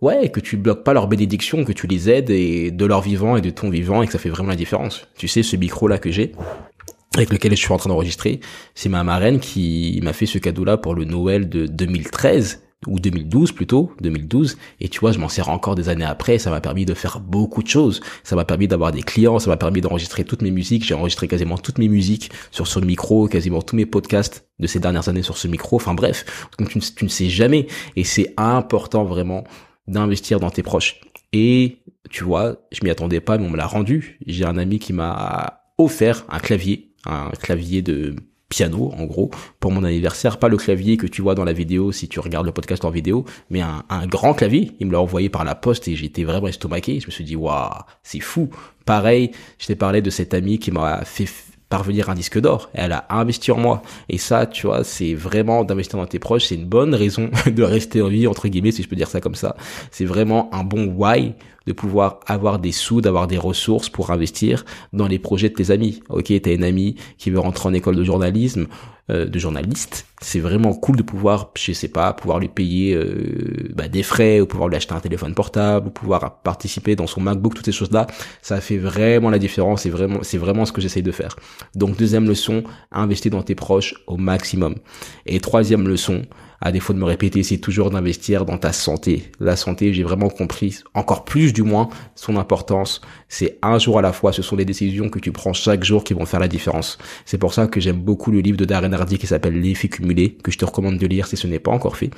Ouais, 0.00 0.28
que 0.28 0.38
tu 0.38 0.56
bloques 0.56 0.84
pas 0.84 0.92
leur 0.92 1.08
bénédiction, 1.08 1.64
que 1.64 1.72
tu 1.72 1.88
les 1.88 2.08
aides 2.08 2.30
et 2.30 2.70
de 2.70 2.86
leur 2.86 3.00
vivant 3.00 3.36
et 3.36 3.40
de 3.40 3.50
ton 3.50 3.68
vivant 3.68 4.00
et 4.00 4.06
que 4.06 4.12
ça 4.12 4.20
fait 4.20 4.28
vraiment 4.28 4.50
la 4.50 4.56
différence. 4.56 5.08
Tu 5.16 5.26
sais, 5.26 5.42
ce 5.42 5.56
micro 5.56 5.88
là 5.88 5.98
que 5.98 6.12
j'ai, 6.12 6.30
avec 7.16 7.32
lequel 7.32 7.50
je 7.50 7.56
suis 7.56 7.72
en 7.72 7.78
train 7.78 7.88
d'enregistrer, 7.88 8.38
c'est 8.76 8.88
ma 8.88 9.02
marraine 9.02 9.40
qui 9.40 9.98
m'a 10.04 10.12
fait 10.12 10.26
ce 10.26 10.38
cadeau 10.38 10.64
là 10.64 10.76
pour 10.76 10.94
le 10.94 11.04
Noël 11.04 11.48
de 11.48 11.66
2013 11.66 12.62
ou 12.86 13.00
2012 13.00 13.52
plutôt, 13.52 13.92
2012, 14.00 14.56
et 14.80 14.88
tu 14.88 15.00
vois, 15.00 15.12
je 15.12 15.18
m'en 15.18 15.28
sers 15.28 15.48
encore 15.48 15.74
des 15.74 15.88
années 15.88 16.04
après, 16.04 16.38
ça 16.38 16.50
m'a 16.50 16.60
permis 16.60 16.86
de 16.86 16.94
faire 16.94 17.20
beaucoup 17.20 17.62
de 17.62 17.68
choses, 17.68 18.00
ça 18.22 18.36
m'a 18.36 18.44
permis 18.44 18.68
d'avoir 18.68 18.92
des 18.92 19.02
clients, 19.02 19.38
ça 19.38 19.50
m'a 19.50 19.56
permis 19.56 19.80
d'enregistrer 19.80 20.24
toutes 20.24 20.42
mes 20.42 20.50
musiques, 20.50 20.84
j'ai 20.84 20.94
enregistré 20.94 21.26
quasiment 21.26 21.58
toutes 21.58 21.78
mes 21.78 21.88
musiques 21.88 22.30
sur 22.50 22.66
ce 22.66 22.78
micro, 22.78 23.26
quasiment 23.26 23.62
tous 23.62 23.74
mes 23.74 23.86
podcasts 23.86 24.46
de 24.60 24.66
ces 24.66 24.78
dernières 24.78 25.08
années 25.08 25.22
sur 25.22 25.36
ce 25.36 25.48
micro, 25.48 25.76
enfin 25.76 25.94
bref, 25.94 26.48
donc 26.58 26.68
tu, 26.68 26.78
tu 26.78 27.04
ne 27.04 27.10
sais 27.10 27.28
jamais, 27.28 27.66
et 27.96 28.04
c'est 28.04 28.32
important 28.36 29.04
vraiment 29.04 29.44
d'investir 29.88 30.38
dans 30.38 30.50
tes 30.50 30.62
proches. 30.62 31.00
Et 31.32 31.78
tu 32.10 32.24
vois, 32.24 32.56
je 32.72 32.80
m'y 32.84 32.90
attendais 32.90 33.20
pas, 33.20 33.38
mais 33.38 33.46
on 33.46 33.50
me 33.50 33.56
l'a 33.56 33.66
rendu. 33.66 34.18
J'ai 34.26 34.44
un 34.44 34.56
ami 34.56 34.78
qui 34.78 34.92
m'a 34.92 35.62
offert 35.76 36.24
un 36.30 36.38
clavier, 36.38 36.92
un 37.06 37.30
clavier 37.30 37.82
de 37.82 38.16
piano 38.48 38.92
en 38.96 39.04
gros 39.04 39.30
pour 39.60 39.72
mon 39.72 39.84
anniversaire 39.84 40.38
pas 40.38 40.48
le 40.48 40.56
clavier 40.56 40.96
que 40.96 41.06
tu 41.06 41.20
vois 41.22 41.34
dans 41.34 41.44
la 41.44 41.52
vidéo 41.52 41.92
si 41.92 42.08
tu 42.08 42.18
regardes 42.20 42.46
le 42.46 42.52
podcast 42.52 42.84
en 42.84 42.90
vidéo 42.90 43.24
mais 43.50 43.60
un, 43.60 43.84
un 43.90 44.06
grand 44.06 44.34
clavier 44.34 44.72
il 44.80 44.86
me 44.86 44.92
l'a 44.92 45.00
envoyé 45.00 45.28
par 45.28 45.44
la 45.44 45.54
poste 45.54 45.86
et 45.88 45.96
j'étais 45.96 46.24
vraiment 46.24 46.48
estomaqué 46.48 47.00
je 47.00 47.06
me 47.06 47.10
suis 47.10 47.24
dit 47.24 47.36
waouh 47.36 47.70
c'est 48.02 48.20
fou 48.20 48.48
pareil 48.86 49.32
je 49.58 49.66
t'ai 49.66 49.76
parlé 49.76 50.00
de 50.00 50.10
cet 50.10 50.32
ami 50.32 50.58
qui 50.58 50.70
m'a 50.70 51.04
fait 51.04 51.26
parvenir 51.68 52.08
un 52.08 52.14
disque 52.14 52.40
d'or. 52.40 52.70
Elle 52.72 52.92
a 52.92 53.06
investi 53.10 53.52
en 53.52 53.58
moi. 53.58 53.82
Et 54.08 54.18
ça, 54.18 54.46
tu 54.46 54.66
vois, 54.66 54.84
c'est 54.84 55.14
vraiment 55.14 55.64
d'investir 55.64 55.98
dans 55.98 56.06
tes 56.06 56.18
proches. 56.18 56.46
C'est 56.46 56.54
une 56.54 56.64
bonne 56.64 56.94
raison 56.94 57.30
de 57.46 57.62
rester 57.62 58.02
en 58.02 58.08
vie, 58.08 58.26
entre 58.26 58.48
guillemets, 58.48 58.72
si 58.72 58.82
je 58.82 58.88
peux 58.88 58.96
dire 58.96 59.08
ça 59.08 59.20
comme 59.20 59.34
ça. 59.34 59.56
C'est 59.90 60.04
vraiment 60.04 60.48
un 60.54 60.64
bon 60.64 60.86
why 60.86 61.34
de 61.68 61.74
pouvoir 61.74 62.20
avoir 62.26 62.58
des 62.58 62.72
sous, 62.72 63.00
d'avoir 63.02 63.26
des 63.26 63.36
ressources 63.36 63.90
pour 63.90 64.10
investir 64.10 64.64
dans 64.94 65.06
les 65.06 65.18
projets 65.18 65.50
de 65.50 65.54
tes 65.54 65.70
amis. 65.70 66.00
Ok, 66.08 66.32
t'as 66.42 66.54
une 66.54 66.64
amie 66.64 66.96
qui 67.18 67.30
veut 67.30 67.38
rentrer 67.38 67.68
en 67.68 67.74
école 67.74 67.94
de 67.94 68.02
journalisme, 68.02 68.66
euh, 69.10 69.26
de 69.26 69.38
journaliste. 69.38 70.06
C'est 70.22 70.40
vraiment 70.40 70.72
cool 70.72 70.96
de 70.96 71.02
pouvoir, 71.02 71.50
je 71.56 71.72
sais 71.72 71.88
pas, 71.88 72.14
pouvoir 72.14 72.38
lui 72.38 72.48
payer 72.48 72.94
euh, 72.94 73.68
bah, 73.74 73.86
des 73.86 74.02
frais, 74.02 74.40
ou 74.40 74.46
pouvoir 74.46 74.70
lui 74.70 74.76
acheter 74.76 74.94
un 74.94 75.00
téléphone 75.00 75.34
portable, 75.34 75.88
ou 75.88 75.90
pouvoir 75.90 76.40
participer 76.42 76.96
dans 76.96 77.06
son 77.06 77.20
MacBook, 77.20 77.54
toutes 77.54 77.66
ces 77.66 77.72
choses-là. 77.72 78.06
Ça 78.40 78.62
fait 78.62 78.78
vraiment 78.78 79.28
la 79.28 79.38
différence. 79.38 79.82
C'est 79.82 79.90
vraiment, 79.90 80.20
c'est 80.22 80.38
vraiment 80.38 80.64
ce 80.64 80.72
que 80.72 80.80
j'essaye 80.80 81.02
de 81.02 81.12
faire. 81.12 81.36
Donc 81.74 81.98
deuxième 81.98 82.26
leçon, 82.26 82.64
investir 82.90 83.30
dans 83.30 83.42
tes 83.42 83.54
proches 83.54 83.94
au 84.06 84.16
maximum. 84.16 84.74
Et 85.26 85.38
troisième 85.40 85.86
leçon, 85.86 86.22
à 86.60 86.72
défaut 86.72 86.92
de 86.92 86.98
me 86.98 87.04
répéter, 87.04 87.42
c'est 87.42 87.58
toujours 87.58 87.90
d'investir 87.90 88.44
dans 88.44 88.58
ta 88.58 88.72
santé. 88.72 89.30
La 89.38 89.54
santé, 89.54 89.92
j'ai 89.92 90.02
vraiment 90.02 90.28
compris, 90.28 90.80
encore 90.94 91.24
plus 91.24 91.52
du 91.52 91.62
moins, 91.62 91.88
son 92.16 92.36
importance. 92.36 93.00
C'est 93.28 93.58
un 93.62 93.78
jour 93.78 93.98
à 93.98 94.02
la 94.02 94.12
fois, 94.12 94.32
ce 94.32 94.42
sont 94.42 94.56
les 94.56 94.64
décisions 94.64 95.08
que 95.08 95.20
tu 95.20 95.30
prends 95.30 95.52
chaque 95.52 95.84
jour 95.84 96.02
qui 96.02 96.14
vont 96.14 96.26
faire 96.26 96.40
la 96.40 96.48
différence. 96.48 96.98
C'est 97.24 97.38
pour 97.38 97.54
ça 97.54 97.68
que 97.68 97.80
j'aime 97.80 98.00
beaucoup 98.00 98.32
le 98.32 98.40
livre 98.40 98.56
de 98.56 98.64
Darren 98.64 98.92
Hardy 98.92 99.18
qui 99.18 99.26
s'appelle 99.26 99.60
L'effet 99.60 99.88
cumulé, 99.88 100.36
que 100.42 100.50
je 100.50 100.58
te 100.58 100.64
recommande 100.64 100.98
de 100.98 101.06
lire 101.06 101.26
si 101.26 101.36
ce 101.36 101.46
n'est 101.46 101.58
pas 101.60 101.70
encore 101.70 101.96
fait 101.96 102.10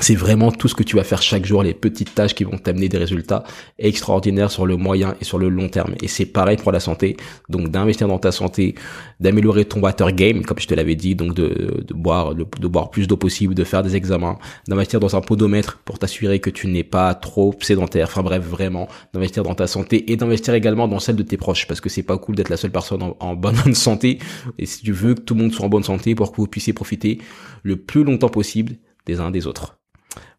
c'est 0.00 0.16
vraiment 0.16 0.50
tout 0.50 0.66
ce 0.66 0.74
que 0.74 0.82
tu 0.82 0.96
vas 0.96 1.04
faire 1.04 1.22
chaque 1.22 1.46
jour, 1.46 1.62
les 1.62 1.72
petites 1.72 2.16
tâches 2.16 2.34
qui 2.34 2.42
vont 2.42 2.58
t'amener 2.58 2.88
des 2.88 2.98
résultats 2.98 3.44
extraordinaires 3.78 4.50
sur 4.50 4.66
le 4.66 4.76
moyen 4.76 5.14
et 5.20 5.24
sur 5.24 5.38
le 5.38 5.48
long 5.48 5.68
terme. 5.68 5.94
Et 6.02 6.08
c'est 6.08 6.26
pareil 6.26 6.56
pour 6.56 6.72
la 6.72 6.80
santé. 6.80 7.16
Donc 7.48 7.68
d'investir 7.68 8.08
dans 8.08 8.18
ta 8.18 8.32
santé, 8.32 8.74
d'améliorer 9.20 9.64
ton 9.66 9.80
water 9.80 10.12
game, 10.12 10.44
comme 10.44 10.58
je 10.58 10.66
te 10.66 10.74
l'avais 10.74 10.96
dit, 10.96 11.14
donc 11.14 11.34
de, 11.34 11.84
boire 11.94 12.34
de, 12.34 12.66
boire 12.66 12.90
plus 12.90 13.06
d'eau 13.06 13.16
possible, 13.16 13.54
de 13.54 13.62
faire 13.62 13.84
des 13.84 13.94
examens, 13.94 14.36
d'investir 14.66 14.98
dans 14.98 15.14
un 15.14 15.20
podomètre 15.20 15.78
pour 15.84 16.00
t'assurer 16.00 16.40
que 16.40 16.50
tu 16.50 16.66
n'es 16.66 16.82
pas 16.82 17.14
trop 17.14 17.54
sédentaire. 17.60 18.08
Enfin 18.08 18.24
bref, 18.24 18.42
vraiment 18.42 18.88
d'investir 19.12 19.44
dans 19.44 19.54
ta 19.54 19.68
santé 19.68 20.10
et 20.10 20.16
d'investir 20.16 20.54
également 20.54 20.88
dans 20.88 20.98
celle 20.98 21.16
de 21.16 21.22
tes 21.22 21.36
proches, 21.36 21.68
parce 21.68 21.80
que 21.80 21.88
c'est 21.88 22.02
pas 22.02 22.18
cool 22.18 22.34
d'être 22.34 22.48
la 22.48 22.56
seule 22.56 22.72
personne 22.72 23.14
en 23.20 23.36
bonne 23.36 23.74
santé. 23.74 24.18
Et 24.58 24.66
si 24.66 24.82
tu 24.82 24.90
veux 24.90 25.14
que 25.14 25.20
tout 25.20 25.34
le 25.34 25.42
monde 25.42 25.52
soit 25.52 25.66
en 25.66 25.68
bonne 25.68 25.84
santé 25.84 26.16
pour 26.16 26.32
que 26.32 26.36
vous 26.38 26.48
puissiez 26.48 26.72
profiter 26.72 27.18
le 27.62 27.76
plus 27.76 28.02
longtemps 28.02 28.28
possible 28.28 28.74
des 29.06 29.20
uns 29.20 29.30
des 29.30 29.46
autres. 29.46 29.78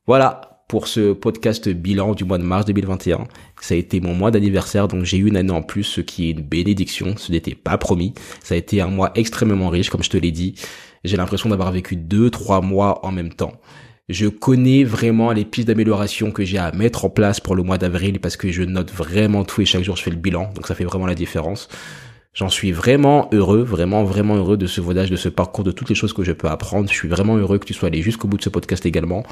Voilà 0.07 0.61
pour 0.67 0.87
ce 0.87 1.13
podcast 1.13 1.67
bilan 1.67 2.13
du 2.13 2.25
mois 2.25 2.37
de 2.37 2.43
mars 2.43 2.65
2021. 2.65 3.23
Ça 3.59 3.73
a 3.73 3.77
été 3.77 3.99
mon 4.01 4.13
mois 4.13 4.29
d'anniversaire, 4.29 4.87
donc 4.87 5.03
j'ai 5.03 5.17
eu 5.17 5.27
une 5.27 5.35
année 5.35 5.51
en 5.51 5.63
plus, 5.63 5.83
ce 5.83 6.01
qui 6.01 6.27
est 6.27 6.31
une 6.31 6.43
bénédiction. 6.43 7.15
Ce 7.17 7.31
n'était 7.31 7.55
pas 7.55 7.79
promis. 7.79 8.13
Ça 8.43 8.53
a 8.53 8.57
été 8.57 8.81
un 8.81 8.87
mois 8.87 9.11
extrêmement 9.15 9.69
riche, 9.69 9.89
comme 9.89 10.03
je 10.03 10.11
te 10.11 10.17
l'ai 10.17 10.31
dit. 10.31 10.53
J'ai 11.03 11.17
l'impression 11.17 11.49
d'avoir 11.49 11.71
vécu 11.71 11.95
deux, 11.95 12.29
trois 12.29 12.61
mois 12.61 13.03
en 13.03 13.11
même 13.11 13.33
temps. 13.33 13.53
Je 14.07 14.27
connais 14.27 14.83
vraiment 14.83 15.31
les 15.31 15.43
pistes 15.43 15.69
d'amélioration 15.69 16.29
que 16.29 16.45
j'ai 16.45 16.59
à 16.59 16.71
mettre 16.71 17.05
en 17.05 17.09
place 17.09 17.39
pour 17.39 17.55
le 17.55 17.63
mois 17.63 17.79
d'avril 17.79 18.19
parce 18.19 18.37
que 18.37 18.51
je 18.51 18.61
note 18.61 18.91
vraiment 18.91 19.43
tout 19.43 19.61
et 19.61 19.65
chaque 19.65 19.83
jour 19.83 19.95
je 19.95 20.03
fais 20.03 20.11
le 20.11 20.17
bilan. 20.17 20.51
Donc 20.53 20.67
ça 20.67 20.75
fait 20.75 20.85
vraiment 20.85 21.07
la 21.07 21.15
différence. 21.15 21.67
J'en 22.35 22.49
suis 22.49 22.71
vraiment 22.71 23.27
heureux, 23.31 23.63
vraiment, 23.63 24.03
vraiment 24.03 24.35
heureux 24.35 24.57
de 24.57 24.67
ce 24.67 24.81
voyage, 24.81 25.09
de 25.09 25.15
ce 25.15 25.29
parcours, 25.29 25.63
de 25.63 25.71
toutes 25.71 25.89
les 25.89 25.95
choses 25.95 26.13
que 26.13 26.23
je 26.23 26.33
peux 26.33 26.49
apprendre. 26.49 26.89
Je 26.89 26.93
suis 26.93 27.07
vraiment 27.07 27.37
heureux 27.37 27.57
que 27.57 27.65
tu 27.65 27.73
sois 27.73 27.87
allé 27.87 28.03
jusqu'au 28.03 28.27
bout 28.27 28.37
de 28.37 28.43
ce 28.43 28.49
podcast 28.49 28.85
également. 28.85 29.23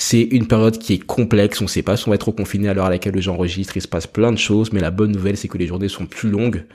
C'est 0.00 0.22
une 0.22 0.46
période 0.46 0.78
qui 0.78 0.92
est 0.92 1.04
complexe, 1.04 1.60
on 1.60 1.66
sait 1.66 1.82
pas 1.82 1.96
si 1.96 2.06
on 2.06 2.12
va 2.12 2.14
être 2.14 2.30
confiné 2.30 2.68
à 2.68 2.74
l'heure 2.74 2.84
à 2.84 2.90
laquelle 2.90 3.20
j'enregistre, 3.20 3.76
il 3.76 3.82
se 3.82 3.88
passe 3.88 4.06
plein 4.06 4.30
de 4.30 4.38
choses, 4.38 4.72
mais 4.72 4.78
la 4.78 4.92
bonne 4.92 5.10
nouvelle 5.10 5.36
c'est 5.36 5.48
que 5.48 5.58
les 5.58 5.66
journées 5.66 5.88
sont 5.88 6.06
plus 6.06 6.30
longues, 6.30 6.66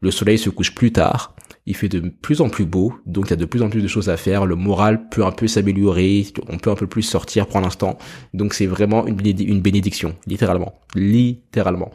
le 0.00 0.12
soleil 0.12 0.38
se 0.38 0.48
couche 0.48 0.72
plus 0.76 0.92
tard, 0.92 1.34
il 1.66 1.74
fait 1.74 1.88
de 1.88 1.98
plus 1.98 2.40
en 2.40 2.48
plus 2.48 2.66
beau, 2.66 2.94
donc 3.04 3.26
il 3.26 3.30
y 3.30 3.32
a 3.32 3.36
de 3.36 3.46
plus 3.46 3.62
en 3.62 3.68
plus 3.68 3.82
de 3.82 3.88
choses 3.88 4.08
à 4.08 4.16
faire, 4.16 4.46
le 4.46 4.54
moral 4.54 5.08
peut 5.08 5.26
un 5.26 5.32
peu 5.32 5.48
s'améliorer, 5.48 6.24
on 6.48 6.58
peut 6.58 6.70
un 6.70 6.76
peu 6.76 6.86
plus 6.86 7.02
sortir 7.02 7.48
pour 7.48 7.60
l'instant, 7.60 7.98
donc 8.32 8.54
c'est 8.54 8.66
vraiment 8.66 9.08
une 9.08 9.60
bénédiction, 9.60 10.14
littéralement, 10.28 10.74
littéralement. 10.94 11.90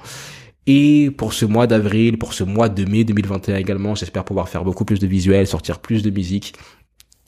Et 0.67 1.11
pour 1.17 1.31
ce 1.31 1.45
mois 1.45 1.65
d'avril, 1.65 2.17
pour 2.17 2.33
ce 2.33 2.43
mois 2.43 2.67
de 2.67 2.83
mai 2.83 3.05
2021 3.05 3.55
également, 3.55 3.95
j'espère 3.95 4.25
pouvoir 4.25 4.49
faire 4.49 4.65
beaucoup 4.65 4.83
plus 4.83 4.99
de 4.99 5.07
visuels, 5.07 5.47
sortir 5.47 5.79
plus 5.79 6.03
de 6.03 6.09
musique 6.09 6.55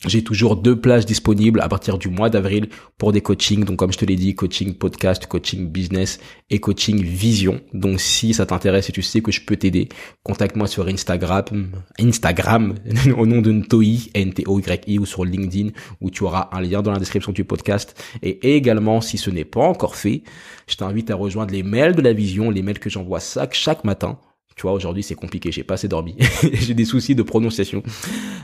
j'ai 0.07 0.23
toujours 0.23 0.55
deux 0.55 0.79
places 0.79 1.05
disponibles 1.05 1.61
à 1.61 1.67
partir 1.67 1.97
du 1.97 2.09
mois 2.09 2.29
d'avril 2.29 2.69
pour 2.97 3.11
des 3.11 3.21
coachings. 3.21 3.63
Donc 3.63 3.77
comme 3.77 3.91
je 3.91 3.97
te 3.97 4.05
l'ai 4.05 4.15
dit, 4.15 4.35
coaching 4.35 4.73
podcast, 4.73 5.27
coaching 5.27 5.69
business 5.69 6.19
et 6.49 6.59
coaching 6.59 7.01
vision. 7.01 7.61
Donc 7.73 7.99
si 7.99 8.33
ça 8.33 8.45
t'intéresse 8.45 8.89
et 8.89 8.91
tu 8.91 9.01
sais 9.01 9.21
que 9.21 9.31
je 9.31 9.41
peux 9.41 9.55
t'aider, 9.55 9.89
contacte-moi 10.23 10.67
sur 10.67 10.87
Instagram, 10.87 11.71
Instagram 11.99 12.75
au 13.17 13.25
nom 13.25 13.41
de 13.41 13.51
Ntoi, 13.51 14.09
N-T-O-Y-I 14.13 14.99
ou 14.99 15.05
sur 15.05 15.25
LinkedIn 15.25 15.69
où 16.01 16.09
tu 16.09 16.23
auras 16.23 16.49
un 16.51 16.61
lien 16.61 16.81
dans 16.81 16.91
la 16.91 16.99
description 16.99 17.31
du 17.31 17.43
podcast. 17.43 18.01
Et 18.21 18.55
également, 18.55 19.01
si 19.01 19.17
ce 19.17 19.29
n'est 19.29 19.45
pas 19.45 19.63
encore 19.63 19.95
fait, 19.95 20.23
je 20.67 20.75
t'invite 20.75 21.11
à 21.11 21.15
rejoindre 21.15 21.53
les 21.53 21.63
mails 21.63 21.95
de 21.95 22.01
la 22.01 22.13
vision, 22.13 22.49
les 22.49 22.61
mails 22.61 22.79
que 22.79 22.89
j'envoie 22.89 23.19
chaque, 23.19 23.53
chaque 23.53 23.83
matin 23.83 24.17
tu 24.55 24.61
vois, 24.61 24.71
aujourd'hui, 24.71 25.03
c'est 25.03 25.15
compliqué. 25.15 25.51
J'ai 25.51 25.63
pas 25.63 25.73
assez 25.73 25.89
dormi. 25.89 26.15
j'ai 26.53 26.73
des 26.73 26.85
soucis 26.85 27.13
de 27.13 27.23
prononciation. 27.23 27.83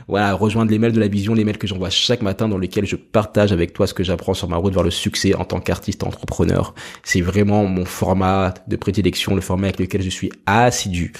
Voilà, 0.08 0.34
rejoindre 0.34 0.70
les 0.70 0.78
mails 0.78 0.92
de 0.92 1.00
la 1.00 1.08
vision, 1.08 1.32
les 1.32 1.42
mails 1.42 1.56
que 1.56 1.66
j'envoie 1.66 1.88
chaque 1.88 2.20
matin 2.20 2.48
dans 2.48 2.58
lesquels 2.58 2.84
je 2.84 2.96
partage 2.96 3.50
avec 3.50 3.72
toi 3.72 3.86
ce 3.86 3.94
que 3.94 4.04
j'apprends 4.04 4.34
sur 4.34 4.46
ma 4.46 4.56
route 4.56 4.74
vers 4.74 4.82
le 4.82 4.90
succès 4.90 5.34
en 5.34 5.46
tant 5.46 5.58
qu'artiste 5.58 6.02
entrepreneur. 6.02 6.74
C'est 7.02 7.22
vraiment 7.22 7.64
mon 7.64 7.86
format 7.86 8.52
de 8.68 8.76
prédilection, 8.76 9.34
le 9.34 9.40
format 9.40 9.68
avec 9.68 9.80
lequel 9.80 10.02
je 10.02 10.10
suis 10.10 10.30
assidu. 10.44 11.14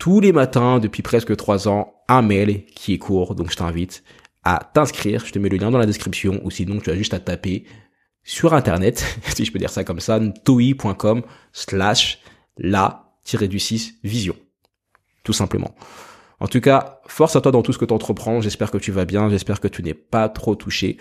Tous 0.00 0.20
les 0.20 0.32
matins, 0.32 0.80
depuis 0.80 1.02
presque 1.02 1.36
trois 1.36 1.68
ans, 1.68 1.94
un 2.08 2.22
mail 2.22 2.64
qui 2.66 2.94
est 2.94 2.98
court. 2.98 3.36
Donc, 3.36 3.52
je 3.52 3.56
t'invite 3.56 4.02
à 4.42 4.68
t'inscrire. 4.74 5.24
Je 5.26 5.32
te 5.32 5.38
mets 5.38 5.48
le 5.48 5.58
lien 5.58 5.70
dans 5.70 5.78
la 5.78 5.86
description 5.86 6.40
ou 6.42 6.50
sinon, 6.50 6.80
tu 6.80 6.90
as 6.90 6.96
juste 6.96 7.14
à 7.14 7.20
taper 7.20 7.64
sur 8.24 8.52
Internet, 8.52 9.04
si 9.34 9.44
je 9.44 9.52
peux 9.52 9.58
dire 9.58 9.70
ça 9.70 9.84
comme 9.84 10.00
ça, 10.00 10.20
toi.com 10.44 11.22
slash 11.52 12.18
la 12.58 13.07
du 13.36 13.58
6 13.58 13.98
vision. 14.02 14.34
Tout 15.24 15.32
simplement. 15.32 15.74
En 16.40 16.46
tout 16.46 16.60
cas, 16.60 17.00
force 17.06 17.36
à 17.36 17.40
toi 17.40 17.52
dans 17.52 17.62
tout 17.62 17.72
ce 17.72 17.78
que 17.78 17.84
tu 17.84 17.92
entreprends. 17.92 18.40
J'espère 18.40 18.70
que 18.70 18.78
tu 18.78 18.92
vas 18.92 19.04
bien. 19.04 19.28
J'espère 19.28 19.60
que 19.60 19.68
tu 19.68 19.82
n'es 19.82 19.94
pas 19.94 20.28
trop 20.28 20.54
touché. 20.54 20.96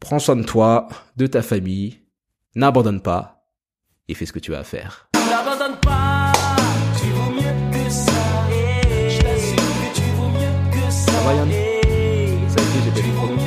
Prends 0.00 0.18
soin 0.18 0.36
de 0.36 0.42
toi, 0.42 0.88
de 1.16 1.26
ta 1.26 1.42
famille. 1.42 2.00
N'abandonne 2.54 3.02
pas 3.02 3.44
et 4.08 4.14
fais 4.14 4.26
ce 4.26 4.32
que 4.32 4.38
tu 4.38 4.54
as 4.54 4.60
à 4.60 4.64
faire. 4.64 5.08
N'abandonne 5.14 5.78
pas, 5.80 6.32
tu 7.00 7.10
vaux 7.10 7.30
mieux 7.30 7.40
que 7.72 7.90
ça. 7.90 8.12
Je 9.08 9.20
que 9.20 9.94
tu 9.94 10.02
vaux 10.16 10.28
mieux 10.28 10.70
que 10.72 10.90
ça. 10.90 11.12
Ça 11.12 11.20
va 11.20 11.34
Yann? 11.34 11.50
Ça 12.48 12.60
a 12.60 12.64
été, 12.64 12.78
j'ai 12.84 13.12
pas 13.12 13.39